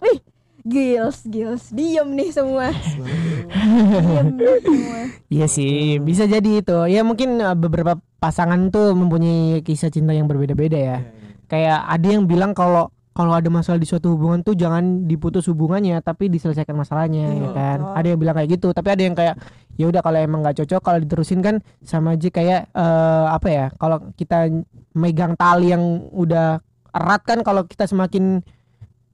wih 0.00 0.20
gils 0.64 1.24
gils 1.24 1.68
diem 1.68 2.08
nih 2.08 2.30
semua 2.32 2.72
diem 2.72 4.28
nih 4.34 4.58
semua 4.60 5.00
Iya 5.28 5.50
sih, 5.50 5.98
bisa 5.98 6.30
jadi 6.30 6.62
itu. 6.62 6.78
Ya 6.86 7.02
mungkin 7.02 7.42
uh, 7.42 7.58
beberapa 7.58 7.98
pasangan 8.22 8.70
tuh 8.70 8.94
mempunyai 8.94 9.66
kisah 9.66 9.90
cinta 9.90 10.14
yang 10.14 10.30
berbeda-beda 10.30 10.78
ya. 10.78 10.98
Iya, 11.02 11.10
iya. 11.10 11.30
Kayak 11.50 11.78
ada 11.90 12.06
yang 12.06 12.22
bilang 12.30 12.54
kalau 12.54 12.86
kalau 13.10 13.34
ada 13.34 13.50
masalah 13.50 13.82
di 13.82 13.86
suatu 13.86 14.14
hubungan 14.14 14.46
tuh 14.46 14.54
jangan 14.54 15.10
diputus 15.10 15.50
hubungannya, 15.50 15.98
tapi 16.06 16.30
diselesaikan 16.30 16.78
masalahnya, 16.78 17.34
Iya, 17.34 17.40
ya 17.40 17.48
kan. 17.50 17.78
betul. 17.82 17.94
Ada 17.98 18.06
yang 18.14 18.18
bilang 18.22 18.34
kayak 18.38 18.50
gitu, 18.54 18.68
tapi 18.70 18.88
ada 18.94 19.02
yang 19.02 19.14
kayak 19.18 19.34
ya 19.74 19.86
udah 19.86 20.00
kalau 20.00 20.18
emang 20.18 20.40
nggak 20.40 20.62
cocok 20.62 20.80
kalau 20.80 20.98
diterusin 20.98 21.40
kan 21.40 21.58
sama 21.80 22.14
aja 22.14 22.28
kayak 22.28 22.70
eh, 22.70 23.26
apa 23.28 23.48
ya? 23.48 23.66
Kalau 23.74 24.12
kita 24.14 24.48
megang 24.92 25.34
tali 25.34 25.70
yang 25.70 25.82
udah 26.10 26.58
erat 26.90 27.22
kan 27.22 27.42
kalau 27.42 27.66
kita 27.66 27.84
semakin 27.84 28.42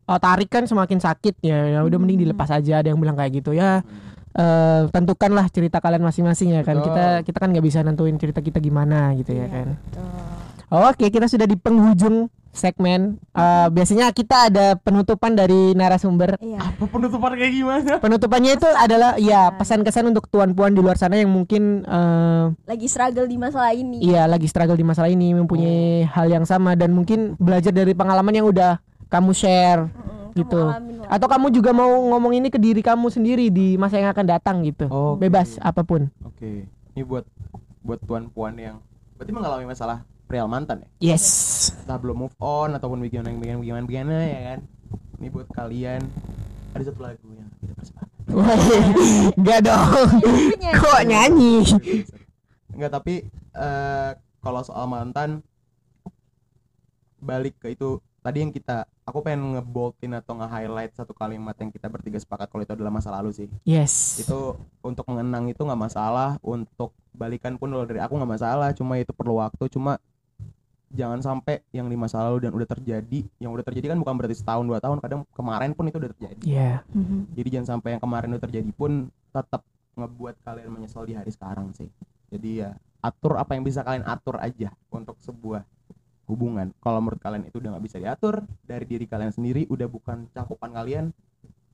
eh, 0.07 0.19
tarik 0.21 0.49
kan 0.49 0.65
semakin 0.65 0.99
sakit 0.99 1.41
ya. 1.41 1.79
Ya 1.79 1.81
udah 1.81 1.99
mending 1.99 2.21
Hmm. 2.21 2.25
dilepas 2.29 2.51
aja. 2.51 2.81
Ada 2.81 2.93
yang 2.93 3.01
bilang 3.01 3.17
kayak 3.17 3.41
gitu 3.41 3.53
ya 3.53 3.81
eh 4.31 4.83
tentukanlah 4.95 5.51
cerita 5.51 5.83
kalian 5.83 6.07
masing-masing 6.07 6.55
ya 6.55 6.63
kan 6.63 6.79
Betul. 6.79 6.95
kita 6.95 7.05
kita 7.27 7.39
kan 7.43 7.51
nggak 7.51 7.67
bisa 7.67 7.83
nentuin 7.83 8.15
cerita 8.15 8.39
kita 8.39 8.63
gimana 8.63 9.11
gitu 9.19 9.35
ya 9.35 9.43
Iya, 9.43 9.51
kan 9.51 9.69
betul. 9.75 10.07
oke 10.71 11.07
kita 11.11 11.27
sudah 11.27 11.51
di 11.51 11.59
penghujung 11.59 12.31
segmen 12.53 13.17
Eh, 13.31 13.69
biasanya 13.73 14.11
kita 14.13 14.51
ada 14.53 14.77
penutupan 14.77 15.33
dari 15.33 15.73
narasumber 15.73 16.37
iya 16.43 16.61
Apa 16.61 16.85
penutupan 16.85 17.33
kayak 17.39 17.53
gimana? 17.55 17.93
penutupannya 18.03 18.53
itu 18.59 18.69
adalah 18.69 19.17
ya 19.17 19.55
pesan 19.55 19.81
kesan 19.81 20.11
untuk 20.11 20.27
tuan 20.29 20.53
puan 20.53 20.75
di 20.75 20.83
luar 20.83 20.99
sana 20.99 21.17
yang 21.17 21.31
mungkin 21.31 21.87
eh, 21.87 22.45
lagi 22.67 22.85
struggle 22.85 23.25
di 23.25 23.39
masalah 23.39 23.73
ini 23.73 24.03
iya 24.03 24.27
lagi 24.27 24.45
struggle 24.45 24.77
di 24.77 24.85
masalah 24.85 25.09
ini 25.09 25.33
mempunyai 25.33 26.05
hal 26.05 26.27
yang 26.27 26.45
sama 26.45 26.75
dan 26.75 26.93
mungkin 26.93 27.39
belajar 27.39 27.71
dari 27.71 27.95
pengalaman 27.95 28.35
yang 28.35 28.45
udah 28.45 28.77
kamu 29.09 29.31
share 29.33 29.89
kamu 29.89 30.37
gitu. 30.37 30.61
lah. 30.63 30.79
atau 31.11 31.27
kamu 31.27 31.47
juga 31.51 31.71
mau 31.73 31.91
ngomong 32.13 32.35
ini 32.35 32.51
ke 32.51 32.59
diri 32.59 32.83
kamu 32.83 33.09
sendiri 33.09 33.47
di 33.49 33.75
masa 33.75 33.99
yang 33.99 34.11
akan 34.11 34.27
datang 34.27 34.63
gitu 34.63 34.87
Oke. 34.87 35.27
bebas 35.27 35.57
apa 35.63 35.81
pun 35.83 36.11
Oke. 36.27 36.67
Ini 36.93 37.07
buat 37.07 37.25
buat 37.81 38.03
tuan-puan 38.05 38.59
yang 38.59 38.77
berarti 39.17 39.33
mengalami 39.33 39.65
masalah 39.65 40.03
perihal 40.31 40.47
mantan 40.47 40.87
ya? 40.87 41.11
yes 41.11 41.27
Entah 41.83 41.99
belum 41.99 42.23
move 42.23 42.37
on 42.39 42.79
ataupun 42.79 43.03
bagaimana 43.03 43.35
bagaimana 43.35 43.59
bagaimana, 43.59 43.87
bagaimana 43.91 44.15
ya 44.23 44.41
kan? 44.55 44.61
Ini 45.19 45.29
buat 45.35 45.49
kalian 45.51 46.03
ada 46.71 46.83
satu 46.87 47.01
lagu 47.03 47.27
yang 47.35 47.51
kita 47.59 47.73
persepakat. 47.75 48.19
Wah, 48.31 48.59
Enggak 49.35 49.61
dong. 49.67 50.09
Kok 50.79 51.03
nyanyi? 51.03 51.55
Enggak, 52.71 52.91
tapi 52.95 53.27
eh, 53.59 54.11
kalau 54.39 54.63
soal 54.63 54.87
mantan 54.87 55.43
balik 57.21 57.59
ke 57.61 57.75
itu 57.75 58.01
tadi 58.25 58.41
yang 58.41 58.53
kita 58.55 58.89
aku 59.05 59.27
pengen 59.27 59.59
ngeboltin 59.59 60.15
atau 60.17 60.39
nge-highlight 60.39 60.95
satu 60.95 61.13
kalimat 61.13 61.53
yang 61.59 61.75
kita 61.75 61.91
bertiga 61.91 62.17
sepakat 62.17 62.49
kalau 62.49 62.63
itu 62.63 62.73
adalah 62.73 62.95
masa 62.95 63.11
lalu 63.11 63.35
sih. 63.35 63.49
Yes. 63.67 64.23
Itu 64.23 64.57
untuk 64.81 65.05
mengenang 65.11 65.51
itu 65.51 65.61
nggak 65.61 65.83
masalah, 65.91 66.39
untuk 66.41 66.95
balikan 67.11 67.59
pun 67.59 67.75
kalau 67.75 67.85
dari 67.85 67.99
aku 67.99 68.15
nggak 68.15 68.33
masalah, 68.39 68.71
cuma 68.73 68.97
itu 68.97 69.11
perlu 69.11 69.43
waktu, 69.43 69.67
cuma 69.73 69.99
jangan 70.91 71.23
sampai 71.23 71.63
yang 71.71 71.87
di 71.87 71.95
masa 71.95 72.19
lalu 72.27 72.47
dan 72.47 72.53
udah 72.53 72.67
terjadi, 72.67 73.21
yang 73.39 73.55
udah 73.55 73.63
terjadi 73.63 73.95
kan 73.95 73.99
bukan 74.03 74.15
berarti 74.19 74.37
setahun 74.37 74.67
dua 74.67 74.83
tahun, 74.83 74.99
kadang 74.99 75.21
kemarin 75.31 75.71
pun 75.73 75.87
itu 75.87 75.97
udah 76.03 76.11
terjadi. 76.19 76.43
Iya. 76.43 76.73
Mhm. 76.91 77.39
Jadi 77.39 77.49
jangan 77.55 77.69
sampai 77.79 77.89
yang 77.97 78.03
kemarin 78.03 78.29
itu 78.35 78.41
terjadi 78.43 78.71
pun 78.75 78.93
tetap 79.31 79.63
ngebuat 79.95 80.35
kalian 80.43 80.71
menyesal 80.71 81.07
di 81.07 81.15
hari 81.15 81.31
sekarang 81.31 81.71
sih. 81.75 81.87
Jadi 82.31 82.67
ya 82.67 82.75
atur 83.01 83.39
apa 83.39 83.55
yang 83.57 83.65
bisa 83.65 83.87
kalian 83.87 84.05
atur 84.05 84.37
aja 84.43 84.75
untuk 84.91 85.17
sebuah 85.23 85.63
hubungan. 86.27 86.71
Kalau 86.79 86.99
menurut 87.03 87.19
kalian 87.23 87.47
itu 87.47 87.59
udah 87.59 87.75
nggak 87.75 87.85
bisa 87.87 87.97
diatur 87.99 88.43
dari 88.63 88.87
diri 88.87 89.07
kalian 89.07 89.35
sendiri, 89.35 89.67
udah 89.67 89.87
bukan 89.91 90.31
cakupan 90.31 90.71
kalian, 90.75 91.05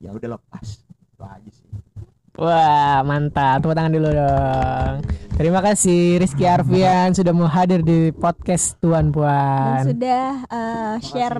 ya 0.01 0.13
udah 0.13 0.37
lepas. 0.37 0.81
Itu 1.13 1.21
aja 1.25 1.51
sih. 1.53 1.69
Wah, 2.37 3.01
mantap. 3.01 3.65
Tepuk 3.65 3.73
tangan 3.73 3.93
dulu 3.97 4.09
dong. 4.13 5.01
Terima 5.37 5.61
kasih 5.61 6.17
Rizky 6.17 6.49
Arfian 6.49 7.13
sudah 7.13 7.29
mau 7.29 7.45
hadir 7.45 7.85
di 7.85 8.09
podcast 8.09 8.73
Tuan 8.81 9.13
dan 9.13 9.13
Puan. 9.13 9.81
sudah 9.85 10.25
uh, 10.49 10.95
share 10.97 11.37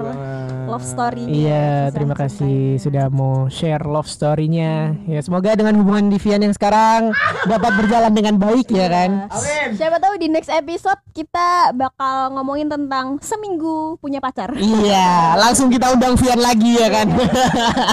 love 0.70 0.86
story 0.86 1.26
Iya, 1.26 1.90
terima 1.90 2.14
kasih 2.14 2.78
sudah 2.78 3.10
mau 3.10 3.50
share 3.50 3.82
love 3.90 4.06
story-nya. 4.06 4.94
Ya, 5.10 5.18
semoga 5.26 5.58
dengan 5.58 5.82
hubungan 5.82 6.14
Divian 6.14 6.46
yang 6.46 6.54
sekarang 6.54 7.10
dapat 7.50 7.74
berjalan 7.74 8.14
dengan 8.14 8.38
baik 8.38 8.70
ya 8.70 8.86
kan. 8.86 9.34
Amin. 9.34 9.42
keren. 9.42 9.70
Siapa 9.74 9.98
tahu 9.98 10.14
di 10.22 10.30
next 10.30 10.54
episode 10.54 11.02
kita 11.18 11.74
bakal 11.74 12.38
ngomongin 12.38 12.70
tentang 12.70 13.18
seminggu 13.18 13.98
punya 13.98 14.22
pacar. 14.22 14.54
Iya, 14.54 15.34
langsung 15.42 15.74
kita 15.74 15.98
undang 15.98 16.14
Vian 16.22 16.38
lagi 16.38 16.78
ya 16.78 16.94
kan. 16.94 17.08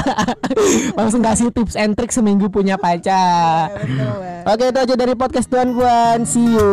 langsung 1.00 1.24
kasih 1.24 1.48
tips 1.48 1.80
and 1.80 1.96
trick 1.96 2.12
seminggu 2.12 2.52
punya 2.52 2.76
pacar. 2.76 2.93
Betul, 3.01 4.14
Bang. 4.20 4.45
Oke, 4.45 4.64
itu 4.70 4.78
aja 4.78 4.95
dari 4.95 5.14
podcast 5.16 5.49
Tuan 5.49 5.72
Puan. 5.72 6.18
See 6.28 6.45
you. 6.45 6.70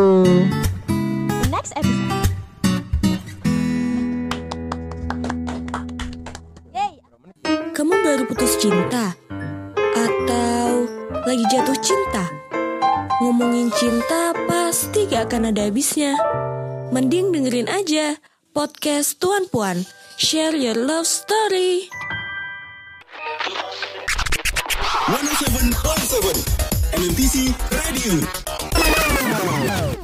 Next 1.48 1.72
episode. 1.74 2.02
Kamu 7.72 7.98
baru 8.04 8.28
putus 8.28 8.60
cinta? 8.60 9.16
Atau 9.96 10.86
lagi 11.24 11.44
jatuh 11.50 11.74
cinta? 11.82 12.30
Ngomongin 13.24 13.72
cinta 13.74 14.36
pasti 14.46 15.08
gak 15.10 15.32
akan 15.32 15.50
ada 15.50 15.66
habisnya. 15.66 16.14
Mending 16.92 17.32
dengerin 17.32 17.66
aja 17.72 18.20
podcast 18.52 19.16
Tuan 19.18 19.48
Puan. 19.48 19.82
Share 20.20 20.54
your 20.54 20.76
love 20.76 21.08
story. 21.08 21.88
107.7 25.12 26.96
MMTC 26.96 27.52
Radio. 27.84 28.12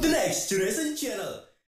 The 0.01 0.07
Next 0.07 0.49
Generation 0.49 0.95
Channel 0.95 1.48